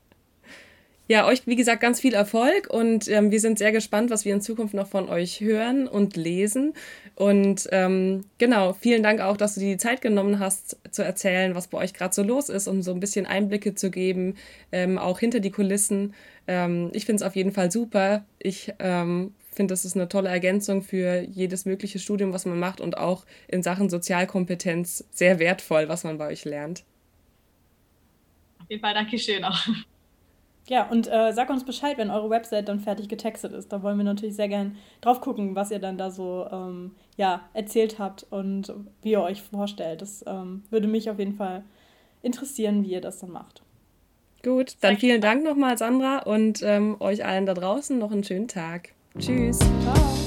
Ja, 1.08 1.24
euch, 1.28 1.46
wie 1.46 1.54
gesagt, 1.54 1.80
ganz 1.80 2.00
viel 2.00 2.14
Erfolg 2.14 2.68
und 2.68 3.06
ähm, 3.06 3.30
wir 3.30 3.38
sind 3.38 3.58
sehr 3.58 3.70
gespannt, 3.70 4.10
was 4.10 4.24
wir 4.24 4.34
in 4.34 4.40
Zukunft 4.40 4.74
noch 4.74 4.88
von 4.88 5.08
euch 5.08 5.40
hören 5.40 5.86
und 5.86 6.16
lesen. 6.16 6.74
Und 7.14 7.68
ähm, 7.70 8.24
genau, 8.38 8.72
vielen 8.72 9.04
Dank 9.04 9.20
auch, 9.20 9.36
dass 9.36 9.54
du 9.54 9.60
dir 9.60 9.70
die 9.70 9.76
Zeit 9.76 10.00
genommen 10.00 10.40
hast, 10.40 10.78
zu 10.90 11.04
erzählen, 11.04 11.54
was 11.54 11.68
bei 11.68 11.78
euch 11.78 11.94
gerade 11.94 12.12
so 12.12 12.24
los 12.24 12.48
ist, 12.48 12.66
um 12.66 12.82
so 12.82 12.90
ein 12.90 12.98
bisschen 12.98 13.24
Einblicke 13.24 13.76
zu 13.76 13.92
geben, 13.92 14.34
ähm, 14.72 14.98
auch 14.98 15.20
hinter 15.20 15.38
die 15.38 15.52
Kulissen. 15.52 16.12
Ähm, 16.48 16.90
ich 16.92 17.06
finde 17.06 17.22
es 17.22 17.28
auf 17.28 17.36
jeden 17.36 17.52
Fall 17.52 17.70
super. 17.70 18.24
Ich 18.40 18.72
ähm, 18.80 19.32
finde, 19.56 19.72
das 19.72 19.84
ist 19.84 19.96
eine 19.96 20.08
tolle 20.08 20.28
Ergänzung 20.28 20.82
für 20.82 21.20
jedes 21.22 21.64
mögliche 21.64 21.98
Studium, 21.98 22.32
was 22.32 22.46
man 22.46 22.58
macht 22.58 22.80
und 22.80 22.96
auch 22.96 23.24
in 23.48 23.62
Sachen 23.62 23.90
Sozialkompetenz 23.90 25.04
sehr 25.10 25.38
wertvoll, 25.38 25.88
was 25.88 26.04
man 26.04 26.18
bei 26.18 26.28
euch 26.28 26.44
lernt. 26.44 26.84
Auf 28.60 28.70
jeden 28.70 28.82
Fall, 28.82 28.94
Dankeschön 28.94 29.44
auch. 29.44 29.66
Ja, 30.68 30.88
und 30.88 31.06
äh, 31.06 31.32
sag 31.32 31.48
uns 31.48 31.64
Bescheid, 31.64 31.96
wenn 31.96 32.10
eure 32.10 32.28
Website 32.28 32.68
dann 32.68 32.80
fertig 32.80 33.08
getextet 33.08 33.52
ist. 33.52 33.72
Da 33.72 33.82
wollen 33.82 33.98
wir 33.98 34.04
natürlich 34.04 34.34
sehr 34.34 34.48
gern 34.48 34.76
drauf 35.00 35.20
gucken, 35.20 35.54
was 35.54 35.70
ihr 35.70 35.78
dann 35.78 35.96
da 35.96 36.10
so 36.10 36.46
ähm, 36.50 36.90
ja, 37.16 37.48
erzählt 37.54 38.00
habt 38.00 38.26
und 38.30 38.72
wie 39.02 39.12
ihr 39.12 39.22
euch 39.22 39.42
vorstellt. 39.42 40.02
Das 40.02 40.24
ähm, 40.26 40.64
würde 40.70 40.88
mich 40.88 41.08
auf 41.08 41.20
jeden 41.20 41.34
Fall 41.34 41.62
interessieren, 42.22 42.82
wie 42.82 42.90
ihr 42.90 43.00
das 43.00 43.20
dann 43.20 43.30
macht. 43.30 43.62
Gut, 44.42 44.76
dann 44.80 44.96
vielen 44.96 45.20
Dank 45.20 45.44
nochmal, 45.44 45.78
Sandra, 45.78 46.18
und 46.18 46.62
ähm, 46.62 46.96
euch 47.00 47.24
allen 47.24 47.46
da 47.46 47.54
draußen 47.54 47.96
noch 47.96 48.10
einen 48.10 48.24
schönen 48.24 48.48
Tag. 48.48 48.90
Tschüss. 49.18 49.58
Ciao. 49.58 50.25